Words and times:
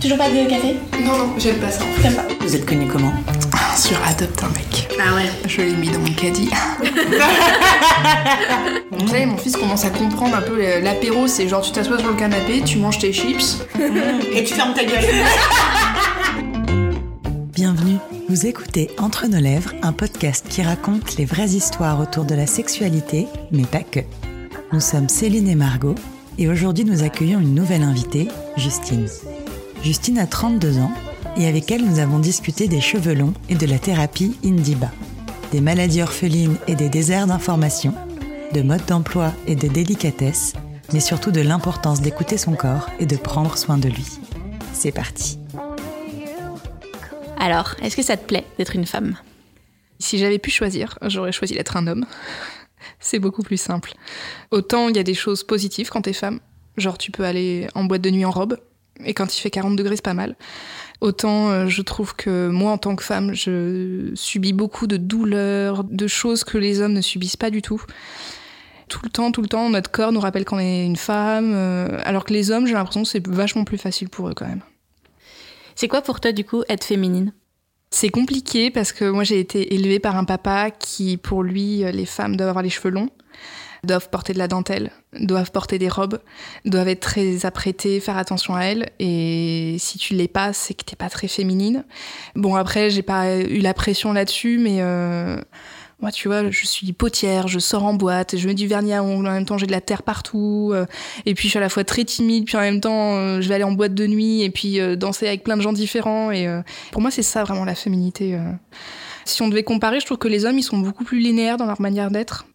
Toujours 0.00 0.16
pas 0.16 0.30
de 0.30 0.48
café 0.48 0.76
Non, 1.04 1.18
non, 1.18 1.34
j'aime 1.36 1.58
pas 1.58 1.70
ça. 1.70 1.84
T'aimes 2.00 2.14
pas 2.14 2.24
Vous 2.40 2.56
êtes 2.56 2.64
connu 2.64 2.86
comment 2.86 3.12
Sur 3.76 3.98
Adopte 4.06 4.42
un 4.42 4.48
mec. 4.48 4.88
Ah 4.98 5.14
ouais. 5.14 5.28
Je 5.46 5.60
l'ai 5.60 5.74
mis 5.74 5.90
dans 5.90 5.98
mon 5.98 6.12
caddie. 6.14 6.48
Vous 8.92 9.08
savez, 9.08 9.26
mon 9.26 9.36
fils 9.36 9.56
commence 9.58 9.84
à 9.84 9.90
comprendre 9.90 10.36
un 10.36 10.40
peu 10.40 10.80
l'apéro, 10.80 11.26
c'est 11.26 11.46
genre 11.48 11.60
tu 11.60 11.72
t'assois 11.72 11.98
sur 11.98 12.08
le 12.08 12.14
canapé, 12.14 12.62
tu 12.64 12.78
manges 12.78 12.98
tes 12.98 13.12
chips. 13.12 13.58
Et 14.34 14.42
tu 14.44 14.54
fermes 14.54 14.72
ta 14.72 14.84
gueule. 14.84 15.04
Bienvenue, 17.52 17.98
vous 18.30 18.46
écoutez 18.46 18.88
Entre 18.96 19.26
nos 19.26 19.40
lèvres, 19.40 19.72
un 19.82 19.92
podcast 19.92 20.46
qui 20.48 20.62
raconte 20.62 21.18
les 21.18 21.26
vraies 21.26 21.50
histoires 21.50 22.00
autour 22.00 22.24
de 22.24 22.34
la 22.34 22.46
sexualité, 22.46 23.26
mais 23.52 23.64
pas 23.64 23.82
que. 23.82 24.00
Nous 24.72 24.80
sommes 24.80 25.10
Céline 25.10 25.48
et 25.48 25.56
Margot, 25.56 25.94
et 26.38 26.48
aujourd'hui 26.48 26.86
nous 26.86 27.02
accueillons 27.02 27.40
une 27.40 27.54
nouvelle 27.54 27.82
invitée, 27.82 28.28
Justine. 28.56 29.06
Justine 29.82 30.18
a 30.18 30.26
32 30.26 30.78
ans, 30.78 30.92
et 31.38 31.46
avec 31.46 31.70
elle 31.70 31.84
nous 31.84 32.00
avons 32.00 32.18
discuté 32.18 32.68
des 32.68 32.82
cheveux 32.82 33.14
longs 33.14 33.32
et 33.48 33.54
de 33.54 33.66
la 33.66 33.78
thérapie 33.78 34.36
Indiba, 34.44 34.90
des 35.52 35.62
maladies 35.62 36.02
orphelines 36.02 36.58
et 36.66 36.74
des 36.74 36.90
déserts 36.90 37.26
d'information, 37.26 37.94
de 38.52 38.60
modes 38.60 38.84
d'emploi 38.86 39.32
et 39.46 39.56
de 39.56 39.68
délicatesse, 39.68 40.52
mais 40.92 41.00
surtout 41.00 41.30
de 41.30 41.40
l'importance 41.40 42.02
d'écouter 42.02 42.36
son 42.36 42.52
corps 42.52 42.90
et 42.98 43.06
de 43.06 43.16
prendre 43.16 43.56
soin 43.56 43.78
de 43.78 43.88
lui. 43.88 44.06
C'est 44.74 44.92
parti. 44.92 45.38
Alors, 47.38 47.74
est-ce 47.82 47.96
que 47.96 48.02
ça 48.02 48.18
te 48.18 48.26
plaît 48.26 48.44
d'être 48.58 48.76
une 48.76 48.86
femme? 48.86 49.16
Si 49.98 50.18
j'avais 50.18 50.38
pu 50.38 50.50
choisir, 50.50 50.98
j'aurais 51.06 51.32
choisi 51.32 51.54
d'être 51.54 51.78
un 51.78 51.86
homme. 51.86 52.04
C'est 52.98 53.18
beaucoup 53.18 53.42
plus 53.42 53.60
simple. 53.60 53.94
Autant 54.50 54.88
il 54.88 54.96
y 54.96 55.00
a 55.00 55.04
des 55.04 55.14
choses 55.14 55.42
positives 55.42 55.88
quand 55.88 56.02
t'es 56.02 56.12
femme, 56.12 56.40
genre 56.76 56.98
tu 56.98 57.10
peux 57.10 57.24
aller 57.24 57.66
en 57.74 57.84
boîte 57.84 58.02
de 58.02 58.10
nuit 58.10 58.26
en 58.26 58.30
robe, 58.30 58.58
et 59.04 59.14
quand 59.14 59.36
il 59.36 59.40
fait 59.40 59.50
40 59.50 59.76
degrés, 59.76 59.96
c'est 59.96 60.04
pas 60.04 60.14
mal. 60.14 60.36
Autant 61.00 61.50
euh, 61.50 61.66
je 61.66 61.82
trouve 61.82 62.14
que 62.14 62.48
moi, 62.48 62.72
en 62.72 62.78
tant 62.78 62.96
que 62.96 63.02
femme, 63.02 63.34
je 63.34 64.10
subis 64.14 64.52
beaucoup 64.52 64.86
de 64.86 64.96
douleurs, 64.96 65.84
de 65.84 66.06
choses 66.06 66.44
que 66.44 66.58
les 66.58 66.80
hommes 66.80 66.92
ne 66.92 67.00
subissent 67.00 67.36
pas 67.36 67.50
du 67.50 67.62
tout. 67.62 67.82
Tout 68.88 69.00
le 69.04 69.10
temps, 69.10 69.30
tout 69.32 69.40
le 69.40 69.48
temps, 69.48 69.70
notre 69.70 69.90
corps 69.90 70.12
nous 70.12 70.20
rappelle 70.20 70.44
qu'on 70.44 70.58
est 70.58 70.84
une 70.84 70.96
femme, 70.96 71.52
euh, 71.54 71.98
alors 72.04 72.24
que 72.24 72.32
les 72.32 72.50
hommes, 72.50 72.66
j'ai 72.66 72.74
l'impression 72.74 73.02
que 73.02 73.08
c'est 73.08 73.26
vachement 73.26 73.64
plus 73.64 73.78
facile 73.78 74.08
pour 74.08 74.28
eux 74.28 74.34
quand 74.34 74.46
même. 74.46 74.62
C'est 75.76 75.88
quoi 75.88 76.02
pour 76.02 76.20
toi, 76.20 76.32
du 76.32 76.44
coup, 76.44 76.62
être 76.68 76.84
féminine? 76.84 77.32
C'est 77.92 78.10
compliqué 78.10 78.70
parce 78.70 78.92
que 78.92 79.08
moi, 79.08 79.24
j'ai 79.24 79.40
été 79.40 79.74
élevée 79.74 80.00
par 80.00 80.16
un 80.16 80.24
papa 80.24 80.70
qui, 80.70 81.16
pour 81.16 81.42
lui, 81.42 81.82
les 81.92 82.06
femmes 82.06 82.36
doivent 82.36 82.50
avoir 82.50 82.62
les 82.62 82.70
cheveux 82.70 82.90
longs 82.90 83.10
doivent 83.84 84.08
porter 84.10 84.32
de 84.32 84.38
la 84.38 84.48
dentelle, 84.48 84.90
doivent 85.18 85.50
porter 85.50 85.78
des 85.78 85.88
robes, 85.88 86.18
doivent 86.64 86.88
être 86.88 87.00
très 87.00 87.46
apprêtées, 87.46 88.00
faire 88.00 88.16
attention 88.16 88.54
à 88.54 88.62
elles. 88.62 88.90
Et 88.98 89.76
si 89.78 89.98
tu 89.98 90.14
l'es 90.14 90.28
pas, 90.28 90.52
c'est 90.52 90.74
que 90.74 90.84
t'es 90.84 90.96
pas 90.96 91.08
très 91.08 91.28
féminine. 91.28 91.84
Bon, 92.34 92.56
après, 92.56 92.90
j'ai 92.90 93.02
pas 93.02 93.38
eu 93.38 93.58
la 93.58 93.74
pression 93.74 94.12
là-dessus, 94.12 94.58
mais 94.58 94.78
euh, 94.80 95.36
moi, 96.00 96.10
tu 96.10 96.28
vois, 96.28 96.50
je 96.50 96.66
suis 96.66 96.92
potière, 96.92 97.46
je 97.46 97.58
sors 97.58 97.84
en 97.84 97.92
boîte, 97.92 98.36
je 98.38 98.46
mets 98.46 98.54
du 98.54 98.66
vernis 98.66 98.94
à 98.94 99.02
ongles, 99.02 99.26
en 99.28 99.32
même 99.32 99.44
temps 99.44 99.58
j'ai 99.58 99.66
de 99.66 99.72
la 99.72 99.82
terre 99.82 100.02
partout, 100.02 100.70
euh, 100.72 100.86
et 101.26 101.34
puis 101.34 101.48
je 101.48 101.50
suis 101.50 101.58
à 101.58 101.60
la 101.60 101.68
fois 101.68 101.84
très 101.84 102.04
timide, 102.04 102.46
puis 102.46 102.56
en 102.56 102.60
même 102.60 102.80
temps 102.80 103.16
euh, 103.16 103.40
je 103.42 103.48
vais 103.48 103.56
aller 103.56 103.64
en 103.64 103.72
boîte 103.72 103.94
de 103.94 104.06
nuit, 104.06 104.42
et 104.42 104.50
puis 104.50 104.80
euh, 104.80 104.96
danser 104.96 105.26
avec 105.26 105.44
plein 105.44 105.58
de 105.58 105.62
gens 105.62 105.74
différents, 105.74 106.30
et 106.30 106.48
pour 106.90 107.02
moi 107.02 107.10
c'est 107.10 107.22
ça 107.22 107.44
vraiment 107.44 107.66
la 107.66 107.74
féminité. 107.74 108.38
Si 109.26 109.42
on 109.42 109.48
devait 109.48 109.62
comparer, 109.62 110.00
je 110.00 110.06
trouve 110.06 110.18
que 110.18 110.28
les 110.28 110.46
hommes 110.46 110.58
ils 110.58 110.62
sont 110.62 110.78
beaucoup 110.78 111.04
plus 111.04 111.18
linéaires 111.18 111.58
dans 111.58 111.66
leur 111.66 111.80
manière 111.80 112.10
d'être. 112.10 112.46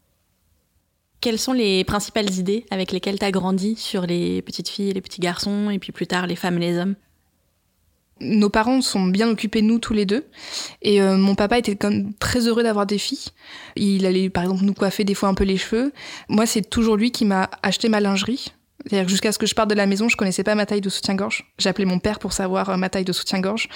Quelles 1.25 1.39
sont 1.39 1.53
les 1.53 1.83
principales 1.83 2.31
idées 2.35 2.67
avec 2.69 2.91
lesquelles 2.91 3.17
tu 3.17 3.25
as 3.25 3.31
grandi 3.31 3.75
sur 3.77 4.05
les 4.05 4.43
petites 4.43 4.69
filles 4.69 4.91
et 4.91 4.93
les 4.93 5.01
petits 5.01 5.21
garçons, 5.21 5.71
et 5.71 5.79
puis 5.79 5.91
plus 5.91 6.05
tard 6.05 6.27
les 6.27 6.35
femmes 6.35 6.61
et 6.61 6.71
les 6.71 6.77
hommes? 6.77 6.93
Nos 8.21 8.51
parents 8.51 8.79
sont 8.81 9.07
bien 9.07 9.27
occupés 9.27 9.63
nous 9.63 9.79
tous 9.79 9.93
les 9.93 10.05
deux. 10.05 10.27
Et 10.83 11.01
euh, 11.01 11.17
mon 11.17 11.33
papa 11.33 11.57
était 11.57 11.75
quand 11.75 11.89
même 11.89 12.13
très 12.19 12.47
heureux 12.47 12.61
d'avoir 12.61 12.85
des 12.85 12.99
filles. 12.99 13.25
Il 13.75 14.05
allait 14.05 14.29
par 14.29 14.43
exemple 14.43 14.65
nous 14.65 14.75
coiffer 14.75 15.03
des 15.03 15.15
fois 15.15 15.27
un 15.27 15.33
peu 15.33 15.45
les 15.45 15.57
cheveux. 15.57 15.93
Moi, 16.29 16.45
c'est 16.45 16.61
toujours 16.61 16.95
lui 16.95 17.09
qui 17.09 17.25
m'a 17.25 17.49
acheté 17.63 17.89
ma 17.89 18.01
lingerie. 18.01 18.53
C'est-à-dire 18.85 19.09
jusqu'à 19.09 19.31
ce 19.31 19.39
que 19.39 19.47
je 19.47 19.55
parte 19.55 19.71
de 19.71 19.75
la 19.75 19.87
maison, 19.87 20.07
je 20.07 20.17
connaissais 20.17 20.43
pas 20.43 20.53
ma 20.53 20.67
taille 20.67 20.81
de 20.81 20.89
soutien-gorge. 20.89 21.51
J'appelais 21.57 21.85
mon 21.85 21.97
père 21.97 22.19
pour 22.19 22.33
savoir 22.33 22.69
euh, 22.69 22.77
ma 22.77 22.89
taille 22.89 23.03
de 23.03 23.13
soutien-gorge. 23.13 23.67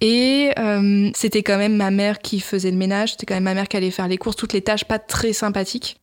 Et 0.00 0.52
euh, 0.56 1.10
c'était 1.16 1.42
quand 1.42 1.58
même 1.58 1.74
ma 1.74 1.90
mère 1.90 2.20
qui 2.20 2.38
faisait 2.38 2.70
le 2.70 2.76
ménage. 2.76 3.10
C'était 3.10 3.26
quand 3.26 3.34
même 3.34 3.42
ma 3.42 3.54
mère 3.54 3.66
qui 3.66 3.76
allait 3.76 3.90
faire 3.90 4.06
les 4.06 4.18
courses, 4.18 4.36
toutes 4.36 4.52
les 4.52 4.62
tâches 4.62 4.84
pas 4.84 5.00
très 5.00 5.32
sympathiques. 5.32 5.98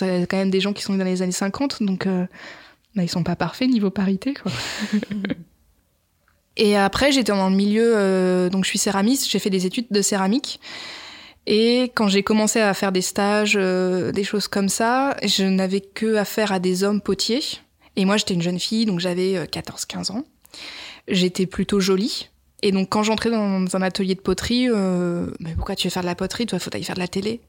A 0.00 0.26
quand 0.26 0.36
même 0.36 0.50
des 0.50 0.60
gens 0.60 0.72
qui 0.72 0.82
sont 0.82 0.94
dans 0.94 1.04
les 1.04 1.22
années 1.22 1.32
50, 1.32 1.82
donc 1.82 2.06
euh, 2.06 2.26
bah, 2.94 3.02
ils 3.02 3.08
sont 3.08 3.22
pas 3.22 3.36
parfaits 3.36 3.68
niveau 3.68 3.90
parité, 3.90 4.34
quoi. 4.34 4.52
Et 6.56 6.76
après, 6.76 7.10
j'étais 7.10 7.32
dans 7.32 7.50
le 7.50 7.56
milieu, 7.56 7.94
euh, 7.96 8.48
donc 8.48 8.64
je 8.64 8.68
suis 8.68 8.78
céramiste, 8.78 9.28
j'ai 9.28 9.40
fait 9.40 9.50
des 9.50 9.66
études 9.66 9.86
de 9.90 10.02
céramique. 10.02 10.60
Et 11.46 11.90
quand 11.94 12.06
j'ai 12.06 12.22
commencé 12.22 12.60
à 12.60 12.72
faire 12.74 12.92
des 12.92 13.02
stages, 13.02 13.54
euh, 13.56 14.12
des 14.12 14.22
choses 14.22 14.46
comme 14.46 14.68
ça, 14.68 15.16
je 15.24 15.44
n'avais 15.44 15.80
que 15.80 16.14
affaire 16.14 16.52
à 16.52 16.60
des 16.60 16.84
hommes 16.84 17.00
potiers. 17.00 17.42
Et 17.96 18.04
moi, 18.04 18.16
j'étais 18.16 18.34
une 18.34 18.42
jeune 18.42 18.60
fille, 18.60 18.86
donc 18.86 19.00
j'avais 19.00 19.44
14-15 19.46 20.12
ans. 20.12 20.24
J'étais 21.08 21.46
plutôt 21.46 21.80
jolie. 21.80 22.28
Et 22.64 22.72
donc, 22.72 22.88
quand 22.88 23.02
j'entrais 23.02 23.30
dans 23.30 23.76
un 23.76 23.82
atelier 23.82 24.14
de 24.14 24.20
poterie, 24.20 24.70
euh, 24.70 25.26
mais 25.38 25.54
pourquoi 25.54 25.76
tu 25.76 25.86
veux 25.86 25.92
faire 25.92 26.02
de 26.02 26.06
la 26.06 26.14
poterie 26.14 26.46
Toi, 26.46 26.58
faut 26.58 26.70
aller 26.72 26.82
faire 26.82 26.94
de 26.94 27.00
la 27.00 27.08
télé. 27.08 27.40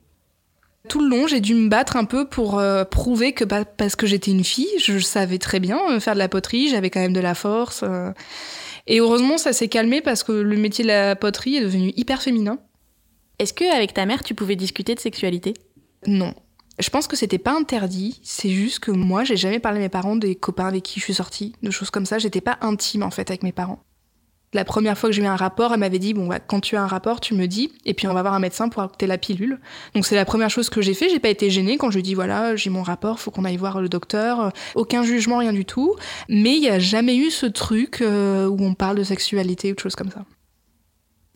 Tout 0.90 1.02
le 1.02 1.08
long, 1.10 1.28
j'ai 1.28 1.42
dû 1.42 1.54
me 1.56 1.70
battre 1.70 1.96
un 1.98 2.06
peu 2.06 2.28
pour 2.28 2.60
euh, 2.60 2.84
prouver 2.84 3.34
que 3.34 3.44
bah, 3.44 3.66
parce 3.66 3.96
que 3.96 4.06
j'étais 4.06 4.32
une 4.32 4.44
fille, 4.44 4.70
je 4.80 5.00
savais 5.00 5.38
très 5.38 5.60
bien 5.60 5.80
euh, 5.90 6.00
faire 6.00 6.14
de 6.14 6.20
la 6.20 6.30
poterie, 6.30 6.70
j'avais 6.70 6.90
quand 6.90 7.00
même 7.00 7.14
de 7.14 7.20
la 7.20 7.36
force. 7.36 7.82
Euh. 7.84 8.12
Et 8.88 9.00
heureusement, 9.00 9.38
ça 9.38 9.54
s'est 9.54 9.68
calmé 9.68 10.02
parce 10.02 10.24
que 10.24 10.32
le 10.32 10.58
métier 10.58 10.84
de 10.84 10.90
la 10.90 11.16
poterie 11.16 11.58
est 11.58 11.62
devenu 11.62 11.92
hyper 11.96 12.22
féminin. 12.22 12.60
Est-ce 13.40 13.54
que 13.54 13.66
avec 13.76 13.94
ta 13.94 14.06
mère, 14.06 14.24
tu 14.24 14.36
pouvais 14.36 14.56
discuter 14.56 14.96
de 14.96 15.00
sexualité? 15.00 15.54
Non. 16.06 16.34
Je 16.78 16.90
pense 16.90 17.08
que 17.08 17.16
c'était 17.16 17.38
pas 17.38 17.54
interdit, 17.54 18.20
c'est 18.22 18.50
juste 18.50 18.80
que 18.80 18.92
moi, 18.92 19.24
j'ai 19.24 19.38
jamais 19.38 19.60
parlé 19.60 19.80
à 19.80 19.82
mes 19.82 19.90
parents 19.90 20.18
des 20.18 20.36
copains 20.36 20.68
avec 20.68 20.84
qui 20.84 21.00
je 21.00 21.06
suis 21.06 21.14
sortie, 21.14 21.54
de 21.64 21.72
choses 21.72 21.90
comme 21.90 22.06
ça. 22.06 22.20
J'étais 22.20 22.42
pas 22.42 22.58
intime 22.62 23.04
en 23.04 23.12
fait 23.12 23.30
avec 23.30 23.44
mes 23.44 23.54
parents. 23.54 23.84
La 24.56 24.64
première 24.64 24.98
fois 24.98 25.10
que 25.10 25.16
j'ai 25.16 25.22
eu 25.22 25.26
un 25.26 25.36
rapport, 25.36 25.74
elle 25.74 25.82
m'avait 25.82 26.00
dit 26.00 26.14
bon 26.14 26.28
bah, 26.28 26.40
quand 26.40 26.62
tu 26.62 26.78
as 26.78 26.82
un 26.82 26.88
rapport, 26.88 27.20
tu 27.20 27.34
me 27.34 27.46
dis 27.46 27.74
et 27.84 27.94
puis 27.94 28.08
on 28.08 28.14
va 28.14 28.22
voir 28.22 28.34
un 28.34 28.40
médecin 28.40 28.70
pour 28.70 28.82
acter 28.82 29.06
la 29.06 29.18
pilule. 29.18 29.60
Donc 29.94 30.06
c'est 30.06 30.16
la 30.16 30.24
première 30.24 30.50
chose 30.50 30.70
que 30.70 30.82
j'ai 30.82 30.94
fait. 30.94 31.10
J'ai 31.10 31.20
pas 31.20 31.28
été 31.28 31.50
gênée 31.50 31.76
quand 31.78 31.92
je 31.92 32.00
dis 32.00 32.14
voilà 32.16 32.56
j'ai 32.56 32.70
mon 32.70 32.82
rapport, 32.82 33.20
faut 33.20 33.32
qu'on 33.32 33.44
aille 33.44 33.58
voir 33.58 33.82
le 33.82 33.90
docteur. 33.90 34.54
Aucun 34.74 35.04
jugement, 35.04 35.40
rien 35.40 35.52
du 35.52 35.66
tout. 35.66 35.98
Mais 36.30 36.56
il 36.56 36.64
y 36.64 36.70
a 36.70 36.80
jamais 36.80 37.18
eu 37.18 37.32
ce 37.32 37.46
truc 37.46 38.00
euh, 38.00 38.48
où 38.48 38.64
on 38.64 38.76
parle 38.76 38.98
de 38.98 39.04
sexualité 39.04 39.74
ou 39.74 39.76
de 39.76 39.80
choses 39.82 39.98
comme 39.98 40.10
ça. 40.10 40.24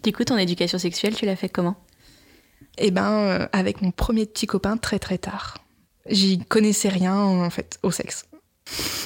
Du 0.02 0.14
coup, 0.14 0.24
ton 0.24 0.38
éducation 0.38 0.80
sexuelle, 0.80 1.14
tu 1.14 1.26
l'as 1.26 1.36
fait 1.36 1.50
comment? 1.50 1.76
Eh 2.78 2.90
ben 2.90 3.12
euh, 3.12 3.48
avec 3.52 3.82
mon 3.82 3.92
premier 3.92 4.28
petit 4.28 4.48
copain 4.48 4.78
très 4.78 4.98
très 4.98 5.18
tard. 5.18 5.58
J'y 6.06 6.40
connaissais 6.40 6.88
rien 6.88 7.18
en 7.18 7.50
fait 7.50 7.80
au 7.84 7.92
sexe. 7.92 8.30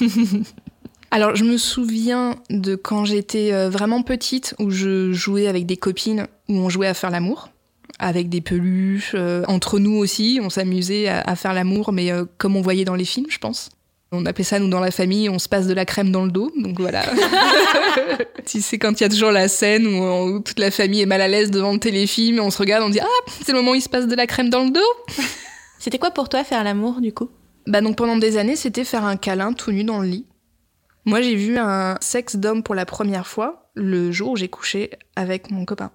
Alors, 1.14 1.36
je 1.36 1.44
me 1.44 1.58
souviens 1.58 2.34
de 2.50 2.74
quand 2.74 3.04
j'étais 3.04 3.52
euh, 3.52 3.70
vraiment 3.70 4.02
petite, 4.02 4.56
où 4.58 4.70
je 4.70 5.12
jouais 5.12 5.46
avec 5.46 5.64
des 5.64 5.76
copines, 5.76 6.26
où 6.48 6.54
on 6.54 6.68
jouait 6.68 6.88
à 6.88 6.94
faire 6.94 7.10
l'amour, 7.10 7.50
avec 8.00 8.28
des 8.28 8.40
peluches. 8.40 9.12
euh, 9.14 9.44
entre 9.46 9.78
nous 9.78 9.96
aussi, 9.96 10.40
on 10.42 10.50
s'amusait 10.50 11.06
à, 11.06 11.20
à 11.20 11.36
faire 11.36 11.54
l'amour, 11.54 11.92
mais 11.92 12.10
euh, 12.10 12.24
comme 12.36 12.56
on 12.56 12.62
voyait 12.62 12.84
dans 12.84 12.96
les 12.96 13.04
films, 13.04 13.26
je 13.28 13.38
pense. 13.38 13.68
On 14.10 14.26
appelait 14.26 14.42
ça, 14.42 14.58
nous, 14.58 14.66
dans 14.66 14.80
la 14.80 14.90
famille, 14.90 15.28
on 15.28 15.38
se 15.38 15.48
passe 15.48 15.68
de 15.68 15.72
la 15.72 15.84
crème 15.84 16.10
dans 16.10 16.24
le 16.24 16.32
dos. 16.32 16.50
Donc 16.56 16.80
voilà. 16.80 17.04
tu 18.44 18.60
sais, 18.60 18.78
quand 18.78 19.00
il 19.00 19.04
y 19.04 19.06
a 19.06 19.08
toujours 19.08 19.30
la 19.30 19.46
scène 19.46 19.86
où, 19.86 20.02
où 20.02 20.40
toute 20.40 20.58
la 20.58 20.72
famille 20.72 21.02
est 21.02 21.06
mal 21.06 21.20
à 21.20 21.28
l'aise 21.28 21.52
devant 21.52 21.74
le 21.74 21.78
téléfilm, 21.78 22.40
on 22.40 22.50
se 22.50 22.58
regarde, 22.58 22.82
on 22.82 22.90
dit 22.90 22.98
Ah, 23.00 23.30
c'est 23.44 23.52
le 23.52 23.58
moment 23.58 23.70
où 23.70 23.76
il 23.76 23.82
se 23.82 23.88
passe 23.88 24.08
de 24.08 24.16
la 24.16 24.26
crème 24.26 24.50
dans 24.50 24.64
le 24.64 24.70
dos. 24.72 24.80
C'était 25.78 25.98
quoi 25.98 26.10
pour 26.10 26.28
toi 26.28 26.42
faire 26.42 26.64
l'amour, 26.64 27.00
du 27.00 27.12
coup? 27.12 27.28
Bah, 27.68 27.80
donc 27.80 27.94
pendant 27.94 28.16
des 28.16 28.36
années, 28.36 28.56
c'était 28.56 28.82
faire 28.82 29.04
un 29.04 29.16
câlin 29.16 29.52
tout 29.52 29.70
nu 29.70 29.84
dans 29.84 30.00
le 30.00 30.08
lit. 30.08 30.26
Moi, 31.04 31.20
j'ai 31.20 31.34
vu 31.34 31.58
un 31.58 31.96
sexe 32.00 32.36
d'homme 32.36 32.62
pour 32.62 32.74
la 32.74 32.86
première 32.86 33.26
fois 33.26 33.70
le 33.74 34.10
jour 34.10 34.32
où 34.32 34.36
j'ai 34.36 34.48
couché 34.48 34.90
avec 35.16 35.50
mon 35.50 35.64
copain. 35.64 35.90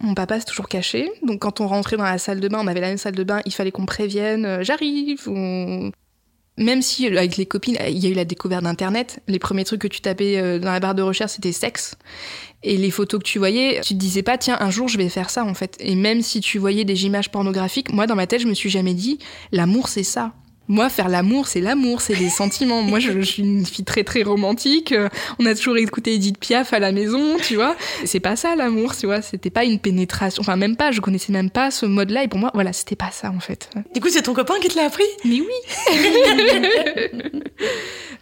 Mon 0.00 0.14
papa 0.14 0.38
s'est 0.40 0.46
toujours 0.46 0.68
caché, 0.68 1.10
donc 1.22 1.40
quand 1.40 1.60
on 1.60 1.68
rentrait 1.68 1.96
dans 1.96 2.02
la 2.02 2.18
salle 2.18 2.40
de 2.40 2.48
bain, 2.48 2.58
on 2.60 2.66
avait 2.66 2.80
la 2.80 2.88
même 2.88 2.98
salle 2.98 3.14
de 3.14 3.22
bain, 3.22 3.40
il 3.46 3.52
fallait 3.52 3.70
qu'on 3.70 3.86
prévienne, 3.86 4.44
euh, 4.44 4.62
j'arrive. 4.62 5.28
Même 6.58 6.82
si 6.82 7.08
euh, 7.08 7.16
avec 7.16 7.36
les 7.36 7.46
copines, 7.46 7.78
il 7.88 7.98
y 7.98 8.06
a 8.06 8.10
eu 8.10 8.14
la 8.14 8.24
découverte 8.24 8.64
d'Internet, 8.64 9.22
les 9.28 9.38
premiers 9.38 9.64
trucs 9.64 9.80
que 9.80 9.88
tu 9.88 10.00
tapais 10.00 10.38
euh, 10.38 10.58
dans 10.58 10.72
la 10.72 10.80
barre 10.80 10.96
de 10.96 11.02
recherche, 11.02 11.32
c'était 11.32 11.52
sexe. 11.52 11.94
Et 12.64 12.76
les 12.76 12.90
photos 12.90 13.20
que 13.20 13.24
tu 13.24 13.38
voyais, 13.38 13.80
tu 13.82 13.94
te 13.94 13.98
disais 13.98 14.22
pas, 14.22 14.36
tiens, 14.38 14.56
un 14.60 14.70
jour 14.70 14.88
je 14.88 14.98
vais 14.98 15.08
faire 15.08 15.30
ça 15.30 15.44
en 15.44 15.54
fait. 15.54 15.76
Et 15.78 15.94
même 15.94 16.20
si 16.20 16.40
tu 16.40 16.58
voyais 16.58 16.84
des 16.84 17.06
images 17.06 17.30
pornographiques, 17.30 17.92
moi 17.92 18.08
dans 18.08 18.16
ma 18.16 18.26
tête, 18.26 18.40
je 18.40 18.48
me 18.48 18.54
suis 18.54 18.70
jamais 18.70 18.94
dit, 18.94 19.18
l'amour 19.52 19.88
c'est 19.88 20.02
ça. 20.02 20.32
Moi, 20.68 20.88
faire 20.88 21.08
l'amour, 21.08 21.48
c'est 21.48 21.60
l'amour, 21.60 22.00
c'est 22.00 22.14
les 22.14 22.30
sentiments. 22.30 22.82
Moi, 22.82 22.98
je, 22.98 23.12
je, 23.12 23.20
suis 23.20 23.42
une 23.42 23.66
fille 23.66 23.84
très 23.84 24.04
très 24.04 24.22
romantique. 24.22 24.92
Euh, 24.92 25.08
On 25.38 25.46
a 25.46 25.54
toujours 25.54 25.76
écouté 25.76 26.14
Edith 26.14 26.38
Piaf 26.38 26.72
à 26.72 26.78
la 26.78 26.92
maison, 26.92 27.36
tu 27.42 27.56
vois. 27.56 27.76
C'est 28.04 28.20
pas 28.20 28.36
ça 28.36 28.54
l'amour, 28.54 28.96
tu 28.96 29.06
vois. 29.06 29.22
C'était 29.22 29.50
pas 29.50 29.64
une 29.64 29.78
pénétration. 29.78 30.40
Enfin, 30.40 30.56
même 30.56 30.76
pas. 30.76 30.92
Je 30.92 31.00
connaissais 31.00 31.32
même 31.32 31.50
pas 31.50 31.70
ce 31.70 31.84
mode-là. 31.86 32.24
Et 32.24 32.28
pour 32.28 32.38
moi, 32.38 32.50
voilà, 32.54 32.72
c'était 32.72 32.96
pas 32.96 33.10
ça 33.10 33.30
en 33.30 33.40
fait. 33.40 33.70
Du 33.94 34.00
coup, 34.00 34.08
c'est 34.08 34.22
ton 34.22 34.34
copain 34.34 34.54
qui 34.60 34.68
te 34.68 34.76
l'a 34.76 34.84
appris? 34.84 35.04
Mais 35.24 35.40
oui. 35.40 35.48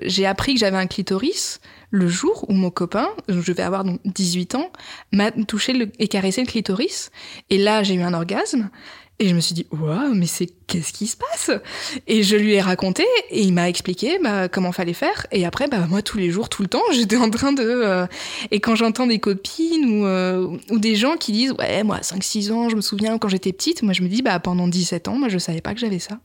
J'ai 0.03 0.25
appris 0.27 0.55
que 0.55 0.61
j'avais 0.61 0.79
un 0.79 0.87
clitoris 0.87 1.61
le 1.91 2.09
jour 2.09 2.47
où 2.49 2.53
mon 2.53 2.71
copain, 2.71 3.09
je 3.29 3.53
vais 3.53 3.63
avoir 3.63 3.85
donc 3.85 4.01
18 4.05 4.55
ans, 4.55 4.71
m'a 5.13 5.31
touché 5.33 5.73
le, 5.73 5.91
et 5.99 6.09
caressé 6.09 6.41
le 6.41 6.47
clitoris. 6.47 7.11
Et 7.51 7.59
là, 7.59 7.83
j'ai 7.83 7.95
eu 7.95 8.03
un 8.03 8.15
orgasme. 8.15 8.71
Et 9.23 9.29
je 9.29 9.35
me 9.35 9.41
suis 9.41 9.55
dit, 9.55 9.67
waouh, 9.71 10.15
mais 10.15 10.25
c'est 10.27 10.49
qu'est-ce 10.67 10.95
qui 10.95 11.07
se 11.07 11.15
passe? 11.15 11.51
Et 12.07 12.23
je 12.23 12.37
lui 12.37 12.55
ai 12.55 12.61
raconté 12.63 13.05
et 13.29 13.43
il 13.43 13.53
m'a 13.53 13.69
expliqué 13.69 14.19
bah, 14.23 14.49
comment 14.49 14.73
fallait 14.73 14.95
faire. 14.95 15.27
Et 15.31 15.45
après, 15.45 15.69
bah, 15.69 15.87
moi, 15.91 16.01
tous 16.01 16.17
les 16.17 16.31
jours, 16.31 16.49
tout 16.49 16.63
le 16.63 16.69
temps, 16.69 16.81
j'étais 16.93 17.19
en 17.19 17.29
train 17.29 17.53
de. 17.53 17.63
euh, 17.63 18.07
Et 18.51 18.61
quand 18.61 18.77
j'entends 18.77 19.07
des 19.07 19.19
copines 19.19 19.85
ou, 20.01 20.07
euh, 20.07 20.57
ou 20.71 20.79
des 20.79 20.97
gens 20.97 21.17
qui 21.17 21.33
disent, 21.33 21.53
ouais, 21.59 21.83
moi, 21.85 21.97
à 21.97 22.01
5-6 22.01 22.51
ans, 22.51 22.71
je 22.71 22.77
me 22.77 22.81
souviens 22.81 23.19
quand 23.19 23.29
j'étais 23.29 23.53
petite, 23.53 23.83
moi, 23.83 23.93
je 23.93 24.01
me 24.03 24.09
dis, 24.09 24.23
bah, 24.23 24.41
pendant 24.41 24.67
17 24.67 25.09
ans, 25.09 25.17
moi, 25.19 25.29
je 25.29 25.37
savais 25.37 25.61
pas 25.61 25.75
que 25.75 25.81
j'avais 25.81 25.99
ça. 25.99 26.19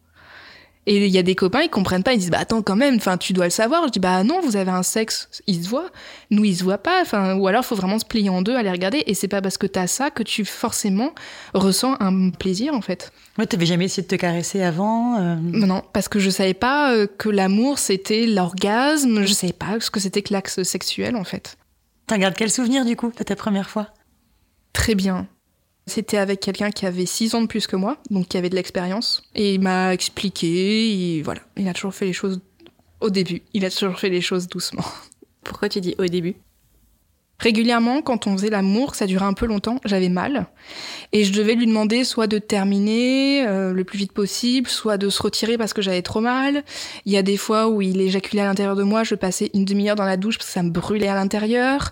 Et 0.88 1.06
il 1.06 1.12
y 1.12 1.18
a 1.18 1.24
des 1.24 1.36
copains, 1.36 1.62
ils 1.62 1.70
comprennent 1.70 2.04
pas, 2.04 2.14
ils 2.14 2.20
disent 2.20 2.30
bah 2.30 2.40
attends 2.40 2.62
quand 2.62 2.76
même, 2.76 2.96
enfin 2.96 3.18
tu 3.18 3.34
dois 3.34 3.46
le 3.46 3.52
savoir. 3.52 3.86
Je 3.88 3.92
dis 3.92 4.00
bah 4.00 4.24
non, 4.24 4.40
vous 4.42 4.56
avez 4.56 4.72
un 4.72 4.84
sexe, 4.84 5.30
il 5.48 5.64
se 5.64 5.70
voit. 5.70 5.90
Nous 6.30 6.46
il 6.46 6.56
se 6.56 6.64
voit 6.64 6.78
pas, 6.78 7.02
enfin 7.02 7.36
ou 7.36 7.48
alors 7.48 7.66
faut 7.66 7.76
vraiment 7.76 7.98
se 7.98 8.06
plier 8.06 8.30
en 8.30 8.42
deux, 8.42 8.56
aller 8.56 8.70
regarder. 8.70 9.04
Et 9.08 9.16
c'est 9.16 9.28
pas 9.28 9.42
parce 9.42 9.58
que 9.58 9.68
t'as 9.68 9.88
ça 9.88 10.12
que 10.12 10.22
tu 10.22 10.46
forcément 10.46 11.14
ressens 11.54 11.98
un 12.00 12.30
plaisir 12.30 12.74
en 12.74 12.82
fait. 12.82 13.12
Ouais, 13.38 13.48
t'avais 13.48 13.66
jamais 13.66 13.86
essayé 13.86 14.04
de 14.04 14.08
te 14.08 14.16
caresser 14.16 14.62
avant 14.62 15.20
euh, 15.20 15.36
Non, 15.36 15.84
parce 15.92 16.08
que 16.08 16.20
je 16.20 16.30
savais 16.30 16.54
pas 16.54 16.94
euh, 16.94 17.08
que 17.08 17.30
l'amour 17.30 17.80
c'était 17.80 18.28
l'orgasme, 18.28 19.26
je 19.26 19.34
savais 19.34 19.54
pas 19.54 19.80
ce 19.80 19.90
que 19.90 20.00
c'était 20.00 20.22
que 20.22 20.34
l'axe 20.34 20.62
sexuel 20.64 21.16
en 21.16 21.24
fait. 21.24 21.58
T'en 22.08 22.18
gardes 22.18 22.36
quel 22.36 22.52
souvenir 22.52 22.86
du 22.86 22.96
coup 22.96 23.12
de 23.18 23.24
ta 23.24 23.36
première 23.36 23.70
fois? 23.70 23.90
Très 24.74 24.94
bien. 24.94 25.28
C'était 25.88 26.18
avec 26.18 26.40
quelqu'un 26.40 26.72
qui 26.72 26.86
avait 26.86 27.06
6 27.06 27.36
ans 27.36 27.42
de 27.42 27.48
plus 27.48 27.68
que 27.68 27.76
moi, 27.76 27.98
donc 28.10 28.28
qui 28.28 28.38
avait 28.38 28.50
de 28.50 28.56
l'expérience. 28.56 29.24
Et 29.36 29.54
il 29.54 29.62
m'a 29.62 29.94
expliqué, 29.94 31.18
et 31.18 31.22
voilà, 31.22 31.42
il 31.58 31.68
a 31.68 31.74
toujours 31.74 31.94
fait 31.94 32.06
les 32.06 32.14
choses 32.14 32.42
au 33.02 33.10
début. 33.10 33.44
Il 33.54 33.66
a 33.66 33.70
toujours 33.70 34.00
fait 34.00 34.10
les 34.10 34.22
choses 34.22 34.48
doucement. 34.48 34.86
Pourquoi 35.44 35.70
tu 35.70 35.82
dis 35.82 35.94
au 36.00 36.06
début? 36.06 36.36
Régulièrement, 37.38 38.02
quand 38.02 38.28
on 38.28 38.38
faisait 38.38 38.50
l'amour, 38.50 38.96
ça 38.96 39.08
durait 39.08 39.26
un 39.26 39.34
peu 39.34 39.46
longtemps, 39.46 39.80
j'avais 39.84 40.08
mal. 40.08 40.48
Et 41.12 41.26
je 41.26 41.34
devais 41.34 41.56
lui 41.56 41.68
demander 41.68 42.06
soit 42.06 42.28
de 42.28 42.38
terminer 42.38 43.46
euh, 43.46 43.74
le 43.74 43.84
plus 43.84 43.98
vite 43.98 44.14
possible, 44.14 44.70
soit 44.70 44.98
de 44.98 45.10
se 45.10 45.22
retirer 45.22 45.58
parce 45.58 45.74
que 45.74 45.82
j'avais 45.82 46.02
trop 46.02 46.22
mal. 46.22 46.64
Il 47.06 47.12
y 47.12 47.18
a 47.18 47.22
des 47.22 47.36
fois 47.36 47.68
où 47.68 47.82
il 47.82 48.00
éjaculait 48.00 48.42
à 48.42 48.46
l'intérieur 48.46 48.78
de 48.78 48.84
moi, 48.84 49.04
je 49.04 49.16
passais 49.16 49.52
une 49.54 49.66
demi-heure 49.66 49.98
dans 49.98 50.06
la 50.06 50.16
douche 50.16 50.38
parce 50.38 50.48
que 50.48 50.54
ça 50.54 50.64
me 50.64 50.70
brûlait 50.70 51.10
à 51.10 51.16
l'intérieur. 51.16 51.92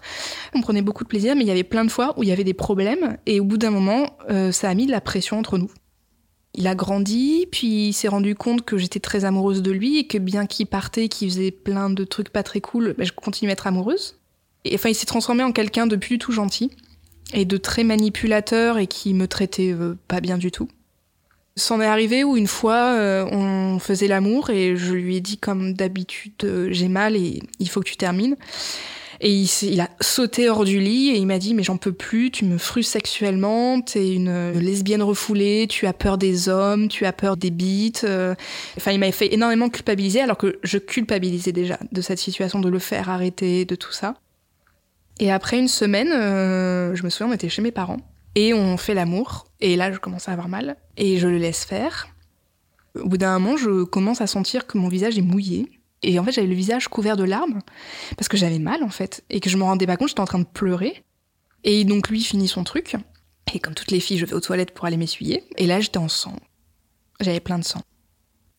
On 0.53 0.61
prenait 0.61 0.81
beaucoup 0.81 1.03
de 1.03 1.09
plaisir, 1.09 1.35
mais 1.35 1.43
il 1.43 1.47
y 1.47 1.51
avait 1.51 1.63
plein 1.63 1.83
de 1.83 1.91
fois 1.91 2.13
où 2.17 2.23
il 2.23 2.29
y 2.29 2.31
avait 2.31 2.45
des 2.45 2.53
problèmes. 2.53 3.17
Et 3.25 3.41
au 3.41 3.43
bout 3.43 3.57
d'un 3.57 3.71
moment, 3.71 4.15
euh, 4.29 4.53
ça 4.53 4.69
a 4.69 4.73
mis 4.73 4.85
de 4.85 4.91
la 4.91 5.01
pression 5.01 5.39
entre 5.39 5.57
nous. 5.57 5.71
Il 6.55 6.67
a 6.67 6.75
grandi, 6.75 7.47
puis 7.51 7.87
il 7.87 7.93
s'est 7.93 8.07
rendu 8.07 8.35
compte 8.35 8.63
que 8.63 8.77
j'étais 8.77 8.99
très 8.99 9.25
amoureuse 9.25 9.61
de 9.61 9.71
lui 9.71 9.97
et 9.97 10.07
que 10.07 10.19
bien 10.19 10.45
qu'il 10.45 10.67
partait, 10.67 11.09
qu'il 11.09 11.29
faisait 11.29 11.51
plein 11.51 11.89
de 11.89 12.03
trucs 12.05 12.29
pas 12.29 12.43
très 12.43 12.61
cool, 12.61 12.93
ben, 12.97 13.05
je 13.05 13.11
continuais 13.11 13.51
à 13.51 13.53
être 13.53 13.67
amoureuse. 13.67 14.19
Et 14.65 14.75
enfin, 14.75 14.89
il 14.89 14.95
s'est 14.95 15.05
transformé 15.05 15.43
en 15.43 15.51
quelqu'un 15.51 15.87
de 15.87 15.95
plus 15.95 16.15
du 16.15 16.19
tout 16.19 16.31
gentil 16.31 16.71
et 17.33 17.45
de 17.45 17.57
très 17.57 17.83
manipulateur 17.83 18.77
et 18.77 18.87
qui 18.87 19.13
me 19.13 19.27
traitait 19.27 19.73
euh, 19.73 19.97
pas 20.07 20.21
bien 20.21 20.37
du 20.37 20.51
tout. 20.51 20.67
C'en 21.55 21.81
est 21.81 21.85
arrivé 21.85 22.23
où 22.23 22.35
une 22.35 22.47
fois 22.47 22.93
euh, 22.93 23.25
on 23.25 23.77
faisait 23.79 24.07
l'amour 24.07 24.49
et 24.49 24.75
je 24.75 24.93
lui 24.93 25.17
ai 25.17 25.21
dit 25.21 25.37
comme 25.37 25.73
d'habitude 25.73 26.33
euh, 26.43 26.67
j'ai 26.71 26.87
mal 26.87 27.15
et 27.15 27.43
il 27.59 27.69
faut 27.69 27.79
que 27.81 27.89
tu 27.89 27.97
termines. 27.97 28.35
Et 29.21 29.45
il, 29.61 29.79
a 29.79 29.89
sauté 30.01 30.49
hors 30.49 30.65
du 30.65 30.79
lit 30.79 31.11
et 31.11 31.15
il 31.15 31.27
m'a 31.27 31.39
dit 31.39 31.53
mais 31.53 31.63
j'en 31.63 31.77
peux 31.77 31.93
plus, 31.93 32.29
tu 32.29 32.43
me 32.43 32.57
frustres 32.57 32.91
sexuellement, 32.91 33.79
t'es 33.79 34.13
une 34.13 34.51
lesbienne 34.51 35.01
refoulée, 35.01 35.67
tu 35.69 35.87
as 35.87 35.93
peur 35.93 36.17
des 36.17 36.49
hommes, 36.49 36.89
tu 36.89 37.05
as 37.05 37.13
peur 37.13 37.37
des 37.37 37.51
bites. 37.51 38.05
Enfin 38.75 38.91
il 38.91 38.99
m'avait 38.99 39.13
fait 39.13 39.33
énormément 39.33 39.69
culpabiliser 39.69 40.19
alors 40.19 40.37
que 40.37 40.59
je 40.63 40.77
culpabilisais 40.77 41.53
déjà 41.53 41.79
de 41.89 42.01
cette 42.01 42.19
situation, 42.19 42.59
de 42.59 42.67
le 42.67 42.79
faire 42.79 43.09
arrêter, 43.09 43.63
de 43.63 43.75
tout 43.75 43.93
ça. 43.93 44.15
Et 45.19 45.31
après 45.31 45.59
une 45.59 45.67
semaine, 45.67 46.11
euh, 46.11 46.95
je 46.95 47.03
me 47.03 47.09
souviens, 47.09 47.31
on 47.31 47.35
était 47.35 47.49
chez 47.49 47.61
mes 47.61 47.71
parents 47.71 47.99
et 48.35 48.53
on 48.53 48.77
fait 48.77 48.93
l'amour. 48.93 49.47
Et 49.59 49.75
là, 49.75 49.91
je 49.91 49.99
commence 49.99 50.27
à 50.27 50.31
avoir 50.31 50.49
mal 50.49 50.77
et 50.97 51.17
je 51.17 51.27
le 51.27 51.37
laisse 51.37 51.65
faire. 51.65 52.07
Au 52.95 53.07
bout 53.07 53.17
d'un 53.17 53.39
moment, 53.39 53.57
je 53.57 53.83
commence 53.83 54.21
à 54.21 54.27
sentir 54.27 54.67
que 54.67 54.77
mon 54.77 54.87
visage 54.87 55.17
est 55.17 55.23
mouillé. 55.23 55.79
Et 56.01 56.19
en 56.19 56.23
fait, 56.23 56.31
j'avais 56.31 56.47
le 56.47 56.55
visage 56.55 56.87
couvert 56.87 57.15
de 57.15 57.23
larmes 57.23 57.59
parce 58.17 58.27
que 58.27 58.37
j'avais 58.37 58.59
mal 58.59 58.83
en 58.83 58.89
fait 58.89 59.23
et 59.29 59.39
que 59.39 59.49
je 59.49 59.57
me 59.57 59.63
rendais 59.63 59.87
pas 59.87 59.97
compte, 59.97 60.09
j'étais 60.09 60.19
en 60.19 60.25
train 60.25 60.39
de 60.39 60.45
pleurer. 60.45 61.03
Et 61.63 61.85
donc 61.85 62.09
lui 62.09 62.21
finit 62.21 62.47
son 62.47 62.63
truc. 62.63 62.95
Et 63.53 63.59
comme 63.59 63.73
toutes 63.73 63.91
les 63.91 63.99
filles, 63.99 64.17
je 64.17 64.25
vais 64.25 64.33
aux 64.33 64.41
toilettes 64.41 64.73
pour 64.73 64.85
aller 64.85 64.97
m'essuyer. 64.97 65.43
Et 65.57 65.67
là, 65.67 65.79
j'étais 65.79 65.97
en 65.97 66.09
sang. 66.09 66.35
J'avais 67.19 67.39
plein 67.39 67.59
de 67.59 67.63
sang. 67.63 67.81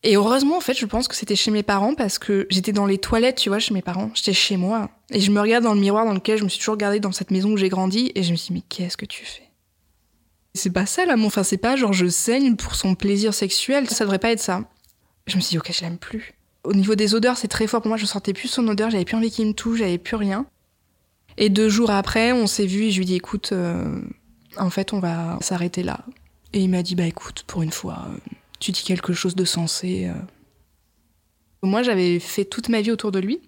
Et 0.07 0.17
heureusement, 0.17 0.55
en 0.57 0.61
fait, 0.61 0.75
je 0.75 0.85
pense 0.85 1.07
que 1.07 1.15
c'était 1.15 1.35
chez 1.35 1.49
mes 1.49 1.63
parents 1.63 1.95
parce 1.95 2.19
que 2.19 2.45
j'étais 2.51 2.71
dans 2.71 2.85
les 2.85 2.99
toilettes, 2.99 3.37
tu 3.37 3.49
vois, 3.49 3.57
chez 3.57 3.73
mes 3.73 3.81
parents. 3.81 4.11
J'étais 4.13 4.33
chez 4.33 4.55
moi. 4.55 4.91
Et 5.09 5.19
je 5.19 5.31
me 5.31 5.41
regarde 5.41 5.63
dans 5.63 5.73
le 5.73 5.79
miroir 5.79 6.05
dans 6.05 6.13
lequel 6.13 6.37
je 6.37 6.43
me 6.43 6.49
suis 6.49 6.59
toujours 6.59 6.75
regardée 6.75 6.99
dans 6.99 7.11
cette 7.11 7.31
maison 7.31 7.53
où 7.53 7.57
j'ai 7.57 7.69
grandi. 7.69 8.11
Et 8.13 8.21
je 8.21 8.31
me 8.31 8.35
suis 8.35 8.53
dit, 8.53 8.53
mais 8.53 8.63
qu'est-ce 8.69 8.97
que 8.97 9.07
tu 9.07 9.25
fais? 9.25 9.49
C'est 10.53 10.69
pas 10.69 10.85
ça, 10.85 11.07
l'amour. 11.07 11.27
Enfin, 11.27 11.41
c'est 11.41 11.57
pas 11.57 11.75
genre 11.75 11.91
je 11.91 12.05
saigne 12.05 12.55
pour 12.55 12.75
son 12.75 12.93
plaisir 12.93 13.33
sexuel. 13.33 13.89
Ça 13.89 14.03
devrait 14.05 14.19
pas 14.19 14.29
être 14.29 14.39
ça. 14.39 14.63
Je 15.25 15.37
me 15.37 15.41
suis 15.41 15.53
dit, 15.53 15.57
ok, 15.57 15.71
je 15.73 15.81
l'aime 15.81 15.97
plus. 15.97 16.35
Au 16.63 16.73
niveau 16.73 16.93
des 16.93 17.15
odeurs, 17.15 17.37
c'est 17.37 17.47
très 17.47 17.65
fort 17.65 17.81
pour 17.81 17.89
moi. 17.89 17.97
Je 17.97 18.05
sentais 18.05 18.33
plus 18.33 18.47
son 18.47 18.67
odeur. 18.67 18.91
J'avais 18.91 19.05
plus 19.05 19.17
envie 19.17 19.31
qu'il 19.31 19.47
me 19.47 19.53
touche. 19.53 19.79
J'avais 19.79 19.97
plus 19.97 20.17
rien. 20.17 20.45
Et 21.37 21.49
deux 21.49 21.67
jours 21.67 21.89
après, 21.89 22.31
on 22.31 22.45
s'est 22.45 22.67
vu 22.67 22.83
et 22.83 22.91
je 22.91 22.97
lui 22.97 23.05
ai 23.05 23.07
dit, 23.07 23.15
écoute, 23.15 23.53
euh, 23.53 24.01
en 24.57 24.69
fait, 24.69 24.93
on 24.93 24.99
va 24.99 25.39
s'arrêter 25.41 25.81
là. 25.81 26.05
Et 26.53 26.59
il 26.59 26.69
m'a 26.69 26.83
dit, 26.83 26.93
bah 26.93 27.07
écoute, 27.07 27.43
pour 27.47 27.63
une 27.63 27.71
fois, 27.71 28.05
euh, 28.07 28.17
tu 28.59 28.71
dis 28.71 28.83
quelque 28.83 29.13
chose 29.13 29.35
de 29.35 29.45
sensé. 29.45 30.05
euh. 30.07 30.13
Moi, 31.63 31.83
j'avais 31.83 32.19
fait 32.19 32.45
toute 32.45 32.69
ma 32.69 32.81
vie 32.81 32.91
autour 32.91 33.11
de 33.11 33.19
lui. 33.19 33.41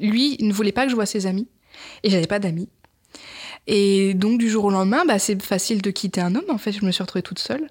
Lui, 0.00 0.36
il 0.38 0.48
ne 0.48 0.52
voulait 0.52 0.72
pas 0.72 0.84
que 0.84 0.90
je 0.90 0.94
voie 0.94 1.06
ses 1.06 1.26
amis. 1.26 1.48
Et 2.02 2.10
j'avais 2.10 2.26
pas 2.26 2.38
d'amis. 2.38 2.68
Et 3.66 4.14
donc, 4.14 4.38
du 4.38 4.48
jour 4.48 4.64
au 4.64 4.70
lendemain, 4.70 5.04
bah, 5.06 5.18
c'est 5.18 5.40
facile 5.42 5.82
de 5.82 5.90
quitter 5.90 6.20
un 6.20 6.34
homme. 6.34 6.44
En 6.48 6.58
fait, 6.58 6.72
je 6.72 6.84
me 6.84 6.90
suis 6.90 7.02
retrouvée 7.02 7.22
toute 7.22 7.38
seule. 7.38 7.68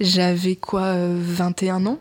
J'avais 0.00 0.56
quoi, 0.56 0.82
euh, 0.82 1.16
21 1.20 1.86
ans 1.86 1.98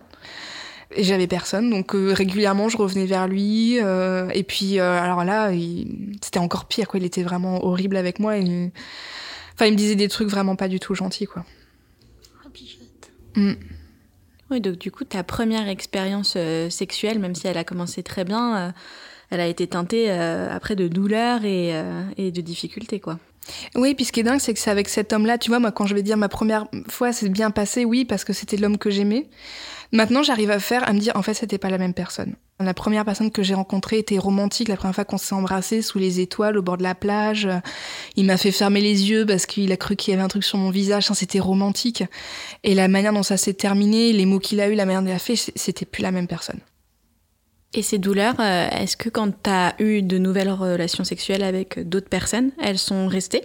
et 0.94 1.04
j'avais 1.06 1.28
personne, 1.28 1.70
donc 1.70 1.96
euh, 1.96 2.12
régulièrement 2.12 2.68
je 2.68 2.76
revenais 2.76 3.06
vers 3.06 3.26
lui. 3.26 3.80
euh, 3.80 4.28
et 4.34 4.44
puis 4.44 4.78
euh, 4.78 5.00
alors 5.02 5.24
là, 5.24 5.52
il- 5.54 6.18
c'était 6.22 6.40
encore 6.40 6.66
pire, 6.66 6.90
quoi. 6.90 7.00
Il 7.00 7.06
était 7.06 7.24
vraiment 7.24 7.64
horrible 7.66 7.96
avec 7.96 8.20
moi. 8.20 8.38
Et... 8.38 8.72
Enfin, 9.54 9.68
il 9.68 9.72
me 9.72 9.78
disait 9.78 9.96
des 9.96 10.10
trucs 10.10 10.28
vraiment 10.28 10.58
pas 10.58 10.68
du 10.68 10.82
tout 10.82 10.94
gentils, 10.94 11.28
quoi. 11.28 11.46
Mm. 13.38 13.54
Oui, 14.52 14.60
donc 14.60 14.78
du 14.78 14.92
coup, 14.92 15.06
ta 15.06 15.24
première 15.24 15.70
expérience 15.70 16.34
euh, 16.36 16.70
sexuelle, 16.70 17.20
même 17.20 17.34
si 17.36 17.48
elle 17.48 17.58
a 17.58 17.64
commencé 17.64 18.04
très 18.04 18.26
bien, 18.26 18.58
euh, 18.58 18.72
elle 19.30 19.40
a 19.40 19.48
été 19.48 19.66
teintée 19.66 20.08
euh, 20.10 20.54
après 20.54 20.76
de 20.76 20.90
douleurs 20.90 21.46
et, 21.46 21.74
et 22.18 22.32
de 22.32 22.42
difficultés, 22.42 23.00
quoi. 23.00 23.18
Oui, 23.76 23.96
puis 23.96 24.04
ce 24.06 24.12
qui 24.12 24.20
est 24.20 24.24
dingue, 24.24 24.40
c'est 24.40 24.54
que 24.54 24.60
c'est 24.60 24.70
avec 24.70 24.90
cet 24.90 25.14
homme-là, 25.14 25.38
tu 25.38 25.50
vois, 25.50 25.60
moi, 25.60 25.72
quand 25.72 25.88
je 25.88 25.96
vais 25.96 26.04
dire 26.04 26.18
ma 26.18 26.28
première 26.28 26.68
fois, 26.90 27.14
c'est 27.14 27.30
bien 27.30 27.50
passé, 27.50 27.86
oui, 27.86 28.04
parce 28.04 28.26
que 28.26 28.34
c'était 28.34 28.58
l'homme 28.58 28.78
que 28.78 28.90
j'aimais. 28.90 29.30
Maintenant, 29.94 30.24
j'arrive 30.24 30.52
à 30.52 30.60
faire, 30.60 30.88
à 30.88 30.94
me 30.94 31.00
dire, 31.00 31.14
en 31.16 31.22
fait, 31.22 31.34
c'était 31.34 31.58
pas 31.58 31.70
la 31.70 31.78
même 31.78 31.94
personne. 31.94 32.36
La 32.62 32.74
première 32.74 33.04
personne 33.04 33.32
que 33.32 33.44
j'ai 33.44 33.54
rencontrée 33.54 33.98
était 33.98 34.18
romantique, 34.18 34.70
la 34.70 34.78
première 34.78 34.96
fois 34.96 35.04
qu'on 35.04 35.18
s'est 35.18 35.36
embrassé 35.36 35.82
sous 35.82 35.98
les 35.98 36.20
étoiles, 36.20 36.58
au 36.58 36.62
bord 36.62 36.78
de 36.78 36.84
la 36.84 36.96
plage. 36.96 37.50
Il 38.16 38.26
m'a 38.26 38.38
fait 38.38 38.52
fermer 38.52 38.82
les 38.82 39.10
yeux 39.10 39.26
parce 39.26 39.46
qu'il 39.46 39.72
a 39.72 39.78
cru 39.78 39.96
qu'il 39.96 40.12
y 40.12 40.14
avait 40.14 40.24
un 40.24 40.30
truc 40.30 40.44
sur 40.44 40.58
mon 40.58 40.70
visage, 40.70 41.10
c'était 41.14 41.40
romantique. 41.40 42.04
Et 42.64 42.74
la 42.74 42.88
manière 42.88 43.14
dont 43.14 43.24
ça 43.24 43.36
s'est 43.36 43.54
terminé, 43.54 44.14
les 44.14 44.26
mots 44.26 44.40
qu'il 44.40 44.62
a 44.62 44.70
eu, 44.70 44.76
la 44.76 44.86
manière 44.86 45.02
dont 45.02 45.10
il 45.10 45.14
a 45.14 45.20
fait, 45.20 45.36
c'était 45.36 45.86
plus 45.86 46.04
la 46.04 46.12
même 46.12 46.28
personne. 46.28 46.60
Et 47.74 47.82
ces 47.82 47.98
douleurs, 47.98 48.36
euh, 48.40 48.70
est-ce 48.70 48.98
que 48.98 49.10
quand 49.10 49.32
tu 49.44 49.50
as 49.50 49.76
eu 49.80 50.02
de 50.02 50.18
nouvelles 50.18 50.52
relations 50.52 51.04
sexuelles 51.04 51.44
avec 51.44 51.80
d'autres 51.88 52.10
personnes, 52.10 52.52
elles 52.62 52.78
sont 52.78 53.08
restées? 53.08 53.44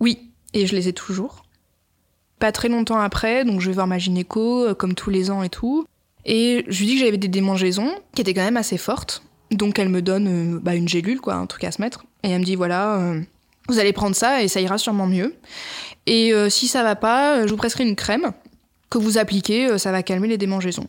Oui, 0.00 0.30
et 0.52 0.66
je 0.66 0.74
les 0.74 0.88
ai 0.88 0.92
toujours. 0.92 1.43
Pas 2.38 2.52
très 2.52 2.68
longtemps 2.68 2.98
après, 2.98 3.44
donc 3.44 3.60
je 3.60 3.68
vais 3.68 3.74
voir 3.74 3.86
ma 3.86 3.98
gynéco, 3.98 4.66
euh, 4.66 4.74
comme 4.74 4.94
tous 4.94 5.10
les 5.10 5.30
ans 5.30 5.42
et 5.42 5.48
tout. 5.48 5.86
Et 6.24 6.64
je 6.68 6.78
lui 6.78 6.86
dis 6.86 6.94
que 6.94 7.04
j'avais 7.04 7.16
des 7.16 7.28
démangeaisons 7.28 7.90
qui 8.14 8.22
étaient 8.22 8.34
quand 8.34 8.44
même 8.44 8.56
assez 8.56 8.78
fortes. 8.78 9.22
Donc 9.50 9.78
elle 9.78 9.88
me 9.88 10.02
donne 10.02 10.56
euh, 10.56 10.60
bah, 10.60 10.74
une 10.74 10.88
gélule, 10.88 11.20
quoi, 11.20 11.34
un 11.34 11.46
truc 11.46 11.64
à 11.64 11.70
se 11.70 11.80
mettre. 11.80 12.04
Et 12.22 12.30
elle 12.30 12.40
me 12.40 12.44
dit 12.44 12.56
voilà, 12.56 12.96
euh, 12.96 13.20
vous 13.68 13.78
allez 13.78 13.92
prendre 13.92 14.16
ça 14.16 14.42
et 14.42 14.48
ça 14.48 14.60
ira 14.60 14.78
sûrement 14.78 15.06
mieux. 15.06 15.34
Et 16.06 16.32
si 16.50 16.68
ça 16.68 16.82
va 16.82 16.96
pas, 16.96 17.46
je 17.46 17.50
vous 17.50 17.56
prescris 17.56 17.88
une 17.88 17.96
crème 17.96 18.32
que 18.90 18.98
vous 18.98 19.16
appliquez, 19.16 19.78
ça 19.78 19.90
va 19.90 20.02
calmer 20.02 20.28
les 20.28 20.36
démangeaisons. 20.36 20.84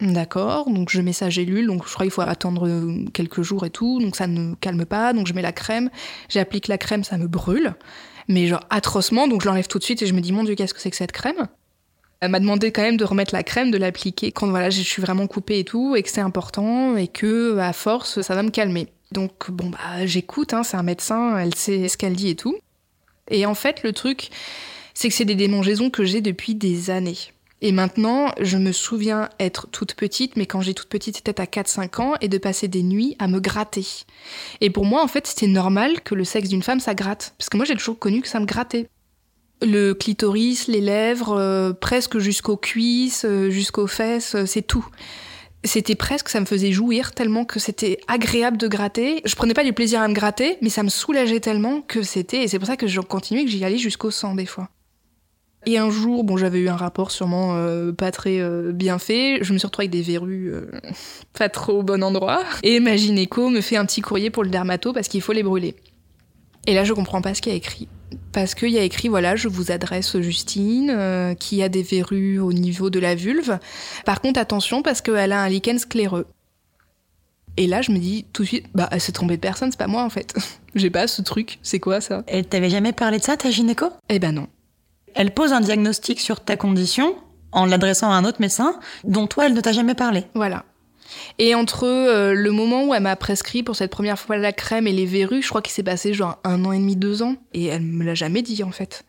D'accord, 0.00 0.68
donc 0.68 0.90
je 0.90 1.00
mets 1.00 1.12
sa 1.12 1.30
gélule, 1.30 1.68
donc 1.68 1.86
je 1.86 1.94
crois 1.94 2.04
qu'il 2.04 2.10
faut 2.10 2.22
attendre 2.22 2.68
quelques 3.14 3.42
jours 3.42 3.64
et 3.64 3.70
tout, 3.70 4.00
donc 4.00 4.16
ça 4.16 4.26
ne 4.26 4.54
calme 4.56 4.84
pas, 4.84 5.12
donc 5.12 5.28
je 5.28 5.34
mets 5.34 5.40
la 5.40 5.52
crème, 5.52 5.88
j'applique 6.28 6.66
la 6.66 6.78
crème, 6.78 7.04
ça 7.04 7.16
me 7.16 7.28
brûle, 7.28 7.76
mais 8.28 8.46
genre 8.46 8.64
atrocement, 8.70 9.28
donc 9.28 9.42
je 9.42 9.48
l'enlève 9.48 9.66
tout 9.66 9.78
de 9.78 9.84
suite 9.84 10.02
et 10.02 10.06
je 10.06 10.14
me 10.14 10.20
dis 10.20 10.32
mon 10.32 10.44
dieu 10.44 10.54
qu'est-ce 10.54 10.74
que 10.74 10.80
c'est 10.80 10.90
que 10.90 10.96
cette 10.96 11.12
crème? 11.12 11.48
Elle 12.20 12.30
m'a 12.30 12.40
demandé 12.40 12.72
quand 12.72 12.82
même 12.82 12.96
de 12.96 13.04
remettre 13.04 13.34
la 13.34 13.42
crème, 13.42 13.70
de 13.70 13.78
l'appliquer 13.78 14.32
quand 14.32 14.48
voilà, 14.48 14.70
je 14.70 14.80
suis 14.80 15.02
vraiment 15.02 15.26
coupée 15.26 15.58
et 15.58 15.64
tout, 15.64 15.96
et 15.96 16.02
que 16.02 16.08
c'est 16.08 16.20
important, 16.20 16.96
et 16.96 17.08
que 17.08 17.58
à 17.58 17.72
force, 17.72 18.22
ça 18.22 18.34
va 18.34 18.42
me 18.42 18.50
calmer. 18.50 18.88
Donc 19.12 19.50
bon 19.50 19.70
bah 19.70 20.06
j'écoute, 20.06 20.54
hein, 20.54 20.62
c'est 20.62 20.76
un 20.76 20.82
médecin, 20.82 21.38
elle 21.38 21.54
sait 21.54 21.88
ce 21.88 21.96
qu'elle 21.96 22.14
dit 22.14 22.30
et 22.30 22.36
tout. 22.36 22.56
Et 23.30 23.46
en 23.46 23.54
fait 23.54 23.82
le 23.82 23.92
truc, 23.92 24.30
c'est 24.94 25.08
que 25.08 25.14
c'est 25.14 25.24
des 25.24 25.34
démangeaisons 25.34 25.90
que 25.90 26.04
j'ai 26.04 26.20
depuis 26.20 26.54
des 26.54 26.90
années. 26.90 27.18
Et 27.62 27.72
maintenant, 27.72 28.32
je 28.40 28.58
me 28.58 28.70
souviens 28.70 29.30
être 29.40 29.66
toute 29.68 29.94
petite, 29.94 30.36
mais 30.36 30.44
quand 30.46 30.60
j'ai 30.60 30.74
toute 30.74 30.88
petite, 30.88 31.16
c'était 31.16 31.40
à 31.40 31.46
4-5 31.46 32.02
ans, 32.02 32.14
et 32.20 32.28
de 32.28 32.38
passer 32.38 32.68
des 32.68 32.82
nuits 32.82 33.16
à 33.18 33.28
me 33.28 33.40
gratter. 33.40 33.86
Et 34.60 34.68
pour 34.68 34.84
moi, 34.84 35.02
en 35.02 35.08
fait, 35.08 35.26
c'était 35.26 35.46
normal 35.46 36.02
que 36.02 36.14
le 36.14 36.24
sexe 36.24 36.48
d'une 36.50 36.62
femme, 36.62 36.80
ça 36.80 36.94
gratte. 36.94 37.34
Parce 37.38 37.48
que 37.48 37.56
moi, 37.56 37.64
j'ai 37.64 37.74
toujours 37.74 37.98
connu 37.98 38.20
que 38.20 38.28
ça 38.28 38.40
me 38.40 38.46
grattait. 38.46 38.88
Le 39.62 39.94
clitoris, 39.94 40.68
les 40.68 40.82
lèvres, 40.82 41.32
euh, 41.32 41.72
presque 41.72 42.18
jusqu'aux 42.18 42.58
cuisses, 42.58 43.24
euh, 43.24 43.48
jusqu'aux 43.48 43.86
fesses, 43.86 44.34
euh, 44.34 44.44
c'est 44.44 44.60
tout. 44.60 44.86
C'était 45.64 45.94
presque, 45.94 46.28
ça 46.28 46.40
me 46.40 46.44
faisait 46.44 46.72
jouir 46.72 47.12
tellement 47.12 47.46
que 47.46 47.58
c'était 47.58 47.98
agréable 48.06 48.58
de 48.58 48.68
gratter. 48.68 49.22
Je 49.24 49.34
prenais 49.34 49.54
pas 49.54 49.64
du 49.64 49.72
plaisir 49.72 50.02
à 50.02 50.08
me 50.08 50.14
gratter, 50.14 50.58
mais 50.60 50.68
ça 50.68 50.82
me 50.82 50.90
soulageait 50.90 51.40
tellement 51.40 51.80
que 51.80 52.02
c'était, 52.02 52.42
et 52.42 52.48
c'est 52.48 52.58
pour 52.58 52.68
ça 52.68 52.76
que 52.76 52.86
je 52.86 53.00
continuais, 53.00 53.46
que 53.46 53.50
j'y 53.50 53.64
allais 53.64 53.78
jusqu'au 53.78 54.10
sang 54.10 54.34
des 54.34 54.46
fois. 54.46 54.68
Et 55.66 55.78
un 55.78 55.90
jour, 55.90 56.22
bon, 56.24 56.36
j'avais 56.36 56.60
eu 56.60 56.68
un 56.68 56.76
rapport 56.76 57.10
sûrement 57.10 57.60
pas 57.98 58.12
très 58.12 58.40
bien 58.72 58.98
fait. 58.98 59.38
Je 59.42 59.52
me 59.52 59.58
suis 59.58 59.66
retrouvée 59.66 59.88
avec 59.88 59.90
des 59.90 60.02
verrues 60.02 60.52
pas 61.36 61.48
trop 61.48 61.80
au 61.80 61.82
bon 61.82 62.04
endroit. 62.04 62.42
Et 62.62 62.78
ma 62.78 62.96
gynéco 62.96 63.50
me 63.50 63.60
fait 63.60 63.76
un 63.76 63.84
petit 63.84 64.00
courrier 64.00 64.30
pour 64.30 64.44
le 64.44 64.50
dermato 64.50 64.92
parce 64.92 65.08
qu'il 65.08 65.22
faut 65.22 65.32
les 65.32 65.42
brûler. 65.42 65.74
Et 66.66 66.74
là, 66.74 66.84
je 66.84 66.92
comprends 66.92 67.22
pas 67.22 67.34
ce 67.34 67.42
qu'il 67.42 67.52
y 67.52 67.54
a 67.54 67.58
écrit. 67.58 67.88
Parce 68.32 68.54
qu'il 68.54 68.70
y 68.70 68.78
a 68.78 68.82
écrit, 68.82 69.08
voilà, 69.08 69.36
je 69.36 69.48
vous 69.48 69.70
adresse 69.70 70.20
Justine, 70.20 70.90
euh, 70.90 71.34
qui 71.34 71.62
a 71.62 71.68
des 71.68 71.82
verrues 71.82 72.38
au 72.38 72.52
niveau 72.52 72.90
de 72.90 72.98
la 72.98 73.14
vulve. 73.14 73.58
Par 74.04 74.20
contre, 74.20 74.38
attention, 74.38 74.82
parce 74.82 75.00
qu'elle 75.00 75.32
a 75.32 75.42
un 75.42 75.48
lichen 75.48 75.78
scléreux. 75.78 76.26
Et 77.56 77.66
là, 77.66 77.80
je 77.80 77.90
me 77.90 77.98
dis 77.98 78.26
tout 78.32 78.42
de 78.42 78.48
suite, 78.48 78.66
bah, 78.74 78.88
elle 78.92 79.00
s'est 79.00 79.12
trompée 79.12 79.36
de 79.36 79.40
personne, 79.40 79.70
c'est 79.70 79.78
pas 79.78 79.86
moi 79.86 80.02
en 80.02 80.10
fait. 80.10 80.34
J'ai 80.74 80.90
pas 80.90 81.06
ce 81.06 81.22
truc, 81.22 81.58
c'est 81.62 81.80
quoi 81.80 82.02
ça? 82.02 82.22
Elle 82.26 82.46
t'avait 82.46 82.68
jamais 82.68 82.92
parlé 82.92 83.18
de 83.18 83.24
ça, 83.24 83.38
ta 83.38 83.50
gynéco? 83.50 83.86
Eh 84.10 84.18
ben 84.18 84.32
non. 84.32 84.46
Elle 85.16 85.32
pose 85.32 85.54
un 85.54 85.62
diagnostic 85.62 86.20
sur 86.20 86.40
ta 86.40 86.56
condition 86.56 87.16
en 87.50 87.64
l'adressant 87.64 88.10
à 88.10 88.14
un 88.14 88.24
autre 88.24 88.40
médecin 88.40 88.78
dont 89.02 89.26
toi, 89.26 89.46
elle 89.46 89.54
ne 89.54 89.60
t'a 89.62 89.72
jamais 89.72 89.94
parlé. 89.94 90.24
Voilà. 90.34 90.66
Et 91.38 91.54
entre 91.54 91.86
euh, 91.86 92.34
le 92.34 92.50
moment 92.50 92.84
où 92.84 92.94
elle 92.94 93.02
m'a 93.02 93.16
prescrit 93.16 93.62
pour 93.62 93.76
cette 93.76 93.90
première 93.90 94.18
fois 94.18 94.36
la 94.36 94.52
crème 94.52 94.86
et 94.86 94.92
les 94.92 95.06
verrues, 95.06 95.40
je 95.40 95.48
crois 95.48 95.62
qu'il 95.62 95.72
s'est 95.72 95.82
passé 95.82 96.12
genre 96.12 96.38
un 96.44 96.66
an 96.66 96.72
et 96.72 96.78
demi, 96.78 96.96
deux 96.96 97.22
ans. 97.22 97.36
Et 97.54 97.64
elle 97.66 97.80
me 97.80 98.04
l'a 98.04 98.14
jamais 98.14 98.42
dit 98.42 98.62
en 98.62 98.72
fait. 98.72 99.06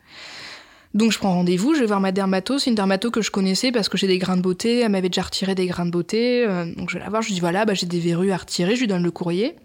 Donc 0.94 1.12
je 1.12 1.18
prends 1.18 1.34
rendez-vous, 1.34 1.74
je 1.74 1.80
vais 1.80 1.86
voir 1.86 2.00
ma 2.00 2.10
dermato. 2.10 2.58
C'est 2.58 2.70
une 2.70 2.76
dermato 2.76 3.10
que 3.10 3.20
je 3.20 3.30
connaissais 3.30 3.70
parce 3.70 3.90
que 3.90 3.98
j'ai 3.98 4.06
des 4.06 4.16
grains 4.16 4.38
de 4.38 4.42
beauté. 4.42 4.80
Elle 4.80 4.92
m'avait 4.92 5.10
déjà 5.10 5.22
retiré 5.22 5.54
des 5.54 5.66
grains 5.66 5.84
de 5.84 5.90
beauté. 5.90 6.46
Euh, 6.46 6.72
donc 6.74 6.88
je 6.88 6.94
vais 6.94 7.04
la 7.04 7.10
voir, 7.10 7.20
je 7.20 7.28
lui 7.28 7.34
dis 7.34 7.40
voilà, 7.40 7.66
bah, 7.66 7.74
j'ai 7.74 7.86
des 7.86 8.00
verrues 8.00 8.32
à 8.32 8.38
retirer, 8.38 8.76
je 8.76 8.80
lui 8.80 8.86
donne 8.86 9.02
le 9.02 9.10
courrier. 9.10 9.56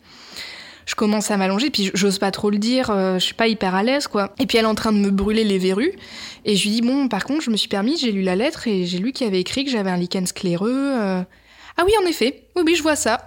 Je 0.86 0.96
commence 0.96 1.32
à 1.32 1.38
m'allonger, 1.38 1.70
puis 1.70 1.92
j'ose 1.94 2.20
pas 2.20 2.32
trop 2.32 2.50
le 2.50 2.58
dire, 2.58 2.90
euh, 2.90 3.16
je 3.16 3.24
suis 3.24 3.34
pas 3.34 3.48
hyper 3.48 3.75
à 3.75 3.84
l'aise 3.84 4.08
quoi. 4.08 4.34
Et 4.40 4.46
puis 4.46 4.58
elle 4.58 4.66
est 4.66 4.68
en 4.68 4.75
train 4.75 4.92
de 4.92 4.98
me 4.98 5.12
brûler 5.12 5.44
les 5.44 5.58
verrues. 5.58 5.94
Et 6.46 6.56
je 6.56 6.63
lui 6.63 6.75
dis 6.75 6.82
bon, 6.82 7.08
par 7.08 7.24
contre, 7.24 7.42
je 7.42 7.52
me 7.52 7.58
suis 7.58 7.70
permis, 7.70 7.98
j'ai 7.98 8.12
lu 8.12 8.22
la 8.22 8.36
lettre 8.36 8.68
et 8.68 8.86
j'ai 8.86 9.00
lu 9.00 9.12
qu'il 9.12 9.28
avait 9.28 9.40
écrit 9.42 9.63
que 9.63 9.72
j'avais 9.72 9.90
un 9.90 9.98
lichen 9.98 10.28
scléreux. 10.28 11.24
Ah 11.78 11.84
oui, 11.86 11.92
en 12.02 12.06
effet. 12.06 12.48
Oui, 12.56 12.63
oui, 12.66 12.75
je 12.75 12.84
vois 12.84 12.96
ça. 12.96 13.25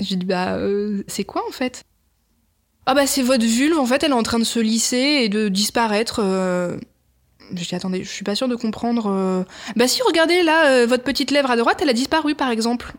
J'ai 0.00 0.16
dit, 0.16 0.26
bah, 0.26 0.56
euh, 0.56 1.02
c'est 1.06 1.24
quoi 1.24 1.42
en 1.48 1.52
fait? 1.52 1.84
Ah 2.86 2.94
bah, 2.94 3.06
c'est 3.06 3.22
votre 3.22 3.44
vulve, 3.44 3.78
en 3.78 3.86
fait, 3.86 4.02
elle 4.02 4.10
est 4.10 4.14
en 4.14 4.22
train 4.22 4.38
de 4.38 4.44
se 4.44 4.58
lisser 4.58 5.20
et 5.22 5.28
de 5.28 5.48
disparaître. 5.48 6.20
Euh... 6.22 6.76
Je 7.54 7.64
dis, 7.64 7.74
attendez, 7.74 8.02
je 8.02 8.10
suis 8.10 8.24
pas 8.24 8.34
sûre 8.34 8.48
de 8.48 8.56
comprendre. 8.56 9.06
Euh. 9.08 9.44
Bah 9.76 9.86
si, 9.86 10.02
regardez, 10.02 10.42
là, 10.42 10.70
euh, 10.70 10.86
votre 10.86 11.04
petite 11.04 11.30
lèvre 11.30 11.50
à 11.50 11.56
droite, 11.56 11.78
elle 11.82 11.90
a 11.90 11.92
disparu, 11.94 12.34
par 12.34 12.50
exemple. 12.50 12.92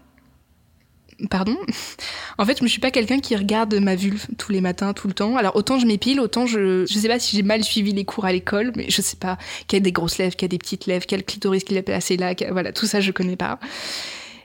Pardon 1.30 1.58
En 2.38 2.46
fait, 2.46 2.58
je 2.58 2.64
ne 2.64 2.68
suis 2.68 2.80
pas 2.80 2.92
quelqu'un 2.92 3.20
qui 3.20 3.36
regarde 3.36 3.74
ma 3.76 3.96
vulve 3.96 4.26
tous 4.38 4.52
les 4.52 4.62
matins, 4.62 4.94
tout 4.94 5.08
le 5.08 5.14
temps. 5.14 5.38
Alors, 5.38 5.56
autant 5.56 5.80
je 5.80 5.86
m'épile, 5.86 6.20
autant 6.20 6.46
je... 6.46 6.86
Je 6.86 7.00
sais 7.00 7.08
pas 7.08 7.20
si 7.20 7.36
j'ai 7.36 7.44
mal 7.44 7.64
suivi 7.64 7.94
les 7.94 8.06
cours 8.06 8.26
à 8.26 8.32
l'école, 8.32 8.72
mais 8.76 8.90
je 8.90 9.02
sais 9.02 9.18
pas 9.18 9.38
qu'il 9.68 9.78
y 9.78 9.82
a 9.82 9.84
des 9.84 9.92
grosses 9.92 10.18
lèvres, 10.18 10.36
qu'il 10.36 10.46
y 10.46 10.50
a 10.50 10.50
des 10.50 10.58
petites 10.58 10.86
lèvres, 10.86 11.06
quel 11.08 11.24
clitoris 11.24 11.64
qu'il 11.64 11.78
a 11.78 11.84
placé 11.84 12.18
là, 12.18 12.34
voilà, 12.52 12.72
tout 12.72 12.86
ça, 12.86 13.02
je 13.02 13.12
connais 13.12 13.36
pas. 13.36 13.60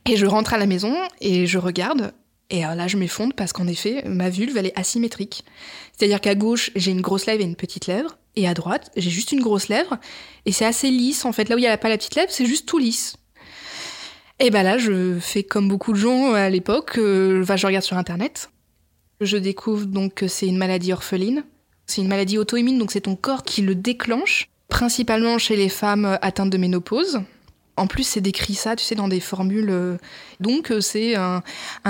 Et 0.07 0.17
je 0.17 0.27
rentre 0.27 0.55
à 0.55 0.59
la 0.59 0.67
maison 0.67 0.95
et 1.21 1.47
je 1.47 1.59
regarde. 1.59 2.13
Et 2.51 2.61
là, 2.61 2.89
je 2.89 2.97
m'effondre 2.97 3.35
parce 3.35 3.53
qu'en 3.53 3.67
effet, 3.67 4.03
ma 4.07 4.31
vulve, 4.31 4.57
elle 4.57 4.67
est 4.67 4.79
asymétrique. 4.79 5.45
C'est-à-dire 5.93 6.21
qu'à 6.21 6.35
gauche, 6.35 6.71
j'ai 6.77 6.93
une 6.93 7.03
grosse 7.03 7.27
lèvre 7.27 7.43
et 7.43 7.45
une 7.45 7.57
petite 7.57 7.87
lèvre. 7.87 8.17
Et 8.37 8.49
à 8.49 8.55
droite, 8.55 8.91
j'ai 8.97 9.11
juste 9.11 9.33
une 9.33 9.41
grosse 9.41 9.69
lèvre. 9.69 9.99
Et 10.47 10.53
c'est 10.53 10.65
assez 10.65 10.91
lisse, 10.91 11.27
en 11.27 11.33
fait. 11.33 11.51
Là 11.51 11.57
où 11.57 11.59
il 11.59 11.63
n'y 11.63 11.67
a 11.67 11.77
pas 11.77 11.91
la 11.91 11.99
petite 11.99 12.15
lèvre, 12.15 12.31
c'est 12.31 12.47
juste 12.47 12.67
tout 12.67 12.79
lisse. 12.79 13.18
Et 14.41 14.51
ben 14.51 14.63
là, 14.63 14.79
je 14.79 15.19
fais 15.19 15.43
comme 15.43 15.69
beaucoup 15.69 15.93
de 15.93 15.99
gens 15.99 16.33
à 16.33 16.49
l'époque. 16.49 16.97
Euh, 16.99 17.45
je 17.45 17.67
regarde 17.67 17.85
sur 17.85 17.97
Internet. 17.97 18.51
Je 19.21 19.37
découvre 19.37 19.87
donc 19.87 20.15
que 20.15 20.29
c'est 20.29 20.47
une 20.47 20.59
maladie 20.59 20.93
orpheline. 20.93 21.43
C'est 21.87 22.03
une 22.03 22.09
maladie 22.09 22.39
auto-immune, 22.39 22.79
donc 22.79 22.93
c'est 22.93 23.03
ton 23.03 23.17
corps 23.17 23.43
qui 23.43 23.63
le 23.63 23.75
déclenche, 23.75 24.49
principalement 24.69 25.39
chez 25.39 25.57
les 25.57 25.69
femmes 25.69 26.19
atteintes 26.23 26.51
de 26.51 26.59
ménopause. 26.59 27.21
En 27.77 27.87
plus, 27.87 28.05
c'est 28.05 28.21
décrit 28.21 28.55
ça, 28.55 28.77
tu 28.77 28.85
sais, 28.85 28.95
dans 28.95 29.09
des 29.09 29.21
formules. 29.21 29.71
Euh, 29.71 29.97
donc, 30.39 30.71
euh, 30.71 30.81
c'est 30.81 31.17
un, 31.17 31.43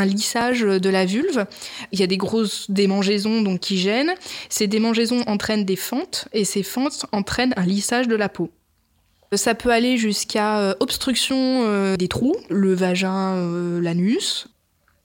lissage 0.05 0.61
de 0.61 0.89
la 0.91 1.05
vulve. 1.05 1.47
Il 1.93 2.01
y 2.01 2.03
a 2.03 2.07
des 2.07 2.17
grosses 2.17 2.71
démangeaisons 2.71 3.43
donc, 3.43 3.61
qui 3.61 3.77
gênent. 3.77 4.15
Ces 4.49 4.69
démangeaisons 4.69 5.23
entraînent 5.27 5.65
des 5.65 5.77
fentes 5.77 6.29
et 6.33 6.45
ces 6.45 6.63
fentes 6.63 7.05
entraînent 7.13 7.55
un 7.57 7.67
lissage 7.67 8.09
de 8.09 8.17
la 8.17 8.29
peau. 8.29 8.51
Ça 9.33 9.55
peut 9.55 9.71
aller 9.71 9.99
jusqu'à 9.99 10.61
euh, 10.61 10.75
obstruction 10.81 11.97
des 11.97 12.09
trous, 12.09 12.37
le 12.49 12.75
vagin, 12.75 13.81
l'anus. 13.81 14.49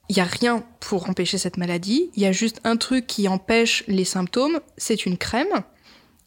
Il 0.08 0.16
n'y 0.16 0.22
a 0.22 0.26
rien 0.26 0.64
pour 0.80 1.08
empêcher 1.08 1.38
cette 1.38 1.56
maladie. 1.56 2.10
Il 2.14 2.22
y 2.22 2.26
a 2.26 2.32
juste 2.32 2.60
un 2.64 2.76
truc 2.76 3.06
qui 3.06 3.28
empêche 3.28 3.84
les 3.86 4.04
symptômes, 4.04 4.60
c'est 4.76 5.06
une 5.06 5.18
crème. 5.18 5.62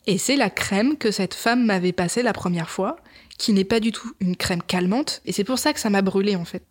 Et 0.07 0.17
c'est 0.17 0.35
la 0.35 0.49
crème 0.49 0.97
que 0.97 1.11
cette 1.11 1.33
femme 1.33 1.65
m'avait 1.65 1.91
passée 1.91 2.23
la 2.23 2.33
première 2.33 2.69
fois 2.69 2.97
qui 3.37 3.53
n'est 3.53 3.63
pas 3.63 3.79
du 3.79 3.91
tout 3.91 4.11
une 4.19 4.35
crème 4.35 4.61
calmante, 4.61 5.21
et 5.25 5.31
c'est 5.31 5.43
pour 5.43 5.59
ça 5.59 5.73
que 5.73 5.79
ça 5.79 5.89
m'a 5.89 6.01
brûlé 6.01 6.35
en 6.35 6.45
fait. 6.45 6.63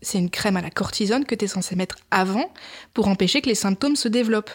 C'est 0.00 0.18
une 0.18 0.30
crème 0.30 0.56
à 0.56 0.62
la 0.62 0.70
cortisone 0.70 1.24
que 1.24 1.34
tu 1.34 1.44
es 1.44 1.48
censé 1.48 1.76
mettre 1.76 1.96
avant 2.10 2.52
pour 2.92 3.08
empêcher 3.08 3.40
que 3.40 3.48
les 3.48 3.54
symptômes 3.54 3.94
se 3.94 4.08
développent. 4.08 4.50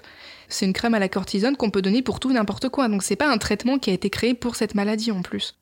C'est 0.49 0.65
une 0.65 0.73
crème 0.73 0.93
à 0.93 0.99
la 0.99 1.09
cortisone 1.09 1.55
qu'on 1.55 1.69
peut 1.69 1.81
donner 1.81 2.01
pour 2.01 2.19
tout 2.19 2.31
n'importe 2.31 2.69
quoi, 2.69 2.87
donc 2.87 3.03
c'est 3.03 3.15
pas 3.15 3.29
un 3.29 3.37
traitement 3.37 3.79
qui 3.79 3.89
a 3.89 3.93
été 3.93 4.09
créé 4.09 4.33
pour 4.33 4.55
cette 4.55 4.75
maladie 4.75 5.11
en 5.11 5.21
plus. 5.21 5.55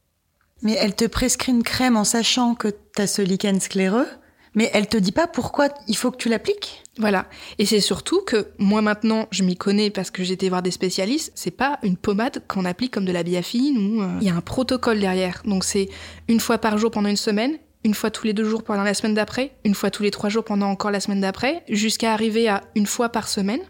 Mais 0.62 0.78
elle 0.80 0.96
te 0.96 1.06
prescrit 1.06 1.52
une 1.52 1.64
crème 1.64 1.98
en 1.98 2.04
sachant 2.04 2.56
que 2.56 2.70
t'as 2.70 3.08
ce 3.08 3.22
lichen 3.22 3.60
scléreux 3.60 4.08
mais 4.56 4.72
elle 4.74 4.88
te 4.88 4.98
dit 4.98 5.12
pas 5.12 5.28
pourquoi 5.28 5.68
il 5.88 5.96
faut 5.96 6.12
que 6.12 6.18
tu 6.18 6.30
l'appliques 6.30 6.82
Voilà. 6.98 7.28
Et 7.60 7.66
c'est 7.66 7.82
surtout 7.82 8.22
que 8.22 8.48
moi 8.58 8.82
maintenant, 8.82 9.28
je 9.30 9.44
m'y 9.44 9.58
connais 9.58 9.90
parce 9.90 10.12
que 10.12 10.24
j'étais 10.24 10.50
voir 10.50 10.64
des 10.64 10.72
spécialistes. 10.72 11.34
C'est 11.36 11.52
pas 11.52 11.78
une 11.84 11.98
pommade 11.98 12.42
qu'on 12.48 12.64
applique 12.66 12.94
comme 12.94 13.06
de 13.06 13.12
la 13.12 13.24
biafine 13.24 13.78
ou 13.78 14.02
euh, 14.02 14.18
il 14.22 14.28
y 14.28 14.30
a 14.30 14.36
un 14.36 14.42
protocole 14.42 15.00
derrière. 15.00 15.42
Donc 15.46 15.66
c'est 15.66 15.90
une 16.30 16.40
fois 16.40 16.58
par 16.58 16.78
jour 16.78 16.90
pendant 16.90 17.10
une 17.10 17.18
semaine, 17.18 17.58
une 17.84 17.94
fois 17.94 18.12
tous 18.12 18.26
les 18.26 18.34
deux 18.34 18.46
jours 18.46 18.64
pendant 18.64 18.84
la 18.84 18.94
semaine 18.94 19.14
d'après, 19.14 19.52
une 19.66 19.76
fois 19.76 19.92
tous 19.92 20.04
les 20.04 20.12
trois 20.12 20.30
jours 20.30 20.46
pendant 20.46 20.68
encore 20.68 20.92
la 20.92 21.02
semaine 21.02 21.22
d'après, 21.22 21.64
jusqu'à 21.70 22.14
arriver 22.14 22.48
à 22.48 22.62
une 22.76 22.88
fois 22.88 23.10
par 23.10 23.28
semaine. 23.28 23.62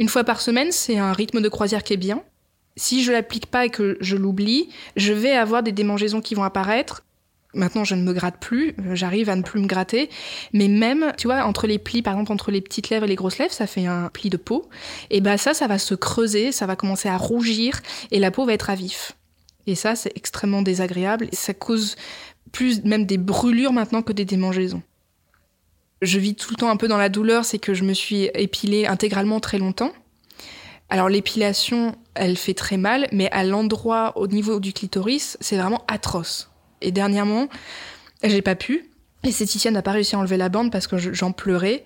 Une 0.00 0.08
fois 0.08 0.24
par 0.24 0.40
semaine, 0.40 0.72
c'est 0.72 0.98
un 0.98 1.12
rythme 1.12 1.42
de 1.42 1.48
croisière 1.50 1.84
qui 1.84 1.92
est 1.92 1.98
bien. 1.98 2.22
Si 2.76 3.02
je 3.02 3.12
l'applique 3.12 3.46
pas 3.46 3.66
et 3.66 3.70
que 3.70 3.98
je 4.00 4.16
l'oublie, 4.16 4.68
je 4.96 5.12
vais 5.12 5.32
avoir 5.32 5.62
des 5.62 5.72
démangeaisons 5.72 6.20
qui 6.20 6.34
vont 6.34 6.44
apparaître 6.44 7.02
Maintenant, 7.54 7.84
je 7.84 7.94
ne 7.94 8.02
me 8.02 8.12
gratte 8.12 8.38
plus, 8.38 8.74
euh, 8.78 8.94
j'arrive 8.94 9.28
à 9.28 9.36
ne 9.36 9.42
plus 9.42 9.60
me 9.60 9.66
gratter. 9.66 10.08
Mais 10.52 10.68
même, 10.68 11.12
tu 11.18 11.26
vois, 11.26 11.44
entre 11.44 11.66
les 11.66 11.78
plis, 11.78 12.00
par 12.00 12.14
exemple, 12.14 12.32
entre 12.32 12.50
les 12.50 12.62
petites 12.62 12.88
lèvres 12.88 13.04
et 13.04 13.08
les 13.08 13.14
grosses 13.14 13.38
lèvres, 13.38 13.52
ça 13.52 13.66
fait 13.66 13.86
un 13.86 14.08
pli 14.08 14.30
de 14.30 14.38
peau. 14.38 14.68
Et 15.10 15.20
bah 15.20 15.36
ça, 15.36 15.52
ça 15.52 15.66
va 15.66 15.78
se 15.78 15.94
creuser, 15.94 16.50
ça 16.50 16.66
va 16.66 16.76
commencer 16.76 17.08
à 17.08 17.16
rougir 17.16 17.80
et 18.10 18.18
la 18.18 18.30
peau 18.30 18.46
va 18.46 18.54
être 18.54 18.70
à 18.70 18.74
vif. 18.74 19.12
Et 19.66 19.74
ça, 19.74 19.94
c'est 19.94 20.16
extrêmement 20.16 20.62
désagréable. 20.62 21.28
Ça 21.32 21.52
cause 21.52 21.96
plus 22.52 22.84
même 22.84 23.04
des 23.04 23.18
brûlures 23.18 23.72
maintenant 23.72 24.02
que 24.02 24.12
des 24.12 24.24
démangeaisons. 24.24 24.82
Je 26.00 26.18
vis 26.18 26.34
tout 26.34 26.50
le 26.50 26.56
temps 26.56 26.70
un 26.70 26.76
peu 26.76 26.88
dans 26.88 26.96
la 26.96 27.08
douleur, 27.08 27.44
c'est 27.44 27.58
que 27.58 27.74
je 27.74 27.84
me 27.84 27.92
suis 27.92 28.24
épilée 28.34 28.86
intégralement 28.86 29.40
très 29.40 29.58
longtemps. 29.58 29.92
Alors 30.92 31.08
l'épilation, 31.08 31.96
elle 32.14 32.36
fait 32.36 32.52
très 32.52 32.76
mal, 32.76 33.08
mais 33.12 33.30
à 33.30 33.44
l'endroit, 33.44 34.12
au 34.16 34.26
niveau 34.26 34.60
du 34.60 34.74
clitoris, 34.74 35.38
c'est 35.40 35.56
vraiment 35.56 35.82
atroce. 35.88 36.50
Et 36.82 36.92
dernièrement, 36.92 37.48
j'ai 38.22 38.42
pas 38.42 38.56
pu. 38.56 38.90
L'esthéticienne 39.24 39.72
n'a 39.72 39.80
pas 39.80 39.92
réussi 39.92 40.16
à 40.16 40.18
enlever 40.18 40.36
la 40.36 40.50
bande 40.50 40.70
parce 40.70 40.86
que 40.86 40.98
j'en 40.98 41.32
pleurais. 41.32 41.84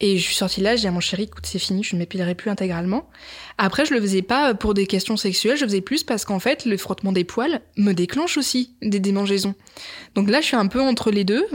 Et 0.00 0.16
je 0.16 0.22
suis 0.22 0.34
sortie 0.34 0.62
là, 0.62 0.74
j'ai 0.74 0.80
dit 0.80 0.86
à 0.86 0.90
mon 0.90 1.00
chéri, 1.00 1.24
écoute, 1.24 1.44
c'est 1.44 1.58
fini, 1.58 1.84
je 1.84 1.96
ne 1.96 1.98
m'épilerai 1.98 2.34
plus 2.34 2.48
intégralement. 2.48 3.10
Après, 3.58 3.84
je 3.84 3.92
le 3.92 4.00
faisais 4.00 4.22
pas 4.22 4.54
pour 4.54 4.72
des 4.72 4.86
questions 4.86 5.18
sexuelles, 5.18 5.58
je 5.58 5.66
faisais 5.66 5.82
plus 5.82 6.02
parce 6.02 6.24
qu'en 6.24 6.38
fait, 6.38 6.64
le 6.64 6.78
frottement 6.78 7.12
des 7.12 7.24
poils 7.24 7.60
me 7.76 7.92
déclenche 7.92 8.38
aussi 8.38 8.74
des 8.80 9.00
démangeaisons. 9.00 9.54
Donc 10.14 10.30
là, 10.30 10.40
je 10.40 10.46
suis 10.46 10.56
un 10.56 10.68
peu 10.68 10.80
entre 10.80 11.10
les 11.10 11.24
deux. 11.24 11.46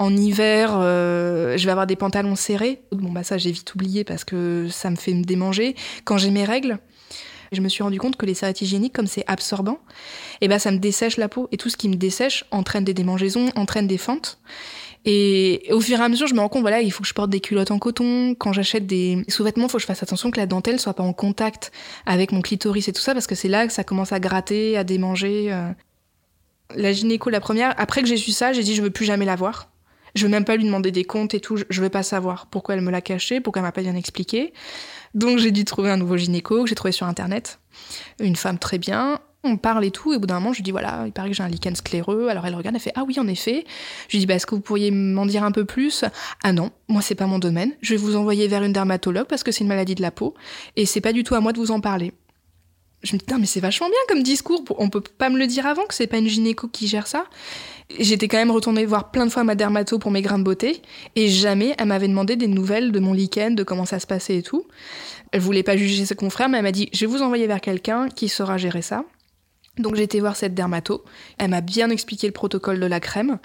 En 0.00 0.16
hiver, 0.16 0.70
euh, 0.78 1.58
je 1.58 1.64
vais 1.66 1.72
avoir 1.72 1.86
des 1.86 1.94
pantalons 1.94 2.34
serrés. 2.34 2.80
Bon, 2.90 3.12
bah 3.12 3.22
ça, 3.22 3.36
j'ai 3.36 3.52
vite 3.52 3.74
oublié 3.74 4.02
parce 4.02 4.24
que 4.24 4.66
ça 4.70 4.88
me 4.88 4.96
fait 4.96 5.12
me 5.12 5.24
démanger. 5.24 5.76
Quand 6.06 6.16
j'ai 6.16 6.30
mes 6.30 6.46
règles, 6.46 6.78
Je 7.52 7.60
me 7.60 7.68
suis 7.68 7.82
rendu 7.82 7.98
compte 7.98 8.16
que 8.16 8.26
les 8.26 8.34
serviettes 8.34 8.62
hygiéniques, 8.62 8.92
comme 8.92 9.08
c'est 9.08 9.24
absorbant, 9.26 9.80
eh 10.40 10.46
ben 10.48 10.58
ça 10.58 10.70
me 10.70 10.78
dessèche 10.78 11.16
la 11.16 11.28
peau. 11.28 11.48
Et 11.52 11.56
tout 11.56 11.68
ce 11.68 11.76
qui 11.76 11.88
me 11.88 11.96
dessèche 11.96 12.44
entraîne 12.50 12.84
des 12.84 12.94
démangeaisons, 12.94 13.50
entraîne 13.56 13.88
des 13.88 13.98
fentes. 13.98 14.38
Et 15.04 15.66
au 15.70 15.80
fur 15.80 15.98
et 15.98 16.02
à 16.02 16.08
mesure, 16.08 16.28
je 16.28 16.34
me 16.34 16.40
rends 16.40 16.48
compte, 16.48 16.62
voilà, 16.62 16.80
il 16.80 16.92
faut 16.92 17.02
que 17.02 17.08
je 17.08 17.14
porte 17.14 17.30
des 17.30 17.40
culottes 17.40 17.72
en 17.72 17.78
coton. 17.78 18.34
Quand 18.38 18.52
j'achète 18.52 18.86
des 18.86 19.24
sous-vêtements, 19.28 19.66
il 19.66 19.70
faut 19.70 19.78
que 19.78 19.82
je 19.82 19.86
fasse 19.86 20.02
attention 20.02 20.30
que 20.30 20.38
la 20.38 20.46
dentelle 20.46 20.78
soit 20.78 20.94
pas 20.94 21.02
en 21.02 21.12
contact 21.12 21.72
avec 22.06 22.32
mon 22.32 22.40
clitoris 22.40 22.86
et 22.88 22.92
tout 22.92 23.02
ça, 23.02 23.14
parce 23.14 23.26
que 23.26 23.34
c'est 23.34 23.48
là 23.48 23.66
que 23.66 23.72
ça 23.72 23.84
commence 23.84 24.12
à 24.12 24.20
gratter, 24.20 24.78
à 24.78 24.84
démanger. 24.84 25.52
Euh. 25.52 25.70
La 26.76 26.92
gynéco, 26.92 27.30
la 27.30 27.40
première, 27.40 27.74
après 27.78 28.00
que 28.00 28.06
j'ai 28.06 28.16
su 28.16 28.30
ça, 28.30 28.52
j'ai 28.52 28.62
dit, 28.62 28.76
je 28.76 28.82
veux 28.82 28.90
plus 28.90 29.04
jamais 29.04 29.24
la 29.24 29.34
voir. 29.34 29.69
Je 30.14 30.24
veux 30.24 30.30
même 30.30 30.44
pas 30.44 30.56
lui 30.56 30.64
demander 30.64 30.90
des 30.90 31.04
comptes 31.04 31.34
et 31.34 31.40
tout. 31.40 31.56
Je 31.68 31.82
veux 31.82 31.88
pas 31.88 32.02
savoir 32.02 32.46
pourquoi 32.46 32.74
elle 32.74 32.80
me 32.80 32.90
l'a 32.90 33.00
caché, 33.00 33.40
pourquoi 33.40 33.60
elle 33.60 33.66
m'a 33.66 33.72
pas 33.72 33.82
bien 33.82 33.96
expliqué. 33.96 34.52
Donc 35.14 35.38
j'ai 35.38 35.50
dû 35.50 35.64
trouver 35.64 35.90
un 35.90 35.96
nouveau 35.96 36.16
gynéco 36.16 36.62
que 36.62 36.68
j'ai 36.68 36.74
trouvé 36.74 36.92
sur 36.92 37.06
internet. 37.06 37.60
Une 38.20 38.36
femme 38.36 38.58
très 38.58 38.78
bien. 38.78 39.20
On 39.42 39.56
parle 39.56 39.86
et 39.86 39.90
tout, 39.90 40.12
et 40.12 40.16
au 40.16 40.20
bout 40.20 40.26
d'un 40.26 40.34
moment, 40.34 40.52
je 40.52 40.58
lui 40.58 40.64
dis 40.64 40.70
voilà, 40.70 41.04
il 41.06 41.12
paraît 41.12 41.30
que 41.30 41.34
j'ai 41.34 41.42
un 41.42 41.48
lichen 41.48 41.74
scléreux. 41.74 42.28
Alors 42.28 42.46
elle 42.46 42.54
regarde, 42.54 42.76
elle 42.76 42.82
fait 42.82 42.92
ah 42.94 43.04
oui, 43.06 43.18
en 43.18 43.26
effet. 43.26 43.64
Je 44.08 44.16
lui 44.16 44.18
dis 44.18 44.26
bah, 44.26 44.34
est-ce 44.34 44.44
que 44.44 44.54
vous 44.54 44.60
pourriez 44.60 44.90
m'en 44.90 45.24
dire 45.24 45.44
un 45.44 45.50
peu 45.50 45.64
plus? 45.64 46.04
Ah 46.44 46.52
non, 46.52 46.70
moi 46.88 47.00
c'est 47.00 47.14
pas 47.14 47.26
mon 47.26 47.38
domaine. 47.38 47.72
Je 47.80 47.94
vais 47.94 47.96
vous 47.96 48.16
envoyer 48.16 48.48
vers 48.48 48.62
une 48.62 48.74
dermatologue 48.74 49.26
parce 49.26 49.42
que 49.42 49.50
c'est 49.50 49.62
une 49.62 49.68
maladie 49.68 49.94
de 49.94 50.02
la 50.02 50.10
peau, 50.10 50.34
et 50.76 50.84
c'est 50.84 51.00
pas 51.00 51.14
du 51.14 51.24
tout 51.24 51.34
à 51.34 51.40
moi 51.40 51.54
de 51.54 51.58
vous 51.58 51.70
en 51.70 51.80
parler. 51.80 52.12
Je 53.02 53.14
me 53.14 53.18
dis, 53.18 53.24
mais 53.38 53.46
c'est 53.46 53.60
vachement 53.60 53.88
bien 53.88 53.96
comme 54.08 54.22
discours. 54.22 54.62
On 54.76 54.90
peut 54.90 55.00
pas 55.00 55.30
me 55.30 55.38
le 55.38 55.46
dire 55.46 55.66
avant 55.66 55.86
que 55.86 55.94
c'est 55.94 56.06
pas 56.06 56.18
une 56.18 56.28
gynéco 56.28 56.68
qui 56.68 56.86
gère 56.86 57.06
ça. 57.06 57.24
J'étais 57.98 58.28
quand 58.28 58.36
même 58.36 58.50
retournée 58.50 58.86
voir 58.86 59.10
plein 59.10 59.26
de 59.26 59.30
fois 59.30 59.44
ma 59.44 59.54
dermato 59.54 59.98
pour 59.98 60.10
mes 60.10 60.22
grains 60.22 60.38
de 60.38 60.44
beauté 60.44 60.80
et 61.16 61.28
jamais 61.28 61.74
elle 61.78 61.88
m'avait 61.88 62.08
demandé 62.08 62.36
des 62.36 62.46
nouvelles 62.46 62.92
de 62.92 63.00
mon 63.00 63.12
lichen, 63.12 63.54
de 63.54 63.62
comment 63.62 63.84
ça 63.84 63.98
se 63.98 64.06
passait 64.06 64.36
et 64.36 64.42
tout. 64.42 64.66
Elle 65.32 65.40
voulait 65.40 65.62
pas 65.62 65.76
juger 65.76 66.04
ses 66.04 66.14
confrères, 66.14 66.48
mais 66.48 66.58
elle 66.58 66.64
m'a 66.64 66.72
dit 66.72 66.88
je 66.92 67.00
vais 67.00 67.06
vous 67.06 67.22
envoyer 67.22 67.46
vers 67.46 67.60
quelqu'un 67.60 68.08
qui 68.08 68.28
saura 68.28 68.58
gérer 68.58 68.82
ça. 68.82 69.04
Donc 69.78 69.96
j'ai 69.96 70.02
été 70.02 70.20
voir 70.20 70.36
cette 70.36 70.54
dermato. 70.54 71.04
Elle 71.38 71.50
m'a 71.50 71.60
bien 71.60 71.90
expliqué 71.90 72.26
le 72.26 72.32
protocole 72.32 72.80
de 72.80 72.86
la 72.86 73.00
crème. 73.00 73.38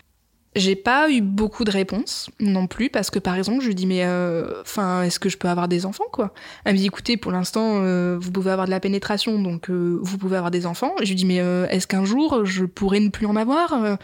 J'ai 0.56 0.78
pas 0.78 1.10
eu 1.10 1.20
beaucoup 1.20 1.66
de 1.66 1.72
réponses 1.72 2.30
non 2.40 2.66
plus 2.68 2.90
parce 2.90 3.10
que 3.10 3.20
par 3.20 3.36
exemple 3.36 3.60
je 3.60 3.68
lui 3.68 3.76
dis 3.76 3.86
mais 3.86 4.06
euh, 4.06 4.62
enfin 4.62 5.04
est-ce 5.04 5.20
que 5.20 5.28
je 5.28 5.38
peux 5.38 5.50
avoir 5.50 5.68
des 5.68 5.86
enfants 5.86 6.06
quoi? 6.14 6.34
Elle 6.64 6.74
me 6.76 6.78
dit 6.78 6.86
écoutez 6.86 7.18
pour 7.18 7.34
l'instant 7.34 7.82
euh, 7.84 8.18
vous 8.18 8.32
pouvez 8.32 8.52
avoir 8.52 8.66
de 8.66 8.72
la 8.72 8.80
pénétration 8.80 9.38
donc 9.42 9.70
euh, 9.70 10.00
vous 10.02 10.18
pouvez 10.18 10.38
avoir 10.38 10.52
des 10.52 10.66
enfants. 10.66 10.94
je 11.02 11.10
lui 11.10 11.16
dis 11.16 11.26
mais 11.26 11.38
est-ce 11.38 11.88
qu'un 11.88 12.06
jour 12.06 12.46
je 12.46 12.64
pourrais 12.64 13.02
ne 13.02 13.10
plus 13.10 13.26
en 13.26 13.36
avoir? 13.36 13.98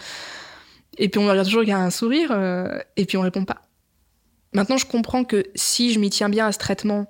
Et 0.97 1.07
puis 1.07 1.19
on 1.19 1.23
me 1.23 1.29
regarde 1.29 1.47
toujours 1.47 1.61
avec 1.61 1.73
un 1.73 1.89
sourire 1.89 2.31
et 2.97 3.05
puis 3.05 3.15
on 3.15 3.21
répond 3.21 3.45
pas. 3.45 3.61
Maintenant 4.53 4.75
je 4.75 4.85
comprends 4.85 5.23
que 5.23 5.45
si 5.55 5.93
je 5.93 5.99
m'y 5.99 6.09
tiens 6.09 6.27
bien 6.27 6.47
à 6.47 6.51
ce 6.51 6.57
traitement 6.57 7.07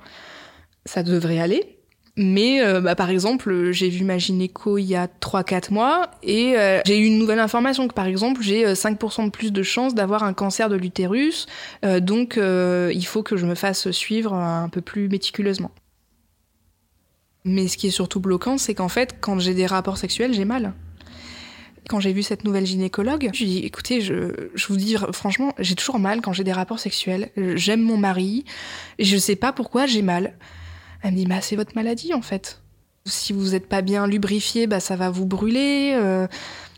ça 0.86 1.02
devrait 1.02 1.40
aller 1.40 1.81
mais 2.18 2.62
euh, 2.62 2.82
bah, 2.82 2.96
par 2.96 3.10
exemple, 3.10 3.72
j'ai 3.72 3.90
vu 3.90 4.04
ma 4.04 4.18
gynéco 4.18 4.78
il 4.78 4.84
y 4.84 4.96
a 4.96 5.08
3-4 5.08 5.74
mois 5.74 6.12
et 6.24 6.58
euh, 6.58 6.82
j'ai 6.86 6.98
eu 6.98 7.06
une 7.06 7.18
nouvelle 7.18 7.40
information 7.40 7.88
que 7.88 7.94
par 7.94 8.06
exemple, 8.06 8.42
j'ai 8.42 8.66
5% 8.66 9.22
euh, 9.22 9.26
de 9.26 9.30
plus 9.30 9.52
de 9.52 9.64
chances 9.64 9.96
d'avoir 9.96 10.24
un 10.24 10.34
cancer 10.34 10.70
de 10.70 10.76
l'utérus. 10.76 11.48
donc 11.84 12.38
il 12.38 13.06
faut 13.06 13.24
que 13.24 13.38
je 13.38 13.46
me 13.46 13.56
fasse 13.56 13.92
suivre 13.92 14.34
un 14.34 14.70
peu 14.70 14.82
plus 14.82 15.08
méticuleusement. 15.08 15.72
Mais 17.44 17.68
ce 17.68 17.78
qui 17.78 17.88
est 17.88 17.92
surtout 17.92 18.20
bloquant, 18.20 18.58
c'est 18.58 18.76
qu'en 18.76 18.90
fait, 18.90 19.16
quand 19.20 19.40
j'ai 19.40 19.56
des 19.56 19.66
rapports 19.66 19.98
sexuels, 19.98 20.34
j'ai 20.34 20.46
mal. 20.46 20.74
Quand 21.90 22.00
j'ai 22.00 22.14
vu 22.14 22.22
cette 22.22 22.44
nouvelle 22.44 22.68
gynécologue, 22.68 23.30
je 23.34 23.44
lui 23.44 23.46
ai 23.46 23.62
dit 23.62 23.66
écoutez, 23.66 24.02
je, 24.02 24.50
je 24.54 24.68
vous 24.68 24.76
dis 24.76 24.96
franchement, 25.12 25.54
j'ai 25.58 25.76
toujours 25.76 25.98
mal 25.98 26.22
quand 26.22 26.34
j'ai 26.34 26.44
des 26.44 26.52
rapports 26.52 26.80
sexuels. 26.80 27.32
J'aime 27.56 27.82
mon 27.82 27.98
mari, 27.98 28.46
et 29.00 29.06
je 29.06 29.18
sais 29.18 29.36
pas 29.36 29.54
pourquoi 29.54 29.88
j'ai 29.88 30.04
mal. 30.04 30.36
Elle 31.02 31.14
me 31.14 31.18
dit, 31.18 31.28
c'est 31.42 31.56
votre 31.56 31.76
maladie 31.76 32.14
en 32.14 32.22
fait. 32.22 32.62
Si 33.06 33.34
vous 33.34 33.50
n'êtes 33.52 33.68
pas 33.68 33.82
bien 33.82 34.06
lubrifié, 34.06 34.68
bah, 34.68 34.80
ça 34.80 34.96
va 34.96 35.10
vous 35.10 35.26
brûler. 35.26 35.94
Euh, 35.96 36.28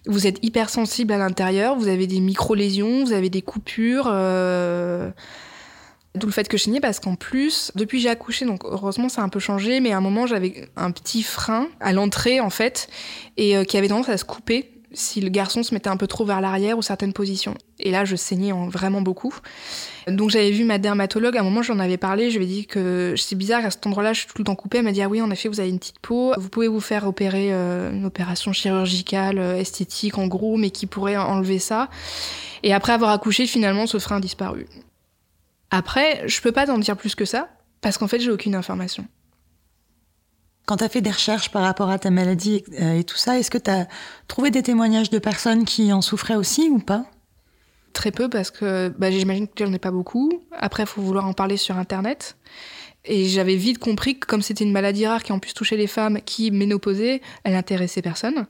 vous 0.06 0.28
êtes 0.28 0.40
hypersensible 0.44 1.14
à 1.14 1.18
l'intérieur, 1.18 1.76
vous 1.76 1.88
avez 1.88 2.08
des 2.08 2.20
micro-lésions, 2.20 3.06
vous 3.06 3.14
avez 3.14 3.30
des 3.30 3.42
coupures. 3.42 4.08
Euh... 4.08 5.12
D'où 6.16 6.28
le 6.28 6.32
fait 6.32 6.48
que 6.48 6.58
je 6.58 6.64
saignais 6.64 6.80
parce 6.80 7.00
qu'en 7.00 7.16
plus, 7.16 7.72
depuis 7.74 8.00
j'ai 8.00 8.10
accouché, 8.10 8.46
donc 8.46 8.66
heureusement 8.66 9.10
ça 9.10 9.22
a 9.22 9.24
un 9.24 9.30
peu 9.30 9.40
changé, 9.40 9.80
mais 9.80 9.94
à 9.94 9.98
un 9.98 10.02
moment 10.02 10.28
j'avais 10.28 10.70
un 10.76 10.92
petit 10.92 11.24
frein 11.24 11.68
à 11.80 11.92
l'entrée 11.92 12.40
en 12.40 12.52
fait, 12.52 12.88
et 13.36 13.58
euh, 13.58 13.64
qui 13.64 13.78
avait 13.78 13.88
tendance 13.88 14.10
à 14.10 14.18
se 14.18 14.24
couper 14.24 14.73
si 14.94 15.22
le 15.22 15.30
garçon 15.30 15.64
se 15.64 15.74
mettait 15.74 15.90
un 15.90 15.98
peu 15.98 16.08
trop 16.08 16.26
vers 16.26 16.42
l'arrière 16.42 16.78
ou 16.78 16.82
certaines 16.82 17.14
positions. 17.14 17.56
Et 17.80 17.92
là, 17.92 18.06
je 18.06 18.16
saignais 18.16 18.52
vraiment 18.70 19.02
beaucoup. 19.02 19.34
Donc 20.08 20.30
j'avais 20.30 20.52
vu 20.52 20.64
ma 20.64 20.78
dermatologue, 20.78 21.38
à 21.38 21.42
un 21.42 21.44
moment 21.44 21.62
j'en 21.62 21.80
avais 21.80 21.98
parlé, 21.98 22.30
je 22.30 22.38
lui 22.38 22.46
ai 22.46 22.48
dit 22.48 22.66
que 22.66 23.16
c'est 23.18 23.36
bizarre, 23.36 23.66
à 23.66 23.72
cet 23.72 23.86
endroit-là 23.88 24.14
je 24.14 24.20
suis 24.20 24.28
tout 24.28 24.38
le 24.40 24.44
temps 24.44 24.56
coupée. 24.56 24.80
Elle 24.80 24.84
m'a 24.84 24.92
dit 24.92 25.02
ah 25.02 25.08
oui 25.08 25.22
en 25.22 25.32
effet 25.32 25.50
vous 25.50 25.60
avez 25.60 25.70
une 25.70 25.80
petite 25.80 26.00
peau, 26.00 26.34
vous 26.38 26.50
pouvez 26.50 26.68
vous 26.68 26.82
faire 26.82 27.08
opérer 27.08 27.54
euh, 27.54 27.92
une 27.92 28.06
opération 28.06 28.52
chirurgicale, 28.52 29.40
euh, 29.40 29.56
esthétique 29.56 30.18
en 30.18 30.28
gros, 30.28 30.58
mais 30.58 30.72
qui 30.72 30.86
pourrait 30.86 31.18
enlever 31.18 31.60
ça. 31.60 31.90
Et 32.64 32.74
après 32.74 32.94
avoir 32.94 33.12
accouché 33.12 33.48
finalement 33.48 33.88
ce 33.88 33.98
frein 34.00 34.18
a 34.18 34.20
disparu. 34.20 34.68
Après 35.72 36.28
je 36.28 36.42
peux 36.42 36.52
pas 36.52 36.66
t'en 36.66 36.78
dire 36.78 36.98
plus 36.98 37.16
que 37.16 37.26
ça, 37.26 37.50
parce 37.82 37.98
qu'en 37.98 38.08
fait 38.08 38.20
j'ai 38.20 38.32
aucune 38.32 38.56
information. 38.56 39.06
Quand 40.66 40.78
tu 40.78 40.84
as 40.84 40.90
fait 40.90 41.02
des 41.02 41.12
recherches 41.12 41.50
par 41.50 41.64
rapport 41.64 41.90
à 41.90 42.00
ta 42.00 42.10
maladie 42.10 42.64
euh, 42.82 43.00
et 43.00 43.04
tout 43.04 43.18
ça, 43.18 43.38
est-ce 43.38 43.52
que 43.52 43.58
tu 43.58 43.70
as 43.70 43.88
trouvé 44.28 44.50
des 44.50 44.64
témoignages 44.64 45.10
de 45.10 45.20
personnes 45.20 45.66
qui 45.66 45.92
en 45.92 46.02
souffraient 46.02 46.36
aussi 46.36 46.70
ou 46.70 46.80
pas? 46.80 47.06
Très 47.92 48.12
peu 48.12 48.30
parce 48.30 48.50
que 48.50 48.94
bah, 48.98 49.12
j'imagine 49.12 49.48
que 49.48 49.66
j'en 49.66 49.74
ai 49.74 49.80
pas 49.80 49.92
beaucoup. 49.92 50.32
Après, 50.52 50.84
il 50.84 50.86
faut 50.86 51.02
vouloir 51.02 51.28
en 51.28 51.34
parler 51.34 51.58
sur 51.58 51.78
Internet. 51.78 52.38
Et 53.06 53.28
j'avais 53.28 53.58
vite 53.58 53.80
compris 53.80 54.18
que 54.18 54.26
comme 54.26 54.42
c'était 54.42 54.64
une 54.64 54.72
maladie 54.72 55.06
rare 55.06 55.24
qui 55.24 55.34
en 55.34 55.40
plus 55.40 55.54
touchait 55.54 55.76
les 55.76 55.88
femmes 55.88 56.20
qui 56.26 56.52
ménopausées, 56.52 57.22
elle 57.44 57.56
intéressait 57.56 58.02
personne. 58.02 58.48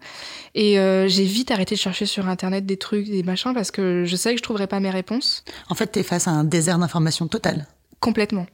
Et 0.53 0.79
euh, 0.79 1.07
j'ai 1.07 1.23
vite 1.23 1.49
arrêté 1.49 1.73
de 1.73 1.79
chercher 1.79 2.05
sur 2.05 2.27
Internet 2.27 2.65
des 2.65 2.77
trucs, 2.77 3.09
des 3.09 3.23
machins, 3.23 3.53
parce 3.55 3.71
que 3.71 4.05
je 4.05 4.15
savais 4.15 4.35
que 4.35 4.39
je 4.39 4.43
trouverais 4.43 4.67
pas 4.67 4.79
mes 4.79 4.91
réponses. 4.91 5.43
En 5.69 5.75
fait, 5.75 5.91
tu 5.91 5.99
es 5.99 6.03
face 6.03 6.27
à 6.27 6.31
un 6.31 6.43
désert 6.43 6.77
d'informations 6.77 7.27
total. 7.27 7.65
Complètement. 7.99 8.45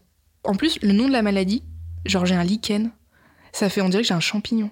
En 0.46 0.56
plus, 0.56 0.80
le 0.82 0.94
nom 0.94 1.08
de 1.08 1.12
la 1.12 1.22
maladie, 1.22 1.64
genre 2.06 2.26
j'ai 2.26 2.36
un 2.36 2.46
lichen, 2.46 2.92
ça 3.52 3.70
fait 3.70 3.82
on 3.82 3.90
dirait 3.90 4.04
que 4.04 4.08
j'ai 4.08 4.14
un 4.14 4.20
champignon. 4.20 4.70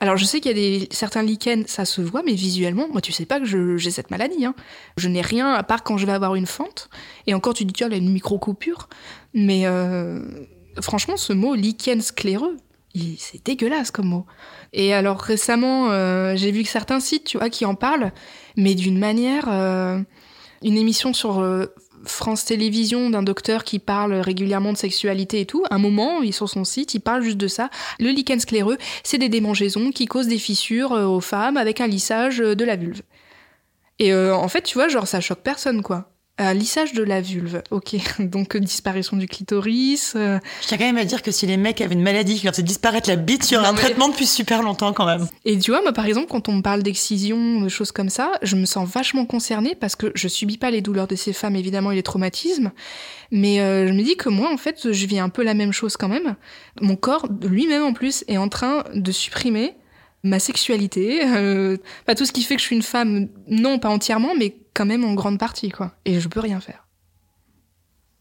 Alors 0.00 0.16
je 0.16 0.24
sais 0.24 0.40
qu'il 0.40 0.50
y 0.50 0.54
a 0.54 0.78
des 0.78 0.88
certains 0.90 1.22
lichens, 1.22 1.64
ça 1.66 1.84
se 1.84 2.00
voit, 2.00 2.22
mais 2.24 2.34
visuellement, 2.34 2.88
moi 2.90 3.00
tu 3.00 3.12
sais 3.12 3.26
pas 3.26 3.38
que 3.40 3.46
j'ai 3.78 3.90
cette 3.90 4.10
maladie. 4.10 4.44
Hein. 4.44 4.54
Je 4.96 5.08
n'ai 5.08 5.22
rien 5.22 5.52
à 5.52 5.62
part 5.62 5.82
quand 5.82 5.96
je 5.96 6.06
vais 6.06 6.12
avoir 6.12 6.34
une 6.34 6.46
fente. 6.46 6.90
Et 7.26 7.34
encore 7.34 7.54
tu 7.54 7.64
dis 7.64 7.72
tiens, 7.72 7.86
elle 7.86 7.94
a 7.94 7.96
une 7.96 8.12
micro 8.12 8.38
coupure. 8.38 8.88
Mais 9.34 9.66
euh, 9.66 10.20
franchement, 10.80 11.16
ce 11.16 11.32
mot 11.32 11.54
lichen 11.54 12.00
scléreux, 12.00 12.56
c'est 13.18 13.44
dégueulasse 13.44 13.90
comme 13.90 14.08
mot. 14.08 14.26
Et 14.72 14.92
alors 14.92 15.20
récemment, 15.20 15.90
euh, 15.90 16.34
j'ai 16.36 16.50
vu 16.50 16.64
que 16.64 16.68
certains 16.68 17.00
sites, 17.00 17.24
tu 17.24 17.38
vois, 17.38 17.48
qui 17.48 17.64
en 17.64 17.74
parlent, 17.74 18.12
mais 18.56 18.74
d'une 18.74 18.98
manière, 18.98 19.46
euh, 19.48 20.00
une 20.62 20.76
émission 20.76 21.14
sur 21.14 21.40
France 22.06 22.44
Télévisions 22.44 23.10
d'un 23.10 23.22
docteur 23.22 23.64
qui 23.64 23.78
parle 23.78 24.14
régulièrement 24.14 24.72
de 24.72 24.78
sexualité 24.78 25.40
et 25.40 25.46
tout. 25.46 25.64
un 25.70 25.78
moment, 25.78 26.22
il 26.22 26.32
sur 26.32 26.48
son 26.48 26.64
site, 26.64 26.94
il 26.94 27.00
parle 27.00 27.22
juste 27.22 27.38
de 27.38 27.48
ça. 27.48 27.70
Le 27.98 28.10
lichen 28.10 28.40
scléreux, 28.40 28.78
c'est 29.02 29.18
des 29.18 29.28
démangeaisons 29.28 29.90
qui 29.90 30.06
causent 30.06 30.28
des 30.28 30.38
fissures 30.38 30.92
euh, 30.92 31.04
aux 31.04 31.20
femmes 31.20 31.56
avec 31.56 31.80
un 31.80 31.86
lissage 31.86 32.40
euh, 32.40 32.54
de 32.54 32.64
la 32.64 32.76
vulve. 32.76 33.02
Et 33.98 34.12
euh, 34.12 34.34
en 34.34 34.48
fait, 34.48 34.62
tu 34.62 34.74
vois, 34.74 34.88
genre, 34.88 35.06
ça 35.06 35.20
choque 35.20 35.42
personne, 35.42 35.82
quoi. 35.82 36.13
Un 36.36 36.52
lissage 36.52 36.94
de 36.94 37.02
la 37.04 37.20
vulve, 37.20 37.62
ok. 37.70 37.94
Donc 38.18 38.56
disparition 38.56 39.16
du 39.16 39.28
clitoris. 39.28 40.12
Je 40.14 40.40
tiens 40.66 40.78
quand 40.78 40.84
même 40.84 40.96
à 40.96 41.04
dire 41.04 41.22
que 41.22 41.30
si 41.30 41.46
les 41.46 41.56
mecs 41.56 41.80
avaient 41.80 41.94
une 41.94 42.02
maladie 42.02 42.36
qui 42.36 42.44
leur 42.44 42.54
fait 42.54 42.62
disparaître 42.62 43.08
la 43.08 43.14
bite 43.14 43.44
sur 43.44 43.64
un 43.64 43.72
traitement 43.74 44.08
depuis 44.08 44.26
super 44.26 44.62
longtemps 44.62 44.92
quand 44.92 45.06
même. 45.06 45.28
Et 45.44 45.56
tu 45.58 45.70
vois, 45.70 45.80
moi 45.82 45.92
par 45.92 46.06
exemple, 46.06 46.26
quand 46.28 46.48
on 46.48 46.54
me 46.54 46.62
parle 46.62 46.82
d'excision, 46.82 47.60
de 47.60 47.68
choses 47.68 47.92
comme 47.92 48.08
ça, 48.08 48.32
je 48.42 48.56
me 48.56 48.64
sens 48.64 48.88
vachement 48.88 49.26
concernée 49.26 49.76
parce 49.76 49.94
que 49.94 50.10
je 50.16 50.26
subis 50.26 50.58
pas 50.58 50.72
les 50.72 50.80
douleurs 50.80 51.06
de 51.06 51.14
ces 51.14 51.32
femmes, 51.32 51.54
évidemment, 51.54 51.92
et 51.92 51.94
les 51.94 52.02
traumatismes. 52.02 52.72
Mais 53.30 53.60
euh, 53.60 53.86
je 53.86 53.92
me 53.92 54.02
dis 54.02 54.16
que 54.16 54.28
moi, 54.28 54.52
en 54.52 54.56
fait, 54.56 54.92
je 54.92 55.06
vis 55.06 55.20
un 55.20 55.28
peu 55.28 55.44
la 55.44 55.54
même 55.54 55.72
chose 55.72 55.96
quand 55.96 56.08
même. 56.08 56.34
Mon 56.80 56.96
corps, 56.96 57.28
lui-même 57.42 57.84
en 57.84 57.92
plus, 57.92 58.24
est 58.26 58.38
en 58.38 58.48
train 58.48 58.84
de 58.92 59.12
supprimer 59.12 59.74
ma 60.24 60.38
sexualité, 60.38 61.20
euh, 61.26 61.76
pas 62.06 62.14
tout 62.14 62.24
ce 62.24 62.32
qui 62.32 62.42
fait 62.42 62.54
que 62.56 62.60
je 62.60 62.66
suis 62.66 62.76
une 62.76 62.82
femme, 62.82 63.28
non, 63.46 63.78
pas 63.78 63.90
entièrement, 63.90 64.34
mais 64.36 64.56
quand 64.74 64.86
même 64.86 65.04
en 65.04 65.14
grande 65.14 65.38
partie, 65.38 65.70
quoi. 65.70 65.94
Et 66.04 66.20
je 66.20 66.28
peux 66.28 66.40
rien 66.40 66.60
faire. 66.60 66.86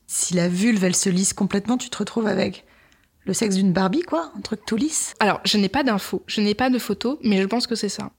Si 0.08 0.34
la 0.36 0.48
vulve, 0.48 0.84
elle 0.84 0.96
se 0.96 1.10
lisse 1.10 1.34
complètement, 1.34 1.78
tu 1.78 1.90
te 1.90 1.98
retrouves 1.98 2.28
avec 2.28 2.66
le 3.26 3.34
sexe 3.34 3.56
d'une 3.56 3.74
Barbie, 3.74 4.02
quoi 4.02 4.32
Un 4.38 4.42
truc 4.42 4.66
tout 4.66 4.76
lisse 4.76 5.16
Alors, 5.20 5.42
je 5.46 5.58
n'ai 5.58 5.70
pas 5.70 5.84
d'infos, 5.84 6.24
je 6.28 6.42
n'ai 6.42 6.56
pas 6.56 6.70
de 6.70 6.78
photos, 6.78 7.18
mais 7.24 7.42
je 7.42 7.48
pense 7.48 7.68
que 7.68 7.76
c'est 7.76 7.90
ça. 7.90 8.12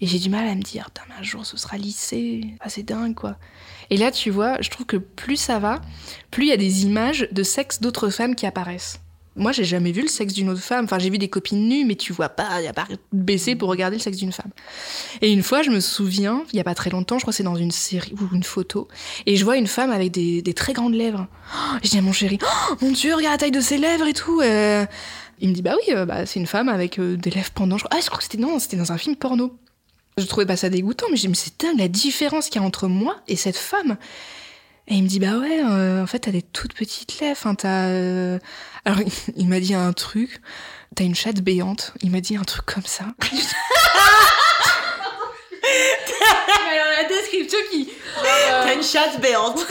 Et 0.00 0.06
j'ai 0.06 0.18
du 0.18 0.30
mal 0.30 0.48
à 0.48 0.54
me 0.54 0.62
dire, 0.62 0.88
un 1.16 1.22
jour 1.22 1.46
ce 1.46 1.56
sera 1.56 1.76
lissé, 1.76 2.56
ah, 2.60 2.68
c'est 2.68 2.82
dingue, 2.82 3.14
quoi. 3.14 3.36
Et 3.90 3.96
là, 3.96 4.10
tu 4.10 4.30
vois, 4.30 4.60
je 4.60 4.70
trouve 4.70 4.86
que 4.86 4.96
plus 4.96 5.36
ça 5.36 5.60
va, 5.60 5.80
plus 6.32 6.46
il 6.46 6.48
y 6.48 6.52
a 6.52 6.56
des 6.56 6.84
images 6.84 7.28
de 7.30 7.42
sexe 7.44 7.80
d'autres 7.80 8.08
femmes 8.08 8.34
qui 8.34 8.46
apparaissent. 8.46 9.01
Moi, 9.34 9.52
j'ai 9.52 9.64
jamais 9.64 9.92
vu 9.92 10.02
le 10.02 10.08
sexe 10.08 10.34
d'une 10.34 10.50
autre 10.50 10.60
femme. 10.60 10.84
Enfin, 10.84 10.98
j'ai 10.98 11.08
vu 11.08 11.16
des 11.16 11.28
copines 11.28 11.66
nues, 11.66 11.84
mais 11.86 11.94
tu 11.94 12.12
vois 12.12 12.28
pas, 12.28 12.60
il 12.60 12.66
a 12.66 12.72
pas 12.72 12.86
baissé 13.12 13.56
pour 13.56 13.70
regarder 13.70 13.96
le 13.96 14.02
sexe 14.02 14.18
d'une 14.18 14.32
femme. 14.32 14.50
Et 15.22 15.32
une 15.32 15.42
fois, 15.42 15.62
je 15.62 15.70
me 15.70 15.80
souviens, 15.80 16.44
il 16.52 16.56
y 16.56 16.60
a 16.60 16.64
pas 16.64 16.74
très 16.74 16.90
longtemps, 16.90 17.18
je 17.18 17.22
crois 17.22 17.32
que 17.32 17.36
c'est 17.36 17.42
dans 17.42 17.56
une 17.56 17.70
série 17.70 18.14
ou 18.20 18.34
une 18.34 18.42
photo, 18.42 18.88
et 19.24 19.36
je 19.36 19.44
vois 19.44 19.56
une 19.56 19.66
femme 19.66 19.90
avec 19.90 20.10
des, 20.10 20.42
très 20.54 20.74
grandes 20.74 20.94
lèvres. 20.94 21.26
je 21.82 21.88
dis 21.88 21.98
à 21.98 22.02
mon 22.02 22.12
chéri, 22.12 22.38
oh, 22.42 22.74
mon 22.82 22.90
Dieu, 22.90 23.14
regarde 23.14 23.34
la 23.34 23.38
taille 23.38 23.50
de 23.50 23.60
ses 23.60 23.78
lèvres 23.78 24.06
et 24.06 24.12
tout. 24.12 24.40
Euh. 24.42 24.84
Il 25.40 25.48
me 25.48 25.54
dit 25.54 25.62
bah 25.62 25.74
oui, 25.76 25.94
euh, 25.94 26.06
bah, 26.06 26.24
c'est 26.24 26.38
une 26.38 26.46
femme 26.46 26.68
avec 26.68 26.98
euh, 27.00 27.16
des 27.16 27.30
lèvres 27.30 27.50
pendantes. 27.50 27.82
Ah, 27.90 27.98
je 28.00 28.06
crois 28.06 28.18
que 28.18 28.24
c'était 28.24 28.38
non, 28.38 28.58
c'était 28.58 28.76
dans 28.76 28.92
un 28.92 28.98
film 28.98 29.16
porno. 29.16 29.56
Je 30.18 30.24
trouvais 30.26 30.46
pas 30.46 30.56
ça 30.56 30.68
dégoûtant, 30.68 31.06
mais 31.10 31.16
j'ai 31.16 31.22
dit 31.22 31.28
mais 31.28 31.34
c'est 31.34 31.58
dingue 31.58 31.78
la 31.78 31.88
différence 31.88 32.48
qu'il 32.48 32.60
y 32.60 32.64
a 32.64 32.66
entre 32.66 32.86
moi 32.86 33.16
et 33.26 33.36
cette 33.36 33.56
femme. 33.56 33.96
Et 34.88 34.94
il 34.96 35.04
me 35.04 35.08
dit 35.08 35.20
bah 35.20 35.38
ouais, 35.38 35.62
euh, 35.64 36.02
en 36.02 36.06
fait 36.06 36.20
t'as 36.20 36.32
des 36.32 36.42
toutes 36.42 36.74
petites 36.74 37.20
lèvres. 37.20 37.46
Hein, 37.46 37.54
t'as, 37.54 37.86
euh, 37.86 38.38
Alors 38.84 39.00
il 39.36 39.48
m'a 39.48 39.60
dit 39.60 39.74
un 39.74 39.92
truc. 39.92 40.40
T'as 40.94 41.04
une 41.04 41.14
chatte 41.14 41.40
béante. 41.40 41.94
Il 42.02 42.10
m'a 42.10 42.20
dit 42.20 42.36
un 42.36 42.42
truc 42.42 42.66
comme 42.66 42.84
ça. 42.84 43.06
la 46.74 47.08
description 47.08 47.58
qui. 47.70 47.88
T'as 48.22 48.74
une 48.74 48.82
chatte 48.82 49.20
béante. 49.20 49.66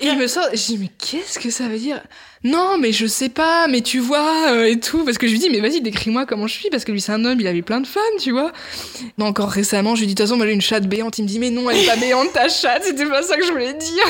Et 0.00 0.06
il 0.06 0.18
me 0.18 0.26
sort, 0.26 0.46
je 0.52 0.56
dis, 0.64 0.78
mais 0.78 0.90
qu'est-ce 0.98 1.38
que 1.38 1.50
ça 1.50 1.68
veut 1.68 1.78
dire? 1.78 2.00
Non, 2.42 2.78
mais 2.78 2.90
je 2.90 3.04
sais 3.06 3.28
pas, 3.28 3.66
mais 3.68 3.82
tu 3.82 3.98
vois, 3.98 4.50
euh, 4.52 4.64
et 4.64 4.80
tout. 4.80 5.04
Parce 5.04 5.18
que 5.18 5.26
je 5.26 5.32
lui 5.32 5.38
dis, 5.38 5.50
mais 5.50 5.60
vas-y, 5.60 5.82
décris-moi 5.82 6.24
comment 6.24 6.46
je 6.46 6.54
suis, 6.54 6.70
parce 6.70 6.84
que 6.86 6.92
lui, 6.92 7.00
c'est 7.00 7.12
un 7.12 7.22
homme, 7.26 7.38
il 7.38 7.46
avait 7.46 7.60
plein 7.60 7.80
de 7.82 7.86
femmes, 7.86 8.02
tu 8.18 8.30
vois. 8.30 8.50
Non, 9.18 9.26
encore 9.26 9.50
récemment, 9.50 9.94
je 9.94 10.00
lui 10.00 10.06
dis, 10.06 10.14
de 10.14 10.18
toute 10.18 10.26
façon, 10.26 10.38
moi, 10.38 10.46
j'ai 10.46 10.52
une 10.54 10.62
chatte 10.62 10.86
béante. 10.86 11.18
Il 11.18 11.24
me 11.24 11.28
dit, 11.28 11.38
mais 11.38 11.50
non, 11.50 11.68
elle 11.68 11.78
est 11.78 11.86
pas 11.86 11.96
béante, 11.96 12.32
ta 12.32 12.48
chatte, 12.48 12.82
c'était 12.84 13.04
pas 13.04 13.22
ça 13.22 13.36
que 13.36 13.44
je 13.44 13.50
voulais 13.52 13.74
dire. 13.74 14.04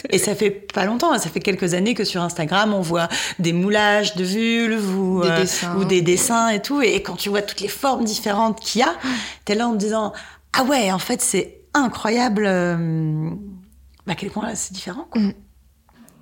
Et 0.10 0.18
ça 0.18 0.34
fait 0.34 0.50
pas 0.50 0.84
longtemps, 0.84 1.12
hein, 1.12 1.18
ça 1.18 1.28
fait 1.28 1.38
quelques 1.38 1.74
années 1.74 1.94
que 1.94 2.02
sur 2.04 2.22
Instagram, 2.22 2.74
on 2.74 2.80
voit 2.80 3.08
des 3.38 3.52
moulages 3.52 4.16
de 4.16 4.24
vulves 4.24 4.98
ou 4.98 5.22
Des 5.22 5.28
euh, 5.28 5.40
dessins. 5.40 5.76
ou 5.76 5.84
des 5.84 6.00
dessins 6.02 6.48
et 6.48 6.60
tout. 6.60 6.82
Et 6.82 7.02
quand 7.02 7.14
tu 7.14 7.28
vois 7.28 7.42
toutes 7.42 7.60
les 7.60 7.68
formes 7.68 8.04
différentes 8.04 8.58
qu'il 8.60 8.80
y 8.80 8.84
a, 8.84 8.96
t'es 9.44 9.54
là 9.54 9.68
en 9.68 9.74
te 9.74 9.78
disant, 9.78 10.12
ah 10.52 10.64
ouais, 10.64 10.90
en 10.92 10.98
fait, 10.98 11.20
c'est 11.20 11.62
incroyable 11.74 12.44
euh, 12.46 13.30
à 14.06 14.14
quel 14.14 14.30
point 14.30 14.54
c'est 14.54 14.72
différent. 14.72 15.06
quoi. 15.10 15.20
Mm. 15.20 15.32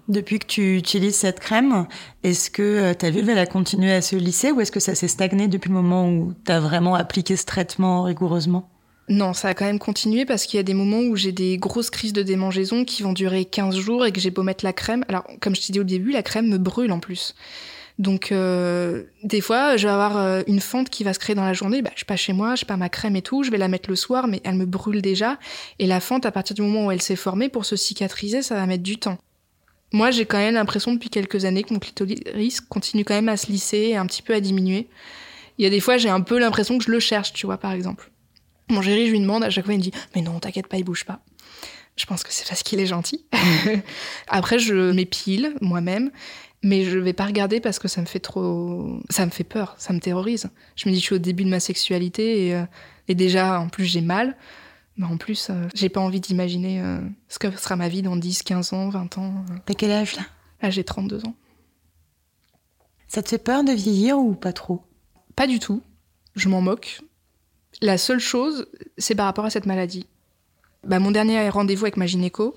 Depuis 0.08 0.38
que 0.38 0.46
tu 0.46 0.76
utilises 0.76 1.16
cette 1.16 1.40
crème, 1.40 1.86
est-ce 2.22 2.48
que 2.48 2.62
euh, 2.62 2.94
ta 2.94 3.10
vulve 3.10 3.28
elle 3.28 3.38
a 3.38 3.46
continué 3.46 3.92
à 3.92 4.00
se 4.00 4.14
lisser 4.14 4.52
ou 4.52 4.60
est-ce 4.60 4.70
que 4.70 4.78
ça 4.78 4.94
s'est 4.94 5.08
stagné 5.08 5.48
depuis 5.48 5.68
le 5.68 5.74
moment 5.74 6.08
où 6.08 6.32
t'as 6.44 6.60
vraiment 6.60 6.94
appliqué 6.94 7.36
ce 7.36 7.44
traitement 7.44 8.04
rigoureusement? 8.04 8.70
Non, 9.08 9.34
ça 9.34 9.48
a 9.48 9.54
quand 9.54 9.64
même 9.64 9.80
continué 9.80 10.24
parce 10.24 10.46
qu'il 10.46 10.58
y 10.58 10.60
a 10.60 10.64
des 10.64 10.74
moments 10.74 11.00
où 11.00 11.16
j'ai 11.16 11.32
des 11.32 11.58
grosses 11.58 11.90
crises 11.90 12.12
de 12.12 12.22
démangeaison 12.22 12.84
qui 12.84 13.02
vont 13.02 13.12
durer 13.12 13.44
15 13.44 13.76
jours 13.76 14.06
et 14.06 14.12
que 14.12 14.20
j'ai 14.20 14.30
beau 14.30 14.42
mettre 14.42 14.64
la 14.64 14.72
crème. 14.72 15.04
Alors, 15.08 15.24
comme 15.40 15.54
je 15.56 15.62
t'ai 15.62 15.72
dit 15.72 15.80
au 15.80 15.84
début, 15.84 16.10
la 16.12 16.22
crème 16.22 16.48
me 16.48 16.58
brûle 16.58 16.92
en 16.92 17.00
plus. 17.00 17.34
Donc, 17.98 18.30
euh, 18.30 19.04
des 19.22 19.40
fois, 19.40 19.76
je 19.76 19.86
vais 19.86 19.92
avoir 19.92 20.18
euh, 20.18 20.42
une 20.46 20.60
fente 20.60 20.90
qui 20.90 21.02
va 21.02 21.14
se 21.14 21.18
créer 21.18 21.34
dans 21.34 21.44
la 21.44 21.54
journée. 21.54 21.80
Bah, 21.80 21.90
je 21.96 22.04
pas 22.04 22.16
chez 22.16 22.34
moi, 22.34 22.54
je 22.54 22.64
pas 22.64 22.76
ma 22.76 22.88
crème 22.88 23.16
et 23.16 23.22
tout. 23.22 23.42
Je 23.42 23.50
vais 23.50 23.56
la 23.56 23.68
mettre 23.68 23.88
le 23.88 23.96
soir, 23.96 24.26
mais 24.28 24.40
elle 24.44 24.54
me 24.54 24.66
brûle 24.66 25.00
déjà. 25.00 25.38
Et 25.78 25.86
la 25.86 26.00
fente, 26.00 26.26
à 26.26 26.30
partir 26.30 26.54
du 26.54 26.62
moment 26.62 26.86
où 26.86 26.90
elle 26.90 27.00
s'est 27.00 27.16
formée, 27.16 27.48
pour 27.48 27.64
se 27.64 27.76
cicatriser, 27.76 28.42
ça 28.42 28.54
va 28.54 28.66
mettre 28.66 28.82
du 28.82 28.98
temps. 28.98 29.18
Moi, 29.92 30.10
j'ai 30.10 30.26
quand 30.26 30.38
même 30.38 30.54
l'impression 30.54 30.92
depuis 30.92 31.08
quelques 31.08 31.44
années 31.46 31.62
que 31.62 31.72
mon 31.72 31.78
clitoris 31.78 32.60
continue 32.60 33.04
quand 33.04 33.14
même 33.14 33.28
à 33.28 33.36
se 33.36 33.46
lisser 33.46 33.78
et 33.78 33.96
un 33.96 34.04
petit 34.04 34.22
peu 34.22 34.34
à 34.34 34.40
diminuer. 34.40 34.88
Il 35.58 35.62
y 35.62 35.66
a 35.66 35.70
des 35.70 35.80
fois, 35.80 35.96
j'ai 35.96 36.10
un 36.10 36.20
peu 36.20 36.38
l'impression 36.38 36.76
que 36.76 36.84
je 36.84 36.90
le 36.90 37.00
cherche, 37.00 37.32
tu 37.32 37.46
vois, 37.46 37.56
par 37.56 37.72
exemple. 37.72 38.10
Mon 38.68 38.82
chéri, 38.82 39.06
je 39.06 39.12
lui 39.12 39.20
demande, 39.20 39.42
à 39.44 39.48
chaque 39.48 39.64
fois, 39.64 39.72
il 39.72 39.78
me 39.78 39.82
dit 39.82 39.92
Mais 40.14 40.20
non, 40.20 40.38
t'inquiète 40.38 40.66
pas, 40.66 40.76
il 40.76 40.84
bouge 40.84 41.04
pas. 41.04 41.20
Je 41.96 42.04
pense 42.04 42.22
que 42.22 42.32
c'est 42.32 42.46
parce 42.46 42.62
qu'il 42.62 42.78
est 42.78 42.86
gentil. 42.86 43.24
Après, 44.28 44.58
je 44.58 44.92
m'épile 44.92 45.54
moi-même, 45.62 46.10
mais 46.66 46.82
je 46.82 46.98
vais 46.98 47.12
pas 47.12 47.26
regarder 47.26 47.60
parce 47.60 47.78
que 47.78 47.86
ça 47.86 48.00
me 48.00 48.06
fait 48.06 48.18
trop. 48.18 48.98
Ça 49.08 49.24
me 49.24 49.30
fait 49.30 49.44
peur, 49.44 49.76
ça 49.78 49.92
me 49.92 50.00
terrorise. 50.00 50.50
Je 50.74 50.88
me 50.88 50.92
dis, 50.92 50.98
je 50.98 51.04
suis 51.04 51.14
au 51.14 51.18
début 51.18 51.44
de 51.44 51.48
ma 51.48 51.60
sexualité 51.60 52.48
et, 52.48 52.56
euh, 52.56 52.64
et 53.06 53.14
déjà, 53.14 53.60
en 53.60 53.68
plus, 53.68 53.84
j'ai 53.84 54.00
mal. 54.00 54.36
Mais 54.96 55.06
en 55.06 55.16
plus, 55.16 55.48
euh, 55.48 55.68
j'ai 55.74 55.88
pas 55.88 56.00
envie 56.00 56.18
d'imaginer 56.18 56.82
euh, 56.82 56.98
ce 57.28 57.38
que 57.38 57.56
sera 57.56 57.76
ma 57.76 57.88
vie 57.88 58.02
dans 58.02 58.16
10, 58.16 58.42
15 58.42 58.72
ans, 58.72 58.88
20 58.88 59.18
ans. 59.18 59.44
T'as 59.64 59.74
quel 59.74 59.92
âge 59.92 60.16
là? 60.16 60.22
Là, 60.60 60.70
j'ai 60.70 60.82
32 60.82 61.24
ans. 61.26 61.36
Ça 63.06 63.22
te 63.22 63.28
fait 63.28 63.38
peur 63.38 63.62
de 63.62 63.70
vieillir 63.70 64.18
ou 64.18 64.34
pas 64.34 64.52
trop? 64.52 64.82
Pas 65.36 65.46
du 65.46 65.60
tout. 65.60 65.82
Je 66.34 66.48
m'en 66.48 66.62
moque. 66.62 67.00
La 67.80 67.96
seule 67.96 68.18
chose, 68.18 68.66
c'est 68.98 69.14
par 69.14 69.26
rapport 69.26 69.44
à 69.44 69.50
cette 69.50 69.66
maladie. 69.66 70.08
Bah, 70.82 70.98
mon 70.98 71.12
dernier 71.12 71.48
rendez-vous 71.48 71.84
avec 71.84 71.96
ma 71.96 72.06
gynéco. 72.06 72.56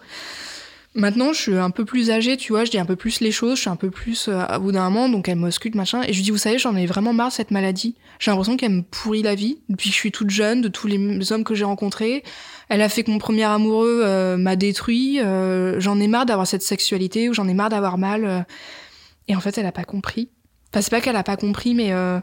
Maintenant, 0.96 1.34
je 1.34 1.40
suis 1.40 1.56
un 1.56 1.70
peu 1.70 1.86
plus 1.86 2.10
âgée, 2.10 2.36
tu 2.36 2.52
vois, 2.52 2.66
je 2.66 2.72
dis 2.72 2.80
un 2.80 2.86
peu 2.86 2.96
plus 2.96 3.20
les 3.22 3.32
choses, 3.32 3.58
je 3.58 3.62
suis 3.62 3.70
un 3.70 3.76
peu 3.76 3.92
plus 3.92 4.28
euh, 4.28 4.40
à 4.48 4.58
bout 4.58 4.72
d'un 4.72 4.90
moment, 4.90 5.08
donc 5.08 5.30
elle 5.30 5.38
m'ausculte, 5.38 5.76
machin. 5.76 6.02
Et 6.02 6.14
je 6.14 6.18
lui 6.18 6.24
dis, 6.24 6.32
vous 6.32 6.38
savez, 6.38 6.58
j'en 6.58 6.76
ai 6.76 6.88
vraiment 6.88 7.14
marre 7.14 7.32
cette 7.32 7.52
maladie. 7.52 7.96
J'ai 8.18 8.32
l'impression 8.32 8.58
qu'elle 8.58 8.72
me 8.72 8.82
pourrit 8.82 9.22
la 9.22 9.36
vie 9.36 9.60
depuis 9.70 9.90
que 9.90 9.96
je 9.96 10.00
suis 10.00 10.12
toute 10.12 10.32
jeune, 10.32 10.62
de 10.62 10.68
tous 10.68 10.88
les 10.88 11.32
hommes 11.32 11.44
que 11.44 11.54
j'ai 11.54 11.64
rencontrés. 11.64 12.24
Elle 12.70 12.82
a 12.82 12.90
fait 12.90 13.04
que 13.04 13.12
mon 13.12 13.20
premier 13.20 13.44
amoureux 13.44 14.02
euh, 14.04 14.36
m'a 14.36 14.56
détruit. 14.56 15.20
euh, 15.22 15.80
j'en 15.80 16.00
ai 16.00 16.08
marre 16.08 16.26
d'avoir 16.26 16.48
cette 16.48 16.64
sexualité, 16.64 17.30
ou 17.30 17.34
j'en 17.36 17.48
ai 17.48 17.54
marre 17.54 17.70
d'avoir 17.70 18.00
mal. 18.00 18.26
euh. 18.26 18.42
Et 19.28 19.36
en 19.36 19.42
fait, 19.42 19.60
elle 19.60 19.68
a 19.68 19.72
pas 19.72 19.84
compris. 19.84 20.30
Enfin, 20.74 20.82
c'est 20.82 20.92
pas 20.92 21.02
qu'elle 21.02 21.16
a 21.16 21.24
pas 21.24 21.38
compris, 21.38 21.76
mais 21.76 21.94
euh, 21.94 22.20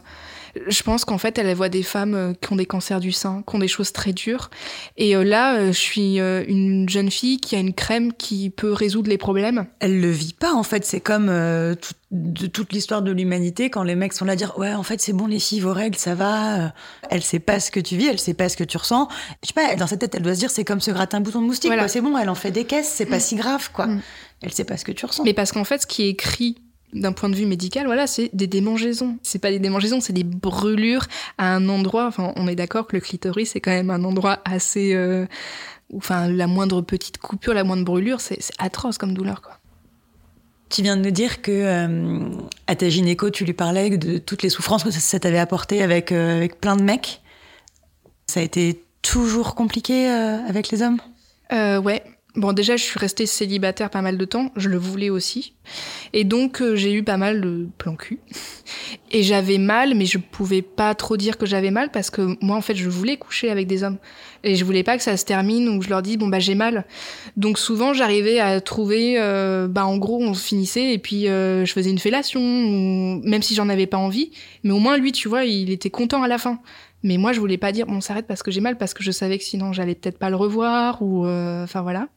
je 0.67 0.83
pense 0.83 1.05
qu'en 1.05 1.17
fait, 1.17 1.37
elle 1.37 1.53
voit 1.55 1.69
des 1.69 1.83
femmes 1.83 2.15
euh, 2.15 2.33
qui 2.33 2.51
ont 2.53 2.55
des 2.55 2.65
cancers 2.65 2.99
du 2.99 3.11
sein, 3.11 3.43
qui 3.47 3.55
ont 3.55 3.59
des 3.59 3.67
choses 3.67 3.91
très 3.93 4.13
dures. 4.13 4.49
Et 4.97 5.15
euh, 5.15 5.23
là, 5.23 5.55
euh, 5.57 5.67
je 5.67 5.77
suis 5.79 6.17
une 6.17 6.87
jeune 6.89 7.11
fille 7.11 7.37
qui 7.39 7.55
a 7.55 7.59
une 7.59 7.73
crème 7.73 8.13
qui 8.13 8.49
peut 8.49 8.71
résoudre 8.73 9.09
les 9.09 9.17
problèmes. 9.17 9.65
Elle 9.79 9.99
le 10.01 10.09
vit 10.11 10.33
pas 10.33 10.53
en 10.53 10.63
fait, 10.63 10.85
c'est 10.85 10.99
comme 11.01 11.27
euh, 11.29 11.75
tout- 11.75 11.93
de 12.11 12.47
toute 12.47 12.71
l'histoire 12.71 13.01
de 13.01 13.11
l'humanité 13.11 13.69
quand 13.69 13.83
les 13.83 13.95
mecs 13.95 14.13
sont 14.13 14.23
là 14.23 14.31
à 14.31 14.35
dire 14.37 14.57
ouais 14.57 14.73
en 14.73 14.81
fait 14.83 15.01
c'est 15.01 15.11
bon 15.11 15.27
les 15.27 15.39
filles 15.39 15.59
vos 15.59 15.73
règles 15.73 15.97
ça 15.97 16.15
va. 16.15 16.73
Elle 17.09 17.21
sait 17.21 17.39
pas 17.39 17.59
ce 17.59 17.69
que 17.69 17.81
tu 17.81 17.97
vis, 17.97 18.07
elle 18.07 18.17
sait 18.19 18.33
pas 18.33 18.47
ce 18.47 18.55
que 18.55 18.63
tu 18.63 18.77
ressens. 18.77 19.09
Je 19.43 19.49
sais 19.49 19.53
pas, 19.53 19.75
dans 19.75 19.87
sa 19.87 19.97
tête 19.97 20.15
elle 20.15 20.21
doit 20.21 20.33
se 20.33 20.39
dire 20.39 20.49
c'est 20.49 20.63
comme 20.63 20.79
se 20.79 20.89
gratter 20.91 21.17
un 21.17 21.19
bouton 21.21 21.41
de 21.41 21.47
moustique 21.47 21.69
Voilà. 21.69 21.89
c'est 21.89 21.99
bon, 21.99 22.17
elle 22.17 22.29
en 22.29 22.35
fait 22.35 22.51
des 22.51 22.63
caisses, 22.63 22.89
c'est 22.95 23.05
pas 23.07 23.19
si 23.19 23.35
grave 23.35 23.71
quoi. 23.73 23.87
Mm. 23.87 24.01
Elle 24.41 24.53
sait 24.53 24.63
pas 24.63 24.77
ce 24.77 24.85
que 24.85 24.93
tu 24.93 25.05
ressens. 25.05 25.23
Mais 25.25 25.33
parce 25.33 25.51
qu'en 25.51 25.65
fait, 25.65 25.81
ce 25.81 25.87
qui 25.87 26.03
est 26.03 26.09
écrit 26.09 26.55
d'un 26.93 27.11
point 27.11 27.29
de 27.29 27.35
vue 27.35 27.45
médical, 27.45 27.85
voilà, 27.85 28.07
c'est 28.07 28.29
des 28.33 28.47
démangeaisons. 28.47 29.17
C'est 29.21 29.39
pas 29.39 29.51
des 29.51 29.59
démangeaisons, 29.59 29.99
c'est 29.99 30.13
des 30.13 30.23
brûlures 30.23 31.05
à 31.37 31.53
un 31.53 31.67
endroit. 31.69 32.07
Enfin, 32.07 32.33
on 32.37 32.47
est 32.47 32.55
d'accord 32.55 32.87
que 32.87 32.95
le 32.95 33.01
clitoris, 33.01 33.51
c'est 33.51 33.59
quand 33.59 33.71
même 33.71 33.89
un 33.89 34.03
endroit 34.03 34.39
assez. 34.45 34.93
euh, 34.93 35.25
Enfin, 35.95 36.27
la 36.27 36.47
moindre 36.47 36.81
petite 36.81 37.17
coupure, 37.17 37.53
la 37.53 37.63
moindre 37.63 37.85
brûlure, 37.85 38.19
c'est 38.19 38.39
atroce 38.57 38.97
comme 38.97 39.13
douleur, 39.13 39.41
quoi. 39.41 39.57
Tu 40.69 40.81
viens 40.81 40.97
de 40.97 41.01
nous 41.01 41.11
dire 41.11 41.41
que 41.41 41.51
euh, 41.51 42.29
à 42.67 42.75
ta 42.75 42.89
gynéco, 42.89 43.29
tu 43.29 43.45
lui 43.45 43.53
parlais 43.53 43.97
de 43.97 44.17
toutes 44.17 44.43
les 44.43 44.49
souffrances 44.49 44.83
que 44.83 44.91
ça, 44.91 45.17
t'avait 45.17 45.39
apporté 45.39 45.81
avec, 45.81 46.11
euh, 46.11 46.35
avec 46.35 46.59
plein 46.59 46.75
de 46.75 46.83
mecs. 46.83 47.21
Ça 48.29 48.41
a 48.41 48.43
été 48.43 48.83
toujours 49.01 49.55
compliqué 49.55 50.07
avec 50.09 50.69
les 50.69 50.81
hommes? 50.81 50.99
Ouais. 51.51 52.03
Bon, 52.37 52.53
déjà, 52.53 52.77
je 52.77 52.83
suis 52.83 52.99
restée 52.99 53.25
célibataire 53.25 53.89
pas 53.89 54.03
mal 54.03 54.15
de 54.15 54.23
temps. 54.23 54.51
Je 54.55 54.69
le 54.69 54.77
voulais 54.77 55.09
aussi. 55.09 55.55
Et 56.13 56.23
donc, 56.23 56.61
euh, 56.61 56.75
j'ai 56.75 56.93
eu 56.93 57.01
pas 57.01 57.17
mal 57.17 57.41
de 57.41 57.67
plans 57.79 57.95
cul. 57.95 58.19
Et 59.11 59.23
j'avais 59.23 59.57
mal, 59.57 59.95
mais 59.95 60.05
je 60.05 60.19
pouvais 60.19 60.61
pas 60.61 60.93
trop 60.93 61.17
dire 61.17 61.39
que 61.39 61.47
j'avais 61.47 61.71
mal 61.71 61.89
parce 61.89 62.11
que 62.11 62.37
moi, 62.45 62.55
en 62.55 62.61
fait, 62.61 62.75
je 62.75 62.87
voulais 62.89 63.17
coucher 63.17 63.49
avec 63.49 63.65
des 63.65 63.81
hommes. 63.81 63.97
Et 64.43 64.55
je 64.55 64.63
voulais 64.63 64.83
pas 64.83 64.97
que 64.97 65.03
ça 65.03 65.17
se 65.17 65.25
termine 65.25 65.67
où 65.67 65.81
je 65.81 65.89
leur 65.89 66.03
dise, 66.03 66.17
bon, 66.19 66.27
bah, 66.27 66.37
j'ai 66.37 66.53
mal. 66.53 66.85
Donc, 67.37 67.57
souvent, 67.57 67.93
j'arrivais 67.93 68.37
à 68.39 68.61
trouver, 68.61 69.15
euh, 69.17 69.67
bah, 69.67 69.87
en 69.87 69.97
gros, 69.97 70.21
on 70.21 70.35
finissait 70.35 70.93
et 70.93 70.99
puis 70.99 71.27
euh, 71.27 71.65
je 71.65 71.73
faisais 71.73 71.89
une 71.89 71.97
fellation, 71.97 72.39
ou... 72.39 73.19
même 73.23 73.41
si 73.41 73.55
j'en 73.55 73.67
avais 73.67 73.87
pas 73.87 73.97
envie. 73.97 74.29
Mais 74.63 74.73
au 74.73 74.79
moins, 74.79 74.97
lui, 74.97 75.11
tu 75.11 75.27
vois, 75.27 75.45
il 75.45 75.71
était 75.71 75.89
content 75.89 76.21
à 76.21 76.27
la 76.27 76.37
fin. 76.37 76.59
Mais 77.01 77.17
moi, 77.17 77.33
je 77.33 77.39
voulais 77.39 77.57
pas 77.57 77.71
dire, 77.71 77.87
on 77.89 77.99
s'arrête 77.99 78.27
parce 78.27 78.43
que 78.43 78.51
j'ai 78.51 78.61
mal, 78.61 78.77
parce 78.77 78.93
que 78.93 79.01
je 79.01 79.09
savais 79.09 79.39
que 79.39 79.43
sinon, 79.43 79.73
j'allais 79.73 79.95
peut-être 79.95 80.19
pas 80.19 80.29
le 80.29 80.35
revoir, 80.35 81.01
ou, 81.01 81.25
enfin, 81.25 81.81
voilà. 81.81 82.09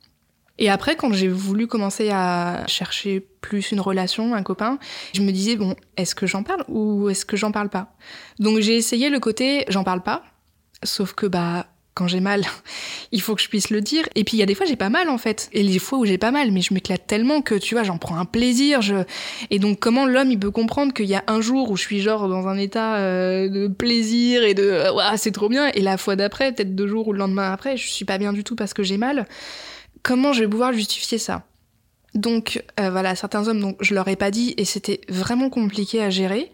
Et 0.61 0.68
après, 0.68 0.94
quand 0.94 1.12
j'ai 1.12 1.29
voulu 1.29 1.66
commencer 1.66 2.11
à 2.11 2.64
chercher 2.68 3.27
plus 3.40 3.73
une 3.73 3.81
relation, 3.81 4.35
un 4.35 4.42
copain, 4.42 4.79
je 5.14 5.23
me 5.23 5.33
disais, 5.33 5.57
bon, 5.57 5.75
est-ce 5.96 6.14
que 6.14 6.27
j'en 6.27 6.42
parle 6.42 6.64
ou 6.68 7.09
est-ce 7.09 7.25
que 7.25 7.37
j'en 7.37 7.51
parle 7.51 7.70
pas? 7.70 7.94
Donc 8.38 8.61
j'ai 8.61 8.77
essayé 8.77 9.09
le 9.09 9.18
côté, 9.18 9.64
j'en 9.68 9.85
parle 9.85 10.03
pas, 10.03 10.23
sauf 10.83 11.14
que, 11.14 11.25
bah, 11.25 11.66
quand 11.94 12.09
j'ai 12.09 12.20
mal, 12.20 12.44
il 13.12 13.23
faut 13.23 13.35
que 13.35 13.40
je 13.40 13.49
puisse 13.49 13.70
le 13.70 13.81
dire. 13.81 14.07
Et 14.14 14.23
puis 14.23 14.37
il 14.37 14.40
y 14.40 14.42
a 14.42 14.46
des 14.46 14.55
fois, 14.55 14.66
j'ai 14.66 14.77
pas 14.77 14.90
mal 14.90 15.09
en 15.09 15.16
fait. 15.16 15.49
Et 15.55 15.62
les 15.62 15.79
fois 15.79 15.99
où 15.99 16.05
j'ai 16.05 16.18
pas 16.18 16.31
mal, 16.31 16.53
mais 16.53 16.61
je 16.61 16.75
m'éclate 16.75 17.07
tellement 17.07 17.40
que, 17.40 17.55
tu 17.55 17.75
vois, 17.75 17.83
j'en 17.83 17.96
prends 17.96 18.18
un 18.18 18.27
plaisir. 18.27 18.83
Je... 18.83 18.96
Et 19.49 19.59
donc, 19.59 19.81
comment 19.81 20.05
l'homme, 20.05 20.31
il 20.31 20.38
peut 20.38 20.51
comprendre 20.51 20.92
qu'il 20.92 21.07
y 21.07 21.14
a 21.14 21.25
un 21.27 21.40
jour 21.40 21.70
où 21.70 21.77
je 21.79 21.83
suis 21.83 22.01
genre 22.01 22.29
dans 22.29 22.49
un 22.49 22.59
état 22.59 22.96
euh, 22.96 23.49
de 23.49 23.66
plaisir 23.66 24.44
et 24.44 24.53
de, 24.53 24.64
euh, 24.64 24.92
Ouah, 24.92 25.16
c'est 25.16 25.33
trop 25.33 25.49
bien, 25.49 25.68
et 25.68 25.81
la 25.81 25.96
fois 25.96 26.16
d'après, 26.16 26.53
peut-être 26.53 26.75
deux 26.75 26.87
jours 26.87 27.09
ou 27.09 27.14
le 27.14 27.18
lendemain 27.18 27.51
après, 27.51 27.79
je 27.79 27.88
suis 27.88 28.05
pas 28.05 28.18
bien 28.18 28.35
du 28.35 28.44
tout 28.44 28.57
parce 28.57 28.75
que 28.75 28.83
j'ai 28.83 28.99
mal 28.99 29.27
comment 30.03 30.33
je 30.33 30.41
vais 30.41 30.49
pouvoir 30.49 30.73
justifier 30.73 31.19
ça? 31.19 31.45
Donc 32.15 32.63
euh, 32.79 32.91
voilà, 32.91 33.15
certains 33.15 33.47
hommes, 33.49 33.61
donc 33.61 33.77
je 33.81 33.95
leur 33.95 34.09
ai 34.09 34.17
pas 34.17 34.31
dit 34.31 34.55
et 34.57 34.65
c'était 34.65 35.01
vraiment 35.09 35.49
compliqué 35.51 36.03
à 36.03 36.11
gérer. 36.11 36.51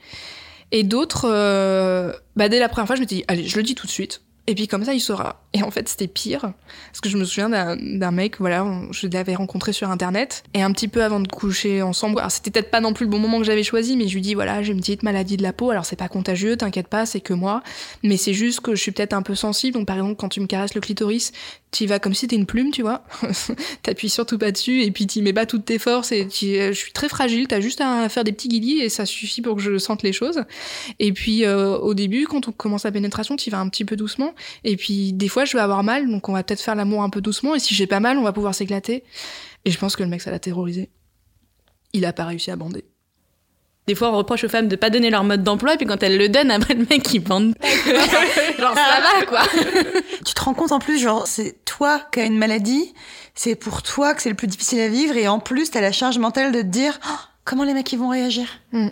Et 0.72 0.82
d'autres, 0.82 1.28
euh, 1.30 2.12
bah, 2.34 2.48
dès 2.48 2.58
la 2.58 2.68
première 2.68 2.86
fois, 2.86 2.96
je 2.96 3.02
me 3.02 3.06
suis 3.06 3.16
dit, 3.16 3.24
allez, 3.28 3.46
je 3.46 3.56
le 3.56 3.62
dis 3.62 3.74
tout 3.74 3.86
de 3.86 3.92
suite. 3.92 4.22
Et 4.46 4.54
puis 4.54 4.68
comme 4.68 4.84
ça, 4.84 4.94
il 4.94 5.00
saura. 5.00 5.45
Et 5.56 5.62
en 5.62 5.70
fait, 5.70 5.88
c'était 5.88 6.06
pire. 6.06 6.52
Parce 6.92 7.00
que 7.00 7.08
je 7.08 7.16
me 7.16 7.24
souviens 7.24 7.48
d'un 7.48 8.10
mec, 8.10 8.38
voilà, 8.40 8.66
je 8.90 9.06
l'avais 9.06 9.34
rencontré 9.34 9.72
sur 9.72 9.90
Internet. 9.90 10.44
Et 10.52 10.60
un 10.60 10.70
petit 10.70 10.86
peu 10.86 11.02
avant 11.02 11.18
de 11.18 11.28
coucher 11.28 11.80
ensemble, 11.80 12.18
alors 12.18 12.30
c'était 12.30 12.50
peut-être 12.50 12.70
pas 12.70 12.80
non 12.80 12.92
plus 12.92 13.06
le 13.06 13.10
bon 13.10 13.18
moment 13.18 13.38
que 13.38 13.44
j'avais 13.44 13.62
choisi, 13.62 13.96
mais 13.96 14.06
je 14.06 14.14
lui 14.14 14.20
dis, 14.20 14.34
voilà, 14.34 14.62
j'ai 14.62 14.72
une 14.72 14.80
petite 14.80 15.02
maladie 15.02 15.38
de 15.38 15.42
la 15.42 15.54
peau. 15.54 15.70
Alors 15.70 15.86
c'est 15.86 15.96
pas 15.96 16.08
contagieux, 16.08 16.58
t'inquiète 16.58 16.88
pas, 16.88 17.06
c'est 17.06 17.20
que 17.20 17.32
moi. 17.32 17.62
Mais 18.02 18.18
c'est 18.18 18.34
juste 18.34 18.60
que 18.60 18.74
je 18.74 18.82
suis 18.82 18.92
peut-être 18.92 19.14
un 19.14 19.22
peu 19.22 19.34
sensible. 19.34 19.78
Donc 19.78 19.86
par 19.86 19.96
exemple, 19.96 20.16
quand 20.16 20.28
tu 20.28 20.40
me 20.40 20.46
caresses 20.46 20.74
le 20.74 20.82
clitoris, 20.82 21.32
tu 21.72 21.84
y 21.84 21.86
vas 21.86 21.98
comme 21.98 22.12
si 22.12 22.20
c'était 22.20 22.36
une 22.36 22.46
plume, 22.46 22.70
tu 22.70 22.82
vois. 22.82 23.04
T'appuies 23.82 24.10
surtout 24.10 24.36
pas 24.36 24.52
dessus 24.52 24.82
et 24.82 24.90
puis 24.90 25.06
tu 25.06 25.22
mets 25.22 25.32
pas 25.32 25.46
toutes 25.46 25.64
tes 25.64 25.78
forces. 25.78 26.12
Et 26.12 26.28
je 26.30 26.72
suis 26.72 26.92
très 26.92 27.08
fragile, 27.08 27.48
t'as 27.48 27.60
juste 27.60 27.80
à 27.80 28.10
faire 28.10 28.24
des 28.24 28.32
petits 28.32 28.48
guillis 28.48 28.82
et 28.82 28.90
ça 28.90 29.06
suffit 29.06 29.40
pour 29.40 29.56
que 29.56 29.62
je 29.62 29.78
sente 29.78 30.02
les 30.02 30.12
choses. 30.12 30.42
Et 30.98 31.12
puis 31.12 31.44
euh, 31.44 31.78
au 31.78 31.94
début, 31.94 32.26
quand 32.26 32.48
on 32.48 32.52
commence 32.52 32.84
la 32.84 32.92
pénétration, 32.92 33.36
tu 33.36 33.48
y 33.48 33.50
vas 33.50 33.60
un 33.60 33.68
petit 33.70 33.86
peu 33.86 33.96
doucement. 33.96 34.34
Et 34.64 34.76
puis 34.76 35.14
des 35.14 35.28
fois, 35.28 35.45
je 35.46 35.56
vais 35.56 35.62
avoir 35.62 35.82
mal, 35.82 36.10
donc 36.10 36.28
on 36.28 36.32
va 36.32 36.42
peut-être 36.42 36.60
faire 36.60 36.74
l'amour 36.74 37.02
un 37.02 37.10
peu 37.10 37.20
doucement. 37.20 37.54
Et 37.54 37.58
si 37.58 37.74
j'ai 37.74 37.86
pas 37.86 38.00
mal, 38.00 38.18
on 38.18 38.22
va 38.22 38.32
pouvoir 38.32 38.54
s'éclater. 38.54 39.04
Et 39.64 39.70
je 39.70 39.78
pense 39.78 39.96
que 39.96 40.02
le 40.02 40.08
mec, 40.08 40.20
ça 40.20 40.30
l'a 40.30 40.38
terrorisé. 40.38 40.90
Il 41.92 42.04
a 42.04 42.12
pas 42.12 42.24
réussi 42.24 42.50
à 42.50 42.56
bander. 42.56 42.84
Des 43.86 43.94
fois, 43.94 44.10
on 44.10 44.16
reproche 44.16 44.42
aux 44.42 44.48
femmes 44.48 44.66
de 44.66 44.74
pas 44.74 44.90
donner 44.90 45.10
leur 45.10 45.22
mode 45.22 45.44
d'emploi, 45.44 45.74
et 45.74 45.76
puis 45.76 45.86
quand 45.86 46.02
elles 46.02 46.18
le 46.18 46.28
donnent, 46.28 46.50
après 46.50 46.74
le 46.74 46.84
mec 46.90 47.14
il 47.14 47.20
bande 47.20 47.54
genre 48.58 48.74
ça 48.74 49.00
va 49.00 49.26
quoi. 49.26 49.42
tu 50.26 50.34
te 50.34 50.40
rends 50.42 50.54
compte 50.54 50.72
en 50.72 50.80
plus, 50.80 51.00
genre 51.00 51.26
c'est 51.28 51.64
toi 51.64 52.00
qui 52.12 52.18
as 52.18 52.24
une 52.24 52.36
maladie, 52.36 52.92
c'est 53.34 53.54
pour 53.54 53.84
toi 53.84 54.14
que 54.14 54.22
c'est 54.22 54.28
le 54.28 54.34
plus 54.34 54.48
difficile 54.48 54.80
à 54.80 54.88
vivre, 54.88 55.16
et 55.16 55.28
en 55.28 55.38
plus 55.38 55.70
t'as 55.70 55.80
la 55.80 55.92
charge 55.92 56.18
mentale 56.18 56.50
de 56.50 56.62
te 56.62 56.66
dire 56.66 56.98
oh, 57.08 57.14
comment 57.44 57.62
les 57.62 57.74
mecs 57.74 57.92
ils 57.92 57.98
vont 57.98 58.08
réagir? 58.08 58.48
Mm. 58.72 58.88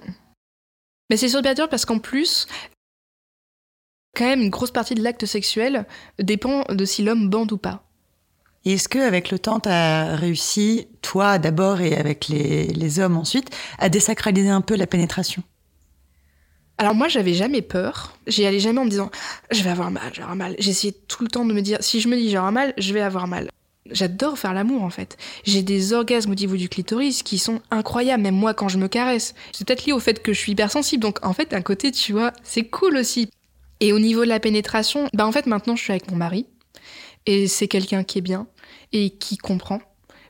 Mais 1.10 1.16
c'est 1.16 1.28
dur 1.54 1.68
parce 1.68 1.84
qu'en 1.84 1.98
plus, 1.98 2.46
quand 4.14 4.24
même 4.24 4.40
une 4.40 4.50
grosse 4.50 4.70
partie 4.70 4.94
de 4.94 5.02
l'acte 5.02 5.26
sexuel 5.26 5.86
dépend 6.18 6.64
de 6.68 6.84
si 6.84 7.02
l'homme 7.02 7.28
bande 7.28 7.52
ou 7.52 7.58
pas. 7.58 7.84
Et 8.64 8.74
est-ce 8.74 8.88
que 8.88 8.98
avec 8.98 9.30
le 9.30 9.38
temps, 9.38 9.60
tu 9.60 9.68
as 9.68 10.16
réussi, 10.16 10.88
toi 11.02 11.38
d'abord 11.38 11.80
et 11.80 11.96
avec 11.96 12.28
les, 12.28 12.98
hommes 12.98 13.16
ensuite, 13.16 13.50
à 13.78 13.88
désacraliser 13.88 14.48
un 14.48 14.62
peu 14.62 14.74
la 14.76 14.86
pénétration? 14.86 15.42
Alors 16.78 16.94
moi, 16.94 17.08
j'avais 17.08 17.34
jamais 17.34 17.62
peur. 17.62 18.16
J'y 18.26 18.46
allais 18.46 18.60
jamais 18.60 18.80
en 18.80 18.84
me 18.84 18.90
disant 18.90 19.10
je 19.50 19.62
vais 19.62 19.70
avoir 19.70 19.90
mal, 19.90 20.10
je 20.12 20.16
vais 20.16 20.22
avoir 20.22 20.36
mal. 20.36 20.56
J'essayais 20.58 20.94
tout 21.08 21.22
le 21.22 21.28
temps 21.28 21.44
de 21.44 21.52
me 21.52 21.60
dire 21.60 21.78
si 21.80 22.00
je 22.00 22.08
me 22.08 22.16
dis 22.16 22.30
j'ai 22.30 22.36
avoir 22.36 22.52
mal, 22.52 22.74
je 22.78 22.92
vais 22.94 23.02
avoir 23.02 23.28
mal. 23.28 23.50
J'adore 23.90 24.38
faire 24.38 24.54
l'amour 24.54 24.82
en 24.82 24.90
fait. 24.90 25.18
J'ai 25.44 25.62
des 25.62 25.92
orgasmes 25.92 26.30
au 26.32 26.34
niveau 26.34 26.56
du 26.56 26.70
clitoris 26.70 27.22
qui 27.22 27.38
sont 27.38 27.60
incroyables, 27.70 28.22
même 28.22 28.34
moi 28.34 28.54
quand 28.54 28.68
je 28.68 28.78
me 28.78 28.88
caresse. 28.88 29.34
C'est 29.52 29.66
peut-être 29.66 29.84
lié 29.84 29.92
au 29.92 30.00
fait 30.00 30.22
que 30.22 30.32
je 30.32 30.38
suis 30.38 30.52
hypersensible, 30.52 31.02
donc 31.02 31.24
en 31.24 31.34
fait 31.34 31.50
d'un 31.50 31.60
côté 31.60 31.92
tu 31.92 32.12
vois 32.12 32.32
c'est 32.42 32.64
cool 32.64 32.96
aussi. 32.96 33.28
Et 33.80 33.92
au 33.92 33.98
niveau 33.98 34.24
de 34.24 34.28
la 34.28 34.40
pénétration, 34.40 35.08
bah 35.12 35.26
en 35.26 35.32
fait 35.32 35.46
maintenant 35.46 35.76
je 35.76 35.82
suis 35.82 35.92
avec 35.92 36.10
mon 36.10 36.16
mari 36.16 36.46
et 37.26 37.48
c'est 37.48 37.68
quelqu'un 37.68 38.04
qui 38.04 38.18
est 38.18 38.22
bien 38.22 38.46
et 38.92 39.10
qui 39.10 39.36
comprend. 39.36 39.80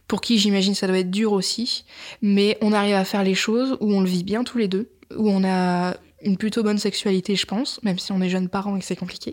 Pour 0.08 0.20
qui 0.20 0.38
j'imagine 0.38 0.74
ça 0.74 0.86
doit 0.86 0.98
être 0.98 1.10
dur 1.10 1.32
aussi, 1.32 1.84
mais 2.20 2.58
on 2.60 2.72
arrive 2.72 2.94
à 2.94 3.04
faire 3.04 3.24
les 3.24 3.34
choses 3.34 3.76
où 3.80 3.92
on 3.92 4.00
le 4.00 4.08
vit 4.08 4.24
bien 4.24 4.44
tous 4.44 4.58
les 4.58 4.68
deux, 4.68 4.90
où 5.16 5.30
on 5.30 5.44
a 5.44 5.96
une 6.22 6.36
plutôt 6.36 6.62
bonne 6.62 6.78
sexualité, 6.78 7.36
je 7.36 7.46
pense, 7.46 7.82
même 7.82 7.98
si 7.98 8.12
on 8.12 8.20
est 8.20 8.28
jeunes 8.28 8.48
parents 8.48 8.76
et 8.76 8.80
que 8.80 8.84
c'est 8.84 8.96
compliqué. 8.96 9.32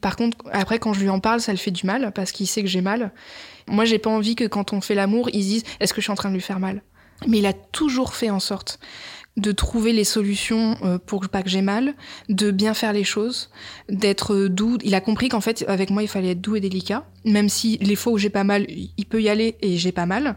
Par 0.00 0.16
contre, 0.16 0.38
après, 0.50 0.78
quand 0.78 0.94
je 0.94 1.00
lui 1.00 1.10
en 1.10 1.20
parle, 1.20 1.40
ça 1.40 1.52
le 1.52 1.58
fait 1.58 1.70
du 1.70 1.86
mal 1.86 2.12
parce 2.14 2.32
qu'il 2.32 2.46
sait 2.46 2.62
que 2.62 2.68
j'ai 2.68 2.80
mal. 2.80 3.12
Moi, 3.68 3.84
j'ai 3.84 3.98
pas 3.98 4.10
envie 4.10 4.34
que 4.34 4.46
quand 4.46 4.72
on 4.72 4.80
fait 4.80 4.94
l'amour, 4.94 5.28
ils 5.32 5.40
disent 5.40 5.64
Est-ce 5.78 5.92
que 5.92 6.00
je 6.00 6.06
suis 6.06 6.12
en 6.12 6.16
train 6.16 6.30
de 6.30 6.34
lui 6.34 6.40
faire 6.40 6.58
mal? 6.58 6.82
Mais 7.26 7.38
il 7.38 7.46
a 7.46 7.52
toujours 7.52 8.14
fait 8.14 8.30
en 8.30 8.40
sorte 8.40 8.80
de 9.36 9.52
trouver 9.52 9.92
les 9.92 10.04
solutions 10.04 10.76
euh, 10.82 10.98
pour 10.98 11.28
pas 11.28 11.42
que 11.42 11.48
j'ai 11.48 11.62
mal, 11.62 11.94
de 12.28 12.50
bien 12.50 12.74
faire 12.74 12.92
les 12.92 13.04
choses, 13.04 13.50
d'être 13.88 14.48
doux. 14.48 14.76
Il 14.82 14.94
a 14.94 15.00
compris 15.00 15.28
qu'en 15.28 15.40
fait, 15.40 15.64
avec 15.68 15.90
moi, 15.90 16.02
il 16.02 16.08
fallait 16.08 16.30
être 16.30 16.40
doux 16.40 16.56
et 16.56 16.60
délicat, 16.60 17.06
même 17.24 17.48
si 17.48 17.78
les 17.78 17.94
fois 17.94 18.12
où 18.12 18.18
j'ai 18.18 18.30
pas 18.30 18.44
mal, 18.44 18.66
il 18.68 19.06
peut 19.06 19.22
y 19.22 19.28
aller 19.28 19.56
et 19.60 19.76
j'ai 19.76 19.92
pas 19.92 20.06
mal. 20.06 20.36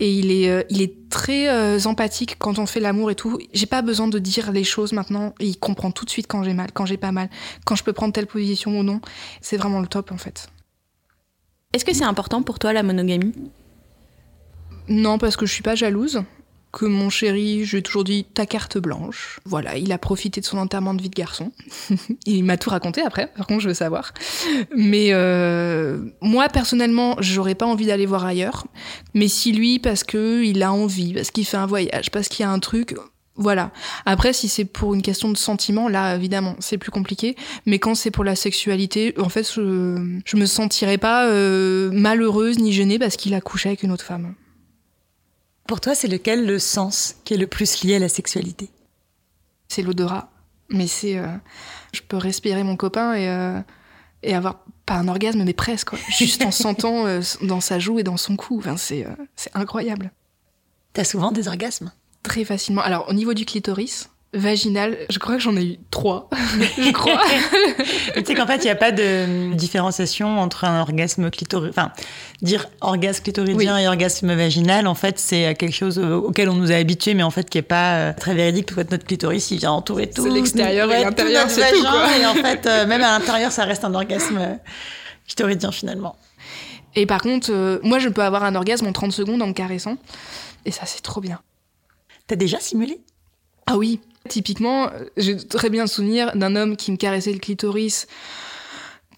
Et 0.00 0.12
il 0.12 0.30
est, 0.30 0.50
euh, 0.50 0.62
il 0.68 0.82
est 0.82 1.08
très 1.08 1.48
euh, 1.48 1.78
empathique 1.86 2.36
quand 2.38 2.58
on 2.58 2.66
fait 2.66 2.80
l'amour 2.80 3.10
et 3.10 3.14
tout. 3.14 3.38
J'ai 3.54 3.66
pas 3.66 3.82
besoin 3.82 4.06
de 4.08 4.18
dire 4.18 4.52
les 4.52 4.64
choses 4.64 4.92
maintenant. 4.92 5.34
Et 5.40 5.46
il 5.46 5.58
comprend 5.58 5.90
tout 5.90 6.04
de 6.04 6.10
suite 6.10 6.26
quand 6.28 6.42
j'ai 6.42 6.54
mal, 6.54 6.72
quand 6.72 6.86
j'ai 6.86 6.98
pas 6.98 7.12
mal, 7.12 7.30
quand 7.64 7.74
je 7.74 7.84
peux 7.84 7.92
prendre 7.92 8.12
telle 8.12 8.26
position 8.26 8.78
ou 8.78 8.82
non. 8.82 9.00
C'est 9.40 9.56
vraiment 9.56 9.80
le 9.80 9.86
top 9.86 10.12
en 10.12 10.18
fait. 10.18 10.48
Est-ce 11.72 11.84
que 11.84 11.94
c'est 11.94 12.04
important 12.04 12.42
pour 12.42 12.58
toi 12.58 12.72
la 12.72 12.82
monogamie? 12.82 13.32
Non, 14.88 15.18
parce 15.18 15.36
que 15.36 15.46
je 15.46 15.52
suis 15.52 15.62
pas 15.62 15.74
jalouse 15.74 16.22
que 16.76 16.84
mon 16.84 17.08
chéri, 17.08 17.64
je 17.64 17.72
lui 17.72 17.78
ai 17.78 17.82
toujours 17.82 18.04
dit 18.04 18.24
ta 18.24 18.44
carte 18.44 18.76
blanche. 18.76 19.40
Voilà, 19.46 19.78
il 19.78 19.92
a 19.92 19.98
profité 19.98 20.42
de 20.42 20.46
son 20.46 20.58
enterrement 20.58 20.92
de 20.92 21.00
vie 21.00 21.08
de 21.08 21.14
garçon. 21.14 21.50
il 22.26 22.44
m'a 22.44 22.58
tout 22.58 22.68
raconté 22.68 23.00
après, 23.00 23.28
par 23.28 23.46
contre 23.46 23.62
je 23.62 23.68
veux 23.68 23.74
savoir. 23.74 24.12
Mais 24.76 25.08
euh, 25.12 25.98
moi 26.20 26.50
personnellement, 26.50 27.16
j'aurais 27.20 27.54
pas 27.54 27.64
envie 27.64 27.86
d'aller 27.86 28.04
voir 28.04 28.26
ailleurs. 28.26 28.66
Mais 29.14 29.26
si 29.26 29.52
lui, 29.52 29.78
parce 29.78 30.04
que 30.04 30.44
il 30.44 30.62
a 30.62 30.70
envie, 30.70 31.14
parce 31.14 31.30
qu'il 31.30 31.46
fait 31.46 31.56
un 31.56 31.64
voyage, 31.66 32.10
parce 32.10 32.28
qu'il 32.28 32.44
y 32.44 32.46
a 32.46 32.50
un 32.50 32.58
truc, 32.58 32.94
voilà. 33.36 33.70
Après, 34.04 34.34
si 34.34 34.46
c'est 34.46 34.66
pour 34.66 34.92
une 34.92 35.02
question 35.02 35.30
de 35.30 35.36
sentiment, 35.38 35.88
là, 35.88 36.14
évidemment, 36.14 36.56
c'est 36.58 36.78
plus 36.78 36.90
compliqué. 36.90 37.36
Mais 37.64 37.78
quand 37.78 37.94
c'est 37.94 38.10
pour 38.10 38.24
la 38.24 38.36
sexualité, 38.36 39.14
en 39.18 39.30
fait, 39.30 39.50
je, 39.50 40.18
je 40.26 40.36
me 40.36 40.44
sentirais 40.44 40.98
pas 40.98 41.26
euh, 41.26 41.90
malheureuse 41.92 42.58
ni 42.58 42.72
gênée 42.72 42.98
parce 42.98 43.16
qu'il 43.16 43.32
a 43.32 43.40
couché 43.40 43.70
avec 43.70 43.82
une 43.82 43.92
autre 43.92 44.04
femme. 44.04 44.34
Pour 45.66 45.80
toi, 45.80 45.94
c'est 45.94 46.08
lequel 46.08 46.46
le 46.46 46.58
sens 46.58 47.16
qui 47.24 47.34
est 47.34 47.38
le 47.38 47.46
plus 47.46 47.82
lié 47.82 47.96
à 47.96 47.98
la 47.98 48.08
sexualité? 48.08 48.70
C'est 49.68 49.82
l'odorat. 49.82 50.30
Mais 50.68 50.86
c'est. 50.86 51.18
Euh, 51.18 51.28
je 51.92 52.00
peux 52.02 52.16
respirer 52.16 52.62
mon 52.62 52.76
copain 52.76 53.14
et, 53.14 53.28
euh, 53.28 53.60
et 54.22 54.34
avoir 54.34 54.64
pas 54.84 54.94
un 54.94 55.08
orgasme, 55.08 55.42
mais 55.44 55.52
presque. 55.52 55.90
Juste 56.16 56.44
en 56.44 56.50
sentant 56.52 57.06
euh, 57.06 57.20
dans 57.42 57.60
sa 57.60 57.78
joue 57.78 57.98
et 57.98 58.02
dans 58.02 58.16
son 58.16 58.36
cou. 58.36 58.58
Enfin, 58.58 58.76
c'est 58.76 59.06
incroyable. 59.54 60.12
T'as 60.92 61.04
souvent 61.04 61.32
des 61.32 61.48
orgasmes? 61.48 61.92
Très 62.22 62.44
facilement. 62.44 62.82
Alors, 62.82 63.08
au 63.08 63.12
niveau 63.12 63.34
du 63.34 63.44
clitoris, 63.44 64.08
vaginale, 64.32 64.98
je 65.08 65.18
crois 65.18 65.36
que 65.36 65.42
j'en 65.42 65.56
ai 65.56 65.64
eu 65.64 65.78
trois. 65.90 66.28
je 66.78 66.90
crois. 66.92 67.20
tu 68.14 68.24
sais 68.24 68.34
qu'en 68.34 68.46
fait, 68.46 68.56
il 68.56 68.64
n'y 68.64 68.70
a 68.70 68.76
pas 68.76 68.92
de 68.92 69.54
différenciation 69.54 70.38
entre 70.38 70.64
un 70.64 70.80
orgasme 70.80 71.30
clitoridien. 71.30 71.70
Enfin, 71.70 71.92
dire 72.42 72.68
orgasme 72.80 73.22
clitoridien 73.22 73.78
et 73.78 73.88
orgasme 73.88 74.34
vaginal, 74.34 74.86
en 74.86 74.94
fait, 74.94 75.18
c'est 75.18 75.54
quelque 75.54 75.74
chose 75.74 75.98
auquel 75.98 76.48
on 76.48 76.54
nous 76.54 76.72
a 76.72 76.76
habitués, 76.76 77.14
mais 77.14 77.22
en 77.22 77.30
fait, 77.30 77.48
qui 77.48 77.58
n'est 77.58 77.62
pas 77.62 77.94
euh, 77.94 78.12
très 78.12 78.34
véridique. 78.34 78.66
Parce 78.66 78.86
que 78.86 78.92
notre 78.92 79.06
clitoris, 79.06 79.50
il 79.50 79.58
vient 79.58 79.72
entourer 79.72 80.10
tout. 80.10 80.22
C'est 80.22 80.30
l'extérieur 80.30 80.92
et 80.92 81.02
l'intérieur, 81.02 81.48
c'est 81.48 81.70
tout. 81.70 81.80
Quoi. 81.80 82.18
Et 82.18 82.26
en 82.26 82.34
fait, 82.42 82.66
euh, 82.66 82.86
même 82.86 83.02
à 83.02 83.18
l'intérieur, 83.18 83.52
ça 83.52 83.64
reste 83.64 83.84
un 83.84 83.94
orgasme 83.94 84.38
euh, 84.38 84.54
clitoridien 85.26 85.72
finalement. 85.72 86.16
Et 86.94 87.06
par 87.06 87.20
contre, 87.20 87.80
moi, 87.82 87.98
je 87.98 88.08
peux 88.08 88.22
avoir 88.22 88.42
un 88.44 88.54
orgasme 88.54 88.86
en 88.86 88.92
30 88.92 89.12
secondes 89.12 89.42
en 89.42 89.48
me 89.48 89.52
caressant. 89.52 89.96
Et 90.64 90.72
ça, 90.72 90.86
c'est 90.86 91.02
trop 91.02 91.20
bien. 91.20 91.40
T'as 92.26 92.36
déjà 92.36 92.58
simulé? 92.58 93.00
Ah 93.66 93.76
oui, 93.76 94.00
Typiquement, 94.28 94.90
j'ai 95.16 95.36
très 95.36 95.70
bien 95.70 95.86
souvenir 95.86 96.36
d'un 96.36 96.56
homme 96.56 96.76
qui 96.76 96.92
me 96.92 96.96
caressait 96.96 97.32
le 97.32 97.38
clitoris 97.38 98.06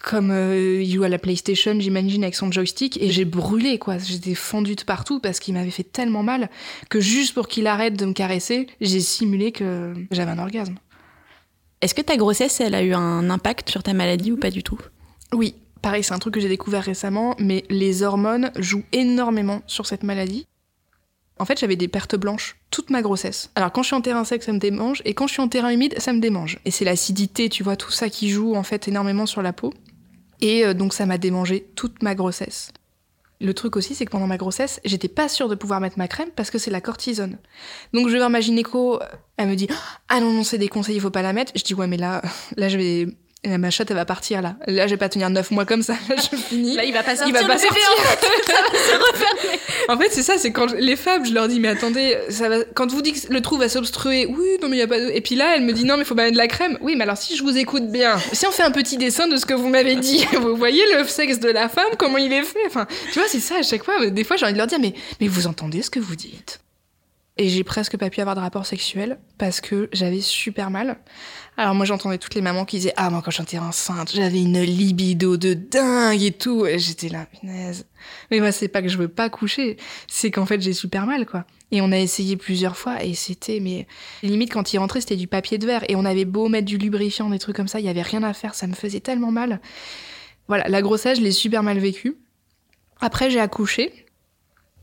comme 0.01 0.31
euh, 0.31 0.81
il 0.81 0.89
joue 0.89 1.03
à 1.03 1.09
la 1.09 1.19
PlayStation, 1.19 1.77
j'imagine, 1.77 2.23
avec 2.23 2.33
son 2.33 2.49
joystick, 2.49 2.97
et 3.01 3.11
j'ai 3.11 3.25
brûlé, 3.25 3.77
quoi. 3.79 3.97
J'étais 3.97 4.33
fendue 4.33 4.75
de 4.75 4.83
partout 4.83 5.19
parce 5.19 5.41
qu'il 5.41 5.53
m'avait 5.53 5.71
fait 5.71 5.83
tellement 5.83 6.23
mal 6.23 6.49
que 6.89 7.01
juste 7.01 7.33
pour 7.33 7.49
qu'il 7.49 7.67
arrête 7.67 7.95
de 7.95 8.05
me 8.05 8.13
caresser, 8.13 8.67
j'ai 8.79 9.01
simulé 9.01 9.51
que 9.51 9.93
j'avais 10.11 10.31
un 10.31 10.39
orgasme. 10.39 10.75
Est-ce 11.81 11.93
que 11.93 12.01
ta 12.01 12.15
grossesse, 12.15 12.61
elle 12.61 12.75
a 12.75 12.83
eu 12.83 12.93
un 12.93 13.29
impact 13.29 13.69
sur 13.69 13.83
ta 13.83 13.93
maladie 13.93 14.31
ou 14.31 14.37
pas 14.37 14.51
du 14.51 14.63
tout? 14.63 14.79
Oui, 15.33 15.55
pareil, 15.81 16.01
c'est 16.01 16.13
un 16.13 16.19
truc 16.19 16.33
que 16.33 16.39
j'ai 16.39 16.47
découvert 16.47 16.83
récemment, 16.83 17.35
mais 17.37 17.65
les 17.69 18.01
hormones 18.01 18.51
jouent 18.55 18.85
énormément 18.93 19.61
sur 19.67 19.85
cette 19.85 20.03
maladie. 20.03 20.47
En 21.39 21.45
fait, 21.45 21.59
j'avais 21.59 21.77
des 21.77 21.87
pertes 21.87 22.17
blanches 22.17 22.57
toute 22.69 22.89
ma 22.89 23.01
grossesse. 23.01 23.49
Alors 23.55 23.71
quand 23.71 23.81
je 23.81 23.87
suis 23.87 23.95
en 23.95 24.01
terrain 24.01 24.25
sec, 24.25 24.43
ça 24.43 24.51
me 24.51 24.59
démange, 24.59 25.01
et 25.05 25.13
quand 25.13 25.25
je 25.25 25.33
suis 25.33 25.41
en 25.41 25.47
terrain 25.47 25.69
humide, 25.69 25.95
ça 25.97 26.11
me 26.11 26.19
démange. 26.19 26.59
Et 26.65 26.71
c'est 26.71 26.85
l'acidité, 26.85 27.49
tu 27.49 27.63
vois, 27.63 27.77
tout 27.77 27.91
ça 27.91 28.09
qui 28.09 28.29
joue 28.29 28.55
en 28.55 28.63
fait 28.63 28.87
énormément 28.89 29.25
sur 29.25 29.41
la 29.41 29.53
peau. 29.53 29.73
Et 30.41 30.65
euh, 30.65 30.73
donc 30.73 30.93
ça 30.93 31.05
m'a 31.05 31.17
démangé 31.17 31.65
toute 31.75 32.03
ma 32.03 32.13
grossesse. 32.13 32.71
Le 33.41 33.53
truc 33.53 33.77
aussi, 33.77 33.95
c'est 33.95 34.05
que 34.05 34.11
pendant 34.11 34.27
ma 34.27 34.35
grossesse, 34.35 34.81
j'étais 34.83 35.07
pas 35.07 35.29
sûre 35.29 35.47
de 35.47 35.55
pouvoir 35.55 35.79
mettre 35.79 35.97
ma 35.97 36.09
crème 36.09 36.29
parce 36.35 36.51
que 36.51 36.57
c'est 36.57 36.71
la 36.71 36.81
cortisone. 36.81 37.37
Donc 37.93 38.07
je 38.07 38.11
vais 38.11 38.19
voir 38.19 38.29
ma 38.29 38.41
gynéco, 38.41 38.99
elle 39.37 39.47
me 39.47 39.55
dit 39.55 39.69
ah 40.09 40.19
non 40.19 40.33
non 40.33 40.43
c'est 40.43 40.57
des 40.57 40.67
conseils, 40.67 40.95
il 40.95 41.01
faut 41.01 41.09
pas 41.09 41.21
la 41.21 41.31
mettre. 41.31 41.53
Je 41.55 41.63
dis 41.63 41.73
ouais 41.73 41.87
mais 41.87 41.95
là 41.95 42.21
là 42.57 42.67
je 42.67 42.77
vais 42.77 43.07
et 43.43 43.57
ma 43.57 43.69
chatte, 43.69 43.89
elle 43.89 43.95
va 43.95 44.03
partir 44.03 44.41
là. 44.41 44.57
Là, 44.67 44.85
je 44.85 44.91
vais 44.91 44.97
pas 44.97 45.07
tenir 45.07 45.29
neuf 45.29 45.49
mois 45.51 45.65
comme 45.65 45.81
ça. 45.81 45.93
Là, 46.09 46.15
je 46.17 46.35
finis. 46.35 46.75
Là, 46.75 46.83
il 46.83 46.93
va 46.93 47.03
pas 47.03 47.15
sortir. 47.15 47.33
Il 47.41 47.47
va 47.47 47.53
pas 47.53 47.57
sortir. 47.57 47.83
En 49.87 49.97
fait, 49.97 50.09
c'est 50.11 50.23
ça. 50.23 50.37
C'est 50.37 50.51
quand 50.51 50.73
les 50.73 50.95
femmes, 50.95 51.25
je 51.25 51.33
leur 51.33 51.47
dis, 51.47 51.59
mais 51.59 51.69
attendez, 51.69 52.17
ça 52.29 52.49
va. 52.49 52.57
Quand 52.75 52.91
vous 52.91 53.01
dites 53.01 53.27
que 53.27 53.33
le 53.33 53.41
trou 53.41 53.57
va 53.57 53.69
s'obstruer, 53.69 54.25
oui, 54.27 54.57
non 54.61 54.67
mais 54.67 54.75
il 54.75 54.79
y 54.79 54.83
a 54.83 54.87
pas. 54.87 54.97
Et 54.97 55.21
puis 55.21 55.35
là, 55.35 55.55
elle 55.55 55.63
me 55.63 55.71
dit, 55.71 55.85
non 55.85 55.97
mais 55.97 56.03
faut 56.03 56.15
pas 56.15 56.23
mettre 56.23 56.33
de 56.33 56.37
la 56.37 56.47
crème. 56.47 56.77
Oui, 56.81 56.95
mais 56.95 57.03
alors 57.03 57.17
si 57.17 57.35
je 57.35 57.43
vous 57.43 57.57
écoute 57.57 57.87
bien, 57.87 58.17
si 58.33 58.45
on 58.45 58.51
fait 58.51 58.63
un 58.63 58.71
petit 58.71 58.97
dessin 58.97 59.27
de 59.27 59.37
ce 59.37 59.45
que 59.45 59.53
vous 59.53 59.69
m'avez 59.69 59.95
dit, 59.95 60.27
vous 60.41 60.55
voyez 60.55 60.83
le 60.97 61.05
sexe 61.05 61.39
de 61.39 61.49
la 61.49 61.69
femme, 61.69 61.93
comment 61.97 62.17
il 62.17 62.33
est 62.33 62.43
fait? 62.43 62.59
Enfin, 62.67 62.87
tu 63.13 63.19
vois, 63.19 63.27
c'est 63.27 63.39
ça 63.39 63.55
à 63.59 63.63
chaque 63.63 63.83
fois. 63.83 64.05
Des 64.07 64.23
fois, 64.23 64.35
j'ai 64.35 64.45
envie 64.45 64.53
de 64.53 64.59
leur 64.59 64.67
dire, 64.67 64.79
mais 64.79 64.93
mais 65.21 65.27
vous 65.27 65.47
entendez 65.47 65.81
ce 65.81 65.89
que 65.89 65.99
vous 65.99 66.15
dites? 66.15 66.59
Et 67.39 67.47
j'ai 67.47 67.63
presque 67.63 67.95
pas 67.95 68.09
pu 68.09 68.19
avoir 68.19 68.35
de 68.35 68.41
rapport 68.41 68.65
sexuel 68.65 69.17
parce 69.37 69.61
que 69.61 69.89
j'avais 69.93 70.19
super 70.19 70.69
mal. 70.69 70.99
Alors 71.55 71.73
moi 71.73 71.85
j'entendais 71.85 72.17
toutes 72.17 72.35
les 72.35 72.41
mamans 72.41 72.65
qui 72.65 72.75
disaient 72.75 72.93
ah 72.97 73.09
moi 73.09 73.21
quand 73.23 73.31
j'étais 73.31 73.57
enceinte 73.57 74.11
j'avais 74.13 74.41
une 74.41 74.61
libido 74.61 75.37
de 75.37 75.53
dingue 75.53 76.21
et 76.21 76.33
tout 76.33 76.65
et 76.65 76.77
j'étais 76.79 77.07
là 77.07 77.25
punaise. 77.25 77.85
Mais 78.29 78.41
moi 78.41 78.51
c'est 78.51 78.67
pas 78.67 78.81
que 78.81 78.89
je 78.89 78.97
veux 78.97 79.07
pas 79.07 79.29
coucher, 79.29 79.77
c'est 80.07 80.31
qu'en 80.31 80.45
fait 80.45 80.59
j'ai 80.59 80.73
super 80.73 81.05
mal 81.05 81.25
quoi. 81.25 81.45
Et 81.71 81.79
on 81.79 81.93
a 81.93 81.97
essayé 81.97 82.35
plusieurs 82.35 82.75
fois 82.75 83.01
et 83.05 83.13
c'était 83.13 83.61
mais 83.61 83.87
limite 84.21 84.51
quand 84.51 84.73
il 84.73 84.77
rentrait 84.77 84.99
c'était 84.99 85.15
du 85.15 85.27
papier 85.27 85.57
de 85.57 85.65
verre 85.65 85.85
et 85.87 85.95
on 85.95 86.03
avait 86.03 86.25
beau 86.25 86.49
mettre 86.49 86.65
du 86.65 86.77
lubrifiant 86.77 87.29
des 87.29 87.39
trucs 87.39 87.55
comme 87.55 87.69
ça 87.69 87.79
il 87.79 87.85
y 87.85 87.89
avait 87.89 88.01
rien 88.01 88.23
à 88.23 88.33
faire 88.33 88.53
ça 88.53 88.67
me 88.67 88.73
faisait 88.73 88.99
tellement 88.99 89.31
mal. 89.31 89.61
Voilà 90.49 90.67
la 90.67 90.81
grossesse 90.81 91.19
je 91.19 91.23
l'ai 91.23 91.31
super 91.31 91.63
mal 91.63 91.79
vécue. 91.79 92.17
Après 92.99 93.29
j'ai 93.29 93.39
accouché, 93.39 94.07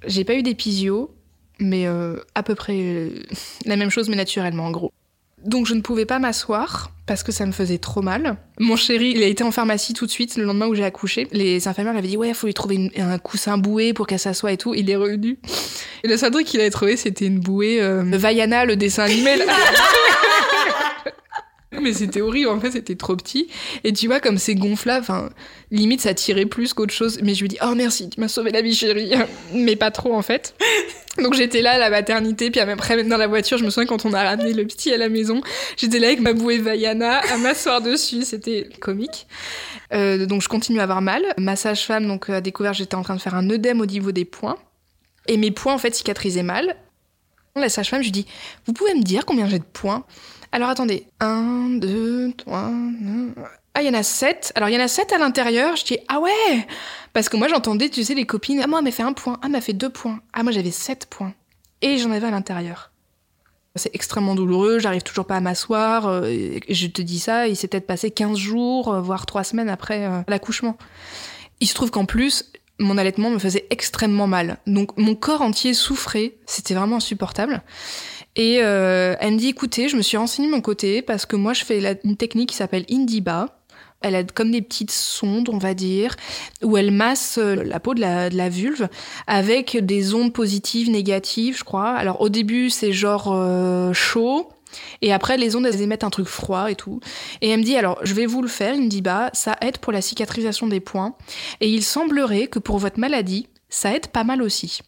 j'ai 0.07 0.25
pas 0.25 0.35
eu 0.35 0.43
d'épisio 0.43 1.13
mais 1.59 1.87
euh, 1.87 2.17
à 2.35 2.43
peu 2.43 2.55
près 2.55 2.77
euh, 2.77 3.11
la 3.67 3.77
même 3.77 3.91
chose, 3.91 4.09
mais 4.09 4.17
naturellement, 4.17 4.65
en 4.65 4.71
gros. 4.71 4.93
Donc 5.45 5.67
je 5.67 5.75
ne 5.75 5.81
pouvais 5.81 6.07
pas 6.07 6.19
m'asseoir 6.19 6.91
parce 7.07 7.23
que 7.23 7.31
ça 7.31 7.47
me 7.47 7.53
faisait 7.53 7.79
trop 7.79 8.03
mal. 8.03 8.37
Mon 8.59 8.75
chéri, 8.75 9.13
il 9.15 9.23
a 9.23 9.27
été 9.27 9.45
en 9.45 9.53
pharmacie 9.53 9.93
tout 9.93 10.07
de 10.07 10.11
suite 10.11 10.37
le 10.37 10.45
lendemain 10.45 10.67
où 10.67 10.75
j'ai 10.75 10.85
accouché. 10.85 11.29
Les 11.31 11.69
infirmières 11.69 11.93
lui 11.93 11.99
avaient 12.01 12.09
dit 12.09 12.17
ouais, 12.17 12.35
faut 12.35 12.47
lui 12.47 12.55
trouver 12.55 12.91
un 12.97 13.19
coussin 13.19 13.59
bouée 13.59 13.93
pour 13.93 14.07
qu'elle 14.07 14.19
s'assoie 14.19 14.53
et 14.53 14.57
tout. 14.57 14.75
Il 14.75 14.91
est 14.91 14.97
revenu. 14.97 15.39
Et 16.03 16.09
le 16.09 16.17
seul 16.17 16.33
truc 16.33 16.47
qu'il 16.47 16.61
avait 16.61 16.71
trouvé, 16.71 16.97
c'était 16.97 17.27
une 17.27 17.39
bouée 17.39 17.81
euh, 17.81 18.03
Vaiana, 18.05 18.65
le 18.65 18.77
dessin 18.77 19.05
animé. 19.05 19.37
mais 21.83 21.93
c'était 21.93 22.21
horrible, 22.21 22.49
en 22.49 22.61
fait, 22.61 22.73
c'était 22.73 22.97
trop 22.97 23.17
petit. 23.17 23.49
Et 23.85 23.93
tu 23.93 24.07
vois, 24.07 24.21
comme 24.21 24.39
c'est 24.39 24.55
gonflable, 24.55 25.03
enfin, 25.03 25.31
limite, 25.71 26.01
ça 26.01 26.15
tirait 26.15 26.47
plus 26.47 26.73
qu'autre 26.73 26.93
chose. 26.93 27.19
Mais 27.23 27.35
je 27.35 27.43
lui 27.43 27.49
dis, 27.49 27.59
oh 27.63 27.75
merci, 27.75 28.11
tu 28.11 28.21
m'as 28.21 28.29
sauvé 28.29 28.51
la 28.51 28.63
vie, 28.63 28.75
chérie. 28.75 29.13
mais 29.55 29.77
pas 29.77 29.91
trop, 29.91 30.15
en 30.15 30.23
fait. 30.23 30.55
Donc 31.23 31.35
j'étais 31.35 31.63
là 31.63 31.73
à 31.73 31.79
la 31.79 31.91
maternité, 31.91 32.51
puis 32.51 32.61
après 32.61 33.03
dans 33.05 33.17
la 33.17 33.27
voiture, 33.27 33.57
je 33.57 33.65
me 33.65 33.71
souviens 33.71 33.87
quand 33.87 34.05
on 34.05 34.13
a 34.13 34.23
ramené 34.23 34.53
le 34.53 34.67
petit 34.67 34.93
à 34.93 34.99
la 34.99 35.09
maison, 35.09 35.41
j'étais 35.77 35.99
là 35.99 36.09
avec 36.09 36.21
ma 36.21 36.35
bouée 36.35 36.59
Vaiana 36.59 37.21
à 37.33 37.39
m'asseoir 37.39 37.81
dessus, 37.81 38.23
c'était 38.23 38.69
comique. 38.81 39.27
Euh, 39.95 40.27
donc 40.27 40.43
je 40.43 40.49
continue 40.49 40.81
à 40.81 40.83
avoir 40.83 41.01
mal. 41.01 41.23
Ma 41.39 41.57
sage-femme 41.57 42.07
donc 42.07 42.29
a 42.29 42.41
découvert 42.41 42.75
j'étais 42.75 42.97
en 42.97 43.03
train 43.03 43.17
de 43.17 43.21
faire 43.21 43.35
un 43.35 43.49
œdème 43.51 43.81
au 43.81 43.87
niveau 43.87 44.13
des 44.13 44.25
points 44.25 44.59
et 45.27 45.37
mes 45.37 45.51
points 45.51 45.75
en 45.75 45.79
fait 45.79 45.95
cicatrisaient 45.95 46.43
mal. 46.43 46.77
La 47.57 47.71
sage-femme, 47.71 48.03
je 48.03 48.09
lui 48.09 48.13
dis, 48.13 48.27
vous 48.67 48.75
pouvez 48.75 48.95
me 48.95 49.03
dire 49.03 49.25
combien 49.25 49.49
j'ai 49.49 49.59
de 49.59 49.65
points? 49.65 50.05
Alors 50.53 50.69
attendez. 50.69 51.07
1, 51.21 51.79
2, 51.81 52.33
3. 52.37 52.71
Ah, 53.75 53.83
il 53.83 53.87
y 53.87 53.91
en 53.91 53.95
a 53.95 54.03
7. 54.03 54.53
Alors 54.55 54.69
il 54.69 54.75
y 54.75 54.79
en 54.79 54.85
a 54.85 54.89
7 54.89 55.13
à 55.13 55.19
l'intérieur. 55.19 55.75
Je 55.77 55.85
dis 55.85 55.99
ah 56.09 56.21
ouais 56.21 56.67
Parce 57.13 57.29
que 57.29 57.37
moi 57.37 57.49
j'entendais, 57.49 57.89
tu 57.89 58.05
sais, 58.05 58.15
les 58.15 58.27
copines. 58.27 58.61
Ah, 58.63 58.67
moi, 58.67 58.79
elle 58.81 58.85
m'a 58.85 58.91
fait 58.91 59.03
un 59.03 59.13
point. 59.13 59.39
Ah, 59.41 59.47
elle 59.47 59.53
m'a 59.53 59.61
fait 59.61 59.73
deux 59.73 59.91
points. 59.91 60.21
Ah, 60.33 60.43
moi 60.43 60.53
j'avais 60.53 60.71
7 60.71 61.07
points. 61.07 61.35
Et 61.83 61.99
j'en 61.99 62.11
avais 62.11 62.27
à 62.27 62.31
l'intérieur. 62.31 62.91
C'est 63.75 63.95
extrêmement 63.95 64.35
douloureux, 64.35 64.79
j'arrive 64.79 65.03
toujours 65.03 65.27
pas 65.27 65.37
à 65.37 65.41
m'asseoir. 65.41 66.07
Euh, 66.07 66.59
je 66.69 66.87
te 66.87 67.03
dis 67.03 67.19
ça, 67.19 67.47
il 67.47 67.57
s'est 67.57 67.69
peut-être 67.69 67.87
passé 67.87 68.11
15 68.11 68.39
jours, 68.39 68.95
euh, 68.95 69.01
voire 69.03 69.27
3 69.27 69.45
semaines 69.45 69.69
après 69.69 70.07
euh, 70.07 70.23
l'accouchement. 70.29 70.79
Il 71.61 71.69
se 71.69 71.75
trouve 71.75 71.91
qu'en 71.91 72.07
plus, 72.07 72.51
mon 72.79 72.99
allaitement 72.99 73.31
me 73.31 73.39
faisait 73.39 73.67
extrêmement 73.71 74.27
mal. 74.27 74.59
Donc 74.67 74.97
mon 74.97 75.15
corps 75.15 75.43
entier 75.43 75.75
souffrait, 75.75 76.35
c'était 76.47 76.75
vraiment 76.75 76.97
insupportable. 76.97 77.63
Et 78.37 78.59
euh, 78.61 79.17
elle 79.19 79.35
me 79.35 79.39
dit, 79.39 79.49
écoutez, 79.49 79.89
je 79.89 79.97
me 79.97 80.03
suis 80.03 80.19
renseignée 80.19 80.49
de 80.49 80.55
mon 80.55 80.61
côté 80.61 81.01
parce 81.01 81.25
que 81.25 81.37
moi, 81.37 81.55
je 81.55 81.65
fais 81.65 81.99
une 82.05 82.17
technique 82.17 82.51
qui 82.51 82.57
s'appelle 82.57 82.85
Indiba. 82.91 83.61
Elle 84.03 84.15
a 84.15 84.23
comme 84.25 84.51
des 84.51 84.61
petites 84.61 84.91
sondes, 84.91 85.49
on 85.49 85.57
va 85.57 85.73
dire, 85.73 86.17
où 86.63 86.77
elle 86.77 86.91
masse 86.91 87.39
euh, 87.39 87.65
la 87.65 87.81
peau 87.81 87.95
de 87.95 88.01
la, 88.01 88.29
de 88.29 88.37
la 88.37 88.51
vulve 88.51 88.89
avec 89.27 89.79
des 89.85 90.13
ondes 90.13 90.35
positives, 90.35 90.91
négatives, 90.91 91.57
je 91.57 91.65
crois. 91.65 91.89
Alors 91.93 92.21
au 92.21 92.29
début, 92.29 92.69
c'est 92.69 92.93
genre 92.93 93.33
euh, 93.33 93.95
chaud. 93.95 94.51
Et 95.03 95.13
après, 95.13 95.37
les 95.37 95.57
ondes, 95.57 95.67
elles 95.67 95.83
émettent 95.83 96.05
un 96.05 96.11
truc 96.11 96.29
froid 96.29 96.71
et 96.71 96.75
tout. 96.75 97.01
Et 97.41 97.51
elle 97.51 97.61
me 97.61 97.65
dit, 97.65 97.77
alors, 97.77 97.99
je 98.03 98.15
vais 98.15 98.27
vous 98.27 98.43
le 98.43 98.49
faire, 98.49 98.75
Indiba, 98.75 99.31
ça 99.33 99.57
aide 99.61 99.79
pour 99.79 99.93
la 99.93 100.01
cicatrisation 100.01 100.67
des 100.67 100.81
points. 100.81 101.17
Et 101.61 101.69
il 101.69 101.85
semblerait 101.85 102.47
que 102.49 102.59
pour 102.59 102.79
votre 102.79 102.99
maladie, 102.99 103.49
ça 103.69 103.95
aide 103.95 104.09
pas 104.09 104.25
mal 104.25 104.43
aussi. 104.43 104.81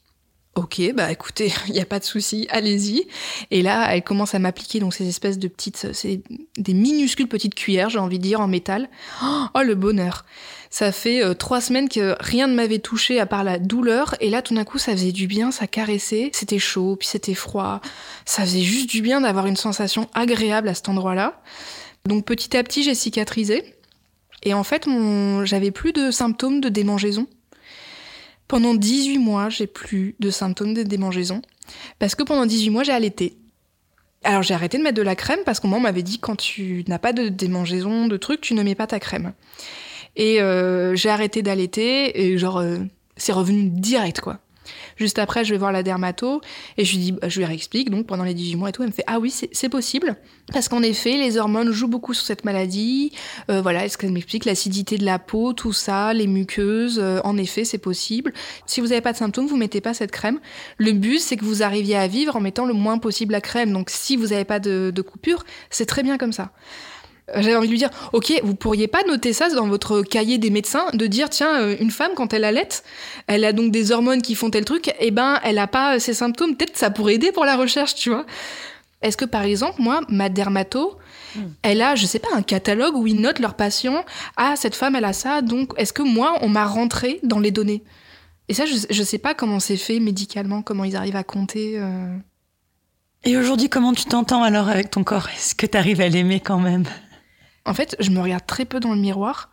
Ok, 0.59 0.83
bah 0.93 1.13
écoutez, 1.13 1.53
il 1.69 1.75
n'y 1.75 1.81
a 1.81 1.85
pas 1.85 2.01
de 2.01 2.05
souci, 2.05 2.49
allez-y. 2.51 3.07
Et 3.53 3.63
là, 3.63 3.95
elle 3.95 4.03
commence 4.03 4.35
à 4.35 4.41
m'appliquer 4.41 4.81
donc 4.81 4.93
ces 4.93 5.07
espèces 5.07 5.39
de 5.39 5.47
petites, 5.47 5.93
c'est 5.93 6.21
des 6.57 6.75
minuscules 6.75 7.29
petites 7.29 7.55
cuillères, 7.55 7.91
j'ai 7.91 8.01
envie 8.01 8.19
de 8.19 8.25
dire, 8.25 8.41
en 8.41 8.49
métal. 8.49 8.89
Oh, 9.55 9.63
le 9.63 9.77
bonheur 9.77 10.25
Ça 10.69 10.91
fait 10.91 11.23
euh, 11.25 11.33
trois 11.33 11.61
semaines 11.61 11.89
que 11.89 12.17
rien 12.19 12.49
ne 12.49 12.55
m'avait 12.55 12.81
touché 12.81 13.21
à 13.21 13.27
part 13.27 13.45
la 13.45 13.61
douleur, 13.61 14.17
et 14.21 14.31
là, 14.31 14.43
tout 14.43 14.53
d'un 14.53 14.65
coup, 14.65 14.79
ça 14.79 14.93
faisait 14.93 15.13
du 15.13 15.29
bien, 15.29 15.53
ça 15.53 15.69
caressait. 15.69 16.31
C'était 16.33 16.59
chaud, 16.59 16.97
puis 16.97 17.07
c'était 17.07 17.35
froid. 17.35 17.81
Ça 18.25 18.43
faisait 18.43 18.63
juste 18.63 18.91
du 18.91 19.01
bien 19.01 19.21
d'avoir 19.21 19.47
une 19.47 19.57
sensation 19.57 20.09
agréable 20.13 20.69
à 20.69 20.75
cet 20.75 20.89
endroit-là. 20.89 21.41
Donc 22.05 22.25
petit 22.25 22.57
à 22.57 22.65
petit, 22.65 22.83
j'ai 22.83 22.97
cicatrisé. 22.97 23.77
Et 24.43 24.55
en 24.55 24.65
fait, 24.65 24.87
j'avais 25.45 25.71
plus 25.71 25.93
de 25.93 26.11
symptômes 26.11 26.61
de 26.61 26.69
démangeaison. 26.69 27.29
Pendant 28.49 28.75
18 28.75 29.19
mois, 29.19 29.51
j'ai 29.51 29.67
plus 29.67 30.17
de 30.21 30.31
symptômes 30.31 30.75
de 30.75 30.83
démangeaison. 30.83 31.43
Parce 31.99 32.15
que 32.15 32.23
pendant 32.23 32.47
18 32.47 32.71
mois, 32.71 32.83
j'ai 32.83 32.93
allaité. 32.93 33.37
Alors 34.25 34.43
j'ai 34.43 34.55
arrêté 34.55 34.79
de 34.79 34.83
mettre 34.83 34.97
de 34.97 35.03
la 35.03 35.15
crème 35.15 35.41
parce 35.45 35.61
qu'on 35.61 35.69
m'avait 35.81 36.03
dit 36.03 36.19
quand 36.19 36.37
tu 36.37 36.85
n'as 36.89 36.99
pas 36.99 37.13
de 37.13 37.29
démangeaison, 37.29 38.09
de 38.09 38.17
trucs, 38.17 38.41
tu 38.41 38.55
ne 38.55 38.63
mets 38.63 38.75
pas 38.75 38.87
ta 38.87 38.99
crème. 38.99 39.33
Et 40.17 40.41
euh, 40.41 40.97
j'ai 40.97 41.11
arrêté 41.11 41.43
d'allaiter 41.43 42.21
et 42.21 42.39
genre 42.39 42.59
euh, 42.59 42.79
c'est 43.17 43.33
revenu 43.33 43.71
direct 43.71 44.21
quoi. 44.21 44.41
Juste 44.99 45.19
après, 45.19 45.45
je 45.45 45.55
vais 45.55 45.59
voir 45.59 45.73
la 45.73 45.83
dermato 45.83 46.41
et 46.77 46.85
je 46.85 46.93
lui 46.93 46.99
dis, 46.99 47.13
bah, 47.13 47.29
réexplique, 47.29 47.91
donc 47.91 48.07
pendant 48.07 48.25
les 48.25 48.35
18 48.35 48.57
mois 48.57 48.69
et 48.69 48.73
tout, 48.73 48.83
elle 48.83 48.89
me 48.89 48.93
fait, 48.95 49.05
ah 49.07 49.19
oui, 49.19 49.31
c'est 49.31 49.69
possible. 49.69 50.17
Parce 50.53 50.69
qu'en 50.69 50.83
effet, 50.83 51.17
les 51.17 51.37
hormones 51.37 51.71
jouent 51.71 51.89
beaucoup 51.89 52.15
sur 52.15 52.25
cette 52.25 52.45
maladie. 52.45 53.13
Euh, 53.51 53.61
voilà, 53.63 53.85
est-ce 53.85 53.97
qu'elle 53.97 54.13
m'explique 54.13 54.45
l'acidité 54.45 54.99
de 54.99 55.05
la 55.05 55.19
peau, 55.19 55.53
tout 55.53 55.73
ça, 55.73 56.13
les 56.15 56.27
muqueuses. 56.27 56.99
Euh, 56.99 57.21
en 57.25 57.37
effet, 57.37 57.65
c'est 57.65 57.79
possible. 57.79 58.33
Si 58.67 58.81
vous 58.81 58.89
n'avez 58.89 59.01
pas 59.01 59.13
de 59.13 59.19
symptômes, 59.19 59.47
vous 59.47 59.57
mettez 59.57 59.81
pas 59.81 59.95
cette 59.95 60.11
crème. 60.11 60.41
Le 60.79 60.93
but, 60.93 61.21
c'est 61.21 61.37
que 61.37 61.45
vous 61.45 61.63
arriviez 61.63 61.97
à 61.97 62.09
vivre 62.09 62.35
en 62.37 62.41
mettant 62.41 62.67
le 62.67 62.75
moins 62.75 62.99
possible 62.99 63.33
la 63.33 63.41
crème. 63.41 63.73
Donc, 63.73 63.91
si 63.91 64.17
vous 64.17 64.29
n'avez 64.29 64.45
pas 64.45 64.59
de, 64.59 64.91
de 64.95 65.03
coupure, 65.03 65.45
c'est 65.71 65.87
très 65.87 66.03
bien 66.03 66.19
comme 66.19 66.33
ça. 66.33 66.51
J'avais 67.35 67.57
envie 67.57 67.67
de 67.67 67.73
lui 67.73 67.79
dire, 67.79 67.91
ok, 68.13 68.33
vous 68.43 68.55
pourriez 68.55 68.89
pas 68.89 69.03
noter 69.07 69.33
ça 69.33 69.49
dans 69.51 69.67
votre 69.67 70.03
cahier 70.03 70.39
des 70.39 70.51
médecins, 70.51 70.87
de 70.95 71.07
dire, 71.07 71.29
tiens, 71.29 71.61
euh, 71.61 71.77
une 71.81 71.91
femme, 71.91 72.13
quand 72.15 72.33
elle 72.33 72.45
allait, 72.45 72.69
elle 73.27 73.45
a 73.45 73.53
donc 73.53 73.71
des 73.71 73.93
hormones 73.93 74.23
qui 74.23 74.35
font 74.35 74.51
tel 74.51 74.65
truc, 74.65 74.89
et 74.89 74.95
eh 75.01 75.11
ben, 75.11 75.39
elle 75.45 75.59
a 75.59 75.67
pas 75.67 75.99
ces 76.01 76.15
symptômes, 76.15 76.57
peut-être 76.57 76.77
ça 76.77 76.91
pourrait 76.91 77.15
aider 77.15 77.33
pour 77.33 77.45
la 77.45 77.57
recherche, 77.57 77.95
tu 77.95 78.11
vois. 78.11 78.25
Est-ce 79.03 79.17
que, 79.17 79.25
par 79.25 79.43
exemple, 79.43 79.81
moi, 79.81 80.01
ma 80.09 80.29
dermato, 80.29 80.97
hmm. 81.37 81.41
elle 81.63 81.83
a, 81.83 81.95
je 81.95 82.07
sais 82.07 82.19
pas, 82.19 82.29
un 82.35 82.43
catalogue 82.43 82.97
où 82.97 83.07
ils 83.07 83.21
notent 83.21 83.39
leurs 83.39 83.55
patients, 83.55 84.05
ah, 84.37 84.55
cette 84.57 84.75
femme, 84.75 84.97
elle 84.97 85.05
a 85.05 85.13
ça, 85.13 85.43
donc 85.43 85.73
est-ce 85.77 85.93
que 85.93 86.03
moi, 86.03 86.39
on 86.41 86.49
m'a 86.49 86.67
rentré 86.67 87.21
dans 87.23 87.39
les 87.39 87.51
données? 87.51 87.85
Et 88.49 88.55
ça, 88.55 88.65
je, 88.65 88.75
je 88.89 89.03
sais 89.03 89.19
pas 89.19 89.35
comment 89.35 89.61
c'est 89.61 89.77
fait 89.77 90.01
médicalement, 90.01 90.63
comment 90.63 90.85
ils 90.85 90.97
arrivent 90.97 91.17
à 91.17 91.25
compter. 91.25 91.75
Euh. 91.77 92.17
Et 93.25 93.37
aujourd'hui, 93.37 93.69
comment 93.69 93.93
tu 93.93 94.07
t'entends 94.07 94.43
alors 94.43 94.69
avec 94.69 94.91
ton 94.91 95.05
corps? 95.05 95.29
Est-ce 95.29 95.55
que 95.55 95.67
tu 95.67 95.77
arrives 95.77 96.01
à 96.01 96.09
l'aimer 96.09 96.41
quand 96.41 96.59
même? 96.59 96.85
En 97.69 97.75
fait, 97.75 97.97
je 98.01 98.11
me 98.11 98.21
regarde 98.21 98.47
très 98.47 98.65
peu 98.65 98.81
dans 98.81 98.95
le 98.95 99.01
miroir. 99.01 99.51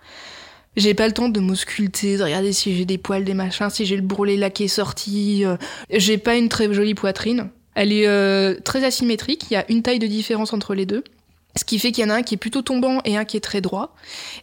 J'ai 0.76 0.94
pas 0.94 1.08
le 1.08 1.14
temps 1.14 1.30
de 1.30 1.40
m'ausculter, 1.40 2.18
de 2.18 2.24
regarder 2.24 2.52
si 2.52 2.76
j'ai 2.76 2.86
des 2.86 2.98
poils, 2.98 3.24
des 3.24 3.34
machins, 3.34 3.70
si 3.70 3.86
j'ai 3.86 3.96
le 3.96 4.02
bourrelet 4.02 4.36
est 4.36 4.68
sorti. 4.68 5.46
Euh. 5.46 5.58
J'ai 5.90 6.18
pas 6.18 6.36
une 6.36 6.50
très 6.50 6.74
jolie 6.74 6.96
poitrine. 6.96 7.50
Elle 7.76 7.92
est 7.92 8.08
euh, 8.08 8.56
très 8.64 8.84
asymétrique. 8.84 9.46
Il 9.50 9.54
y 9.54 9.58
a 9.58 9.70
une 9.70 9.84
taille 9.84 10.00
de 10.00 10.08
différence 10.08 10.54
entre 10.54 10.74
les 10.74 10.86
deux. 10.86 11.04
Ce 11.58 11.64
qui 11.64 11.80
fait 11.80 11.94
qu'il 11.94 12.04
y 12.04 12.08
en 12.08 12.10
a 12.10 12.16
un 12.16 12.24
qui 12.24 12.36
est 12.36 12.38
plutôt 12.38 12.62
tombant 12.62 13.00
et 13.06 13.16
un 13.16 13.24
qui 13.24 13.38
est 13.38 13.42
très 13.42 13.62
droit. 13.62 13.96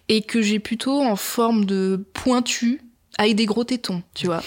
Et 0.09 0.23
que 0.23 0.41
j'ai 0.41 0.59
plutôt 0.59 1.03
en 1.03 1.17
forme 1.17 1.67
de 1.67 2.07
pointu 2.15 2.81
avec 3.19 3.37
des 3.37 3.47
gros 3.47 3.65
tétons, 3.65 4.03
tu 4.15 4.27
vois. 4.27 4.43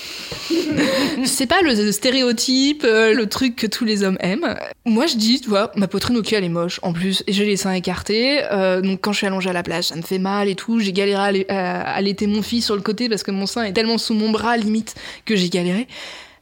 c'est 1.25 1.45
pas 1.45 1.61
le 1.61 1.91
stéréotype, 1.91 2.83
euh, 2.83 3.13
le 3.13 3.27
truc 3.27 3.55
que 3.55 3.67
tous 3.67 3.85
les 3.85 4.03
hommes 4.03 4.17
aiment. 4.19 4.55
Moi, 4.85 5.05
je 5.05 5.17
dis, 5.17 5.39
tu 5.39 5.49
vois, 5.49 5.71
ma 5.75 5.87
poitrine, 5.87 6.17
ok, 6.17 6.33
elle 6.33 6.43
est 6.43 6.49
moche. 6.49 6.79
En 6.81 6.91
plus, 6.91 7.23
j'ai 7.27 7.45
les 7.45 7.57
seins 7.57 7.73
écartés, 7.73 8.43
euh, 8.51 8.81
donc 8.81 9.01
quand 9.01 9.11
je 9.11 9.17
suis 9.17 9.27
allongée 9.27 9.49
à 9.49 9.53
la 9.53 9.63
plage, 9.63 9.85
ça 9.85 9.95
me 9.95 10.01
fait 10.01 10.17
mal 10.17 10.49
et 10.49 10.55
tout. 10.55 10.79
J'ai 10.79 10.93
galéré 10.93 11.45
à 11.49 11.81
allaiter 11.93 12.27
mon 12.27 12.41
fils 12.41 12.65
sur 12.65 12.75
le 12.75 12.81
côté 12.81 13.07
parce 13.07 13.23
que 13.23 13.31
mon 13.31 13.45
sein 13.45 13.63
est 13.63 13.73
tellement 13.73 13.97
sous 13.97 14.13
mon 14.13 14.31
bras, 14.31 14.57
limite, 14.57 14.95
que 15.25 15.35
j'ai 15.35 15.49
galéré. 15.49 15.87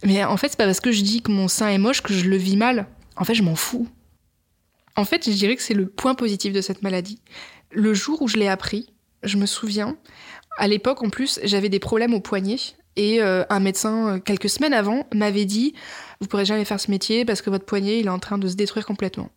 Mais 0.04 0.24
en 0.24 0.38
fait, 0.38 0.50
c'est 0.50 0.58
pas 0.58 0.66
parce 0.66 0.80
que 0.80 0.92
je 0.92 1.02
dis 1.02 1.22
que 1.22 1.32
mon 1.32 1.48
sein 1.48 1.70
est 1.70 1.78
moche 1.78 2.02
que 2.02 2.14
je 2.14 2.26
le 2.26 2.38
vis 2.38 2.58
mal. 2.58 2.88
En 3.16 3.26
fait, 3.26 3.36
je 3.36 3.44
m'en 3.44 3.56
fous. 3.56 3.88
En 4.96 5.06
fait, 5.06 5.26
je 5.26 5.32
dirais 5.32 5.56
que 5.56 5.62
c'est 5.62 5.74
le 5.74 5.88
point 5.88 6.16
positif 6.16 6.54
de 6.54 6.62
cette 6.62 6.84
maladie. 6.84 7.20
Le 7.72 7.94
jour 7.94 8.22
où 8.22 8.28
je 8.28 8.38
l'ai 8.38 8.48
appris, 8.48 8.88
je 9.24 9.38
me 9.38 9.46
souviens, 9.46 9.98
à 10.58 10.68
l'époque, 10.68 11.02
en 11.02 11.10
plus, 11.10 11.40
j'avais 11.44 11.70
des 11.70 11.80
problèmes 11.80 12.14
au 12.14 12.20
poignet. 12.20 12.58
Et 12.96 13.22
euh, 13.22 13.44
un 13.50 13.60
médecin, 13.60 14.08
euh, 14.08 14.20
quelques 14.20 14.50
semaines 14.50 14.74
avant, 14.74 15.08
m'avait 15.14 15.46
dit 15.46 15.74
Vous 16.22 16.28
pourrez 16.28 16.46
jamais 16.46 16.66
faire 16.66 16.80
ce 16.80 16.92
métier 16.92 17.26
parce 17.26 17.42
que 17.42 17.50
votre 17.50 17.66
poignet, 17.66 18.00
il 18.00 18.06
est 18.06 18.10
en 18.10 18.20
train 18.20 18.38
de 18.38 18.48
se 18.48 18.56
détruire 18.56 18.86
complètement. 18.86 19.30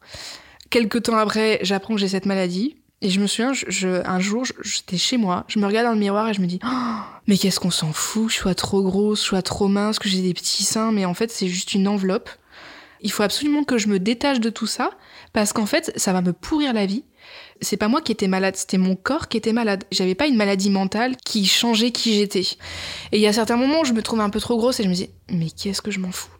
Quelques 0.68 1.04
temps 1.04 1.16
après, 1.16 1.58
j'apprends 1.62 1.94
que 1.94 2.00
j'ai 2.00 2.08
cette 2.08 2.26
maladie. 2.26 2.76
Et 3.02 3.10
je 3.10 3.20
me 3.20 3.26
souviens, 3.26 3.52
je, 3.52 4.06
un 4.06 4.20
jour, 4.20 4.44
j'étais 4.62 4.96
chez 4.96 5.18
moi, 5.18 5.44
je 5.48 5.58
me 5.58 5.66
regarde 5.66 5.86
dans 5.86 5.92
le 5.92 5.98
miroir 5.98 6.30
et 6.30 6.34
je 6.34 6.40
me 6.40 6.46
dis 6.46 6.58
oh, 6.64 6.98
Mais 7.26 7.36
qu'est-ce 7.36 7.60
qu'on 7.60 7.70
s'en 7.70 7.92
fout 7.92 8.30
Je 8.30 8.36
sois 8.36 8.54
trop 8.54 8.82
grosse, 8.82 9.20
je 9.20 9.26
sois 9.26 9.42
trop 9.42 9.68
mince, 9.68 9.98
que 9.98 10.08
j'ai 10.08 10.22
des 10.22 10.32
petits 10.32 10.64
seins. 10.64 10.92
Mais 10.92 11.04
en 11.04 11.12
fait, 11.12 11.30
c'est 11.30 11.46
juste 11.46 11.74
une 11.74 11.88
enveloppe 11.88 12.30
Il 13.02 13.12
faut 13.12 13.22
absolument 13.22 13.64
que 13.64 13.76
je 13.76 13.88
me 13.88 13.98
détache 13.98 14.40
de 14.40 14.48
tout 14.48 14.66
ça 14.66 14.90
parce 15.34 15.52
qu'en 15.52 15.66
fait, 15.66 15.92
ça 15.96 16.14
va 16.14 16.22
me 16.22 16.32
pourrir 16.32 16.72
la 16.72 16.86
vie. 16.86 17.04
C'est 17.60 17.76
pas 17.76 17.88
moi 17.88 18.00
qui 18.00 18.12
étais 18.12 18.28
malade, 18.28 18.56
c'était 18.56 18.78
mon 18.78 18.96
corps 18.96 19.28
qui 19.28 19.36
était 19.36 19.52
malade. 19.52 19.84
J'avais 19.90 20.14
pas 20.14 20.26
une 20.26 20.36
maladie 20.36 20.70
mentale 20.70 21.16
qui 21.16 21.46
changeait 21.46 21.90
qui 21.90 22.14
j'étais. 22.14 22.40
Et 23.12 23.16
il 23.16 23.20
y 23.20 23.26
a 23.26 23.32
certains 23.32 23.56
moments 23.56 23.80
où 23.80 23.84
je 23.84 23.92
me 23.92 24.02
trouvais 24.02 24.22
un 24.22 24.30
peu 24.30 24.40
trop 24.40 24.56
grosse 24.56 24.80
et 24.80 24.84
je 24.84 24.88
me 24.88 24.94
dis 24.94 25.10
mais 25.30 25.50
qu'est-ce 25.50 25.82
que 25.82 25.90
je 25.90 26.00
m'en 26.00 26.12
fous? 26.12 26.30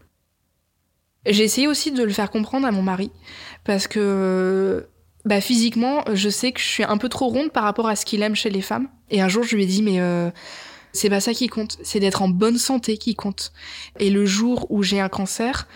J'ai 1.24 1.44
essayé 1.44 1.66
aussi 1.66 1.90
de 1.90 2.02
le 2.02 2.12
faire 2.12 2.30
comprendre 2.30 2.66
à 2.66 2.70
mon 2.70 2.82
mari 2.82 3.10
parce 3.64 3.88
que 3.88 4.86
bah, 5.24 5.40
physiquement, 5.40 6.04
je 6.12 6.28
sais 6.28 6.52
que 6.52 6.60
je 6.60 6.66
suis 6.66 6.84
un 6.84 6.98
peu 6.98 7.08
trop 7.08 7.28
ronde 7.28 7.50
par 7.50 7.64
rapport 7.64 7.88
à 7.88 7.96
ce 7.96 8.04
qu'il 8.04 8.22
aime 8.22 8.36
chez 8.36 8.50
les 8.50 8.62
femmes. 8.62 8.88
Et 9.10 9.20
un 9.20 9.28
jour, 9.28 9.42
je 9.42 9.56
lui 9.56 9.64
ai 9.64 9.66
dit 9.66 9.82
mais 9.82 10.00
euh, 10.00 10.30
c'est 10.92 11.10
pas 11.10 11.20
ça 11.20 11.34
qui 11.34 11.48
compte, 11.48 11.78
c'est 11.82 12.00
d'être 12.00 12.22
en 12.22 12.28
bonne 12.28 12.58
santé 12.58 12.96
qui 12.96 13.14
compte. 13.14 13.52
Et 13.98 14.10
le 14.10 14.24
jour 14.24 14.66
où 14.70 14.82
j'ai 14.82 15.00
un 15.00 15.08
cancer, 15.08 15.66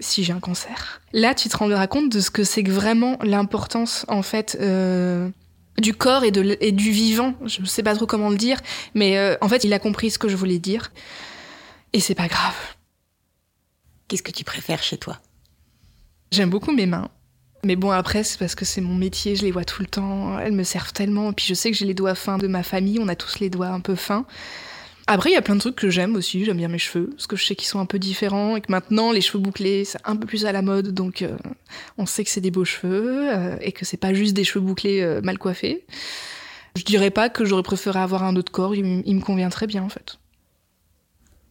si 0.00 0.24
j'ai 0.24 0.32
un 0.32 0.40
cancer, 0.40 1.00
là 1.12 1.34
tu 1.34 1.48
te 1.48 1.56
rendras 1.56 1.86
compte 1.86 2.10
de 2.10 2.20
ce 2.20 2.30
que 2.30 2.44
c'est 2.44 2.62
que 2.62 2.70
vraiment 2.70 3.18
l'importance 3.22 4.04
en 4.08 4.22
fait 4.22 4.56
euh, 4.60 5.28
du 5.78 5.94
corps 5.94 6.24
et, 6.24 6.30
de, 6.30 6.56
et 6.60 6.72
du 6.72 6.90
vivant. 6.90 7.34
Je 7.44 7.64
sais 7.64 7.82
pas 7.82 7.94
trop 7.94 8.06
comment 8.06 8.30
le 8.30 8.36
dire, 8.36 8.60
mais 8.94 9.18
euh, 9.18 9.36
en 9.40 9.48
fait 9.48 9.64
il 9.64 9.72
a 9.72 9.78
compris 9.78 10.10
ce 10.10 10.18
que 10.18 10.28
je 10.28 10.36
voulais 10.36 10.58
dire. 10.58 10.92
Et 11.92 12.00
c'est 12.00 12.14
pas 12.14 12.28
grave. 12.28 12.54
Qu'est-ce 14.08 14.22
que 14.22 14.32
tu 14.32 14.44
préfères 14.44 14.82
chez 14.82 14.98
toi? 14.98 15.18
J'aime 16.30 16.50
beaucoup 16.50 16.72
mes 16.72 16.86
mains. 16.86 17.08
Mais 17.64 17.74
bon, 17.74 17.90
après, 17.90 18.22
c'est 18.22 18.38
parce 18.38 18.54
que 18.54 18.64
c'est 18.64 18.80
mon 18.80 18.94
métier, 18.94 19.34
je 19.34 19.42
les 19.42 19.50
vois 19.50 19.64
tout 19.64 19.82
le 19.82 19.88
temps, 19.88 20.38
elles 20.38 20.52
me 20.52 20.62
servent 20.62 20.92
tellement. 20.92 21.30
Et 21.30 21.32
puis 21.32 21.46
je 21.48 21.54
sais 21.54 21.70
que 21.70 21.76
j'ai 21.76 21.86
les 21.86 21.94
doigts 21.94 22.14
fins 22.14 22.38
de 22.38 22.46
ma 22.46 22.62
famille, 22.62 22.98
on 23.00 23.08
a 23.08 23.16
tous 23.16 23.40
les 23.40 23.50
doigts 23.50 23.68
un 23.68 23.80
peu 23.80 23.94
fins. 23.94 24.26
Après, 25.08 25.30
il 25.30 25.34
y 25.34 25.36
a 25.36 25.42
plein 25.42 25.54
de 25.54 25.60
trucs 25.60 25.76
que 25.76 25.88
j'aime 25.88 26.16
aussi. 26.16 26.44
J'aime 26.44 26.56
bien 26.56 26.68
mes 26.68 26.78
cheveux, 26.78 27.10
parce 27.10 27.28
que 27.28 27.36
je 27.36 27.44
sais 27.44 27.54
qu'ils 27.54 27.68
sont 27.68 27.78
un 27.78 27.86
peu 27.86 27.98
différents 27.98 28.56
et 28.56 28.60
que 28.60 28.72
maintenant, 28.72 29.12
les 29.12 29.20
cheveux 29.20 29.38
bouclés, 29.38 29.84
c'est 29.84 29.98
un 30.04 30.16
peu 30.16 30.26
plus 30.26 30.46
à 30.46 30.52
la 30.52 30.62
mode. 30.62 30.88
Donc, 30.88 31.22
euh, 31.22 31.36
on 31.96 32.06
sait 32.06 32.24
que 32.24 32.30
c'est 32.30 32.40
des 32.40 32.50
beaux 32.50 32.64
cheveux 32.64 33.32
euh, 33.32 33.56
et 33.60 33.70
que 33.70 33.84
c'est 33.84 33.96
pas 33.96 34.14
juste 34.14 34.34
des 34.34 34.42
cheveux 34.42 34.64
bouclés 34.64 35.00
euh, 35.02 35.20
mal 35.22 35.38
coiffés. 35.38 35.86
Je 36.74 36.82
dirais 36.82 37.10
pas 37.10 37.28
que 37.28 37.44
j'aurais 37.44 37.62
préféré 37.62 38.00
avoir 38.00 38.24
un 38.24 38.34
autre 38.34 38.50
corps. 38.50 38.74
Il, 38.74 38.84
me 38.84 39.20
convient 39.20 39.48
très 39.48 39.68
bien, 39.68 39.84
en 39.84 39.88
fait. 39.88 40.18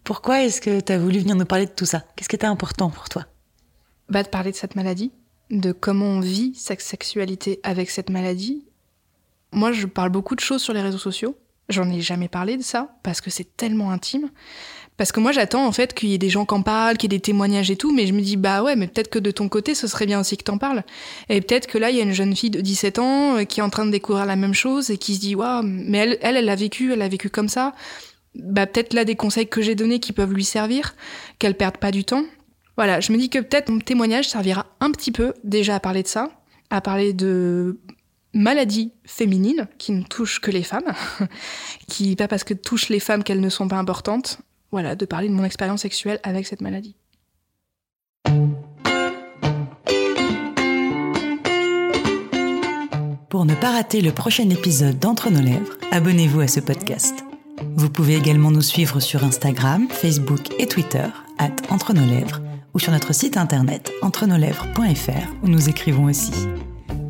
Pourquoi 0.04 0.44
est-ce 0.44 0.60
que 0.60 0.82
tu 0.82 0.92
as 0.92 1.00
voulu 1.00 1.20
venir 1.20 1.36
nous 1.36 1.46
parler 1.46 1.66
de 1.66 1.72
tout 1.72 1.86
ça? 1.86 2.04
Qu'est-ce 2.16 2.30
qui 2.30 2.36
était 2.36 2.46
important 2.46 2.90
pour 2.90 3.08
toi? 3.08 3.26
Bah, 4.10 4.22
de 4.22 4.28
parler 4.28 4.52
de 4.52 4.56
cette 4.56 4.76
maladie, 4.76 5.14
de 5.50 5.72
comment 5.72 6.06
on 6.06 6.20
vit 6.20 6.54
sa 6.56 6.78
sexualité 6.78 7.62
avec 7.64 7.90
cette 7.90 8.10
maladie. 8.10 8.66
Moi, 9.54 9.72
je 9.72 9.88
parle 9.88 10.10
beaucoup 10.10 10.36
de 10.36 10.42
choses 10.42 10.62
sur 10.62 10.74
les 10.74 10.82
réseaux 10.82 11.00
sociaux 11.00 11.38
J'en 11.70 11.90
ai 11.90 12.02
jamais 12.02 12.28
parlé 12.28 12.58
de 12.58 12.64
ça 12.64 12.96
parce 13.02 13.22
que 13.22 13.30
c'est 13.30 13.58
tellement 13.58 13.92
intime. 13.92 14.30
Parce 14.98 15.12
que 15.12 15.20
moi 15.20 15.32
j'attends 15.32 15.66
en 15.66 15.72
fait 15.72 15.94
qu'il 15.94 16.10
y 16.10 16.14
ait 16.14 16.20
des 16.20 16.30
gens 16.30 16.46
qui 16.46 16.54
en 16.54 16.62
parlent, 16.62 16.96
qu'il 16.98 17.12
y 17.12 17.16
ait 17.16 17.18
des 17.18 17.22
témoignages 17.22 17.70
et 17.70 17.76
tout, 17.76 17.94
mais 17.94 18.08
je 18.08 18.14
me 18.14 18.22
dis 18.22 18.38
bah 18.38 18.64
ouais, 18.64 18.76
mais 18.76 18.88
peut-être 18.88 19.10
que 19.10 19.20
de 19.20 19.32
ton 19.32 19.50
côté 19.50 19.76
ce 19.76 19.88
serait 19.88 20.06
bien 20.06 20.20
aussi 20.20 20.38
que 20.38 20.44
t'en 20.44 20.58
parles. 20.58 20.84
Et 21.28 21.42
peut-être 21.42 21.68
que 21.68 21.78
là 21.78 21.90
il 21.90 21.98
y 21.98 22.00
a 22.00 22.04
une 22.04 22.14
jeune 22.14 22.36
fille 22.36 22.50
de 22.50 22.62
17 22.62 23.00
ans 23.00 23.38
euh, 23.38 23.44
qui 23.44 23.60
est 23.60 23.64
en 23.64 23.70
train 23.70 23.86
de 23.86 23.92
découvrir 23.92 24.26
la 24.26 24.38
même 24.38 24.54
chose 24.54 24.92
et 24.92 24.98
qui 24.98 25.16
se 25.16 25.20
dit 25.20 25.36
waouh, 25.36 25.64
mais 25.64 25.98
elle, 25.98 26.18
elle, 26.22 26.38
elle 26.38 26.50
a 26.50 26.56
vécu, 26.56 26.94
elle 26.94 27.02
a 27.02 27.10
vécu 27.10 27.30
comme 27.30 27.50
ça. 27.50 27.74
Bah 28.36 28.68
peut-être 28.68 28.94
là 28.94 29.04
des 29.04 29.16
conseils 29.16 29.48
que 29.48 29.62
j'ai 29.62 29.76
donnés 29.76 30.00
qui 30.00 30.14
peuvent 30.14 30.34
lui 30.34 30.46
servir, 30.46 30.96
qu'elle 31.40 31.56
perde 31.56 31.78
pas 31.78 31.92
du 31.92 32.06
temps. 32.06 32.24
Voilà, 32.78 33.00
je 33.00 33.12
me 33.12 33.18
dis 33.18 33.30
que 33.30 33.40
peut-être 33.40 33.70
mon 33.70 33.80
témoignage 33.80 34.30
servira 34.30 34.66
un 34.80 34.92
petit 34.92 35.12
peu 35.12 35.34
déjà 35.44 35.76
à 35.76 35.80
parler 35.80 36.04
de 36.04 36.08
ça, 36.08 36.30
à 36.70 36.82
parler 36.82 37.14
de 37.14 37.80
maladie 38.36 38.92
féminine 39.06 39.68
qui 39.80 39.94
ne 39.94 40.04
touche 40.04 40.40
que 40.40 40.52
les 40.52 40.62
femmes, 40.62 40.94
qui 41.88 42.16
pas 42.16 42.28
parce 42.28 42.44
que 42.44 42.54
touche 42.54 42.90
les 42.90 43.00
femmes 43.00 43.24
qu'elles 43.24 43.42
ne 43.42 43.50
sont 43.50 43.68
pas 43.68 43.78
importantes. 43.78 44.40
Voilà, 44.72 44.96
de 44.96 45.06
parler 45.06 45.30
de 45.30 45.34
mon 45.34 45.46
expérience 45.46 45.82
sexuelle 45.82 46.20
avec 46.24 46.46
cette 46.46 46.62
maladie. 46.62 46.96
Pour 53.30 53.46
ne 53.46 53.56
pas 53.56 53.72
rater 53.72 54.02
le 54.02 54.12
prochain 54.12 54.50
épisode 54.50 55.00
d'Entre 55.00 55.30
nos 55.30 55.42
lèvres, 55.42 55.74
abonnez-vous 55.92 56.42
à 56.42 56.48
ce 56.48 56.60
podcast. 56.60 57.24
Vous 57.76 57.90
pouvez 57.90 58.16
également 58.16 58.52
nous 58.52 58.62
suivre 58.62 59.00
sur 59.00 59.24
Instagram, 59.24 59.88
Facebook 59.90 60.60
et 60.60 60.68
Twitter, 60.68 61.08
at 61.38 61.56
Entre 61.70 61.94
nos 61.94 62.06
lèvres, 62.06 62.42
ou 62.74 62.80
sur 62.80 62.92
notre 62.92 63.14
site 63.14 63.38
internet 63.38 63.92
entrenoslèvres.fr 64.02 65.34
où 65.44 65.48
nous 65.48 65.70
écrivons 65.70 66.06
aussi. 66.06 66.32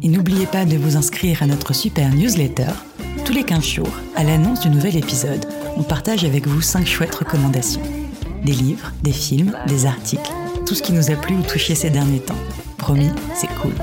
Et 0.02 0.08
n'oubliez 0.08 0.46
pas 0.46 0.66
de 0.66 0.78
vous 0.78 0.98
inscrire 0.98 1.42
à 1.44 1.48
notre 1.48 1.74
super 1.74 2.14
newsletter. 2.14 2.72
Tous 3.26 3.34
les 3.34 3.44
15 3.44 3.64
jours, 3.64 4.00
à 4.16 4.24
l'annonce 4.24 4.62
du 4.62 4.70
nouvel 4.70 4.98
épisode, 4.98 5.46
on 5.78 5.84
partage 5.84 6.24
avec 6.24 6.48
vous 6.48 6.62
5 6.62 6.86
chouettes 6.86 7.16
recommandations. 7.16 7.82
Des 8.44 8.54
livres, 8.54 8.92
des 9.04 9.12
films, 9.12 9.56
des 9.68 9.86
articles, 9.86 10.32
tout 10.66 10.76
ce 10.76 10.84
qui 10.84 10.94
nous 10.94 11.12
a 11.12 11.16
plu 11.16 11.36
ou 11.36 11.42
touché 11.42 11.76
ces 11.76 11.90
derniers 11.90 12.20
temps. 12.20 12.36
Promis, 12.78 13.10
c'est 13.34 13.54
cool. 13.62 13.74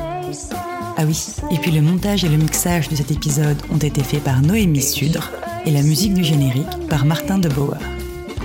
Ah 0.96 1.04
oui, 1.06 1.18
et 1.50 1.58
puis 1.58 1.70
le 1.70 1.80
montage 1.80 2.24
et 2.24 2.28
le 2.28 2.36
mixage 2.36 2.88
de 2.88 2.96
cet 2.96 3.10
épisode 3.10 3.60
ont 3.72 3.78
été 3.78 4.02
faits 4.02 4.22
par 4.22 4.42
Noémie 4.42 4.82
Sudre 4.82 5.30
et 5.64 5.70
la 5.70 5.82
musique 5.82 6.14
du 6.14 6.22
générique 6.22 6.88
par 6.88 7.04
Martin 7.04 7.38
de 7.38 7.48
Bauer. 7.48 7.78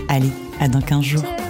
Allez, 0.09 0.31
à 0.59 0.67
dans 0.67 0.81
15 0.81 1.03
jours. 1.03 1.46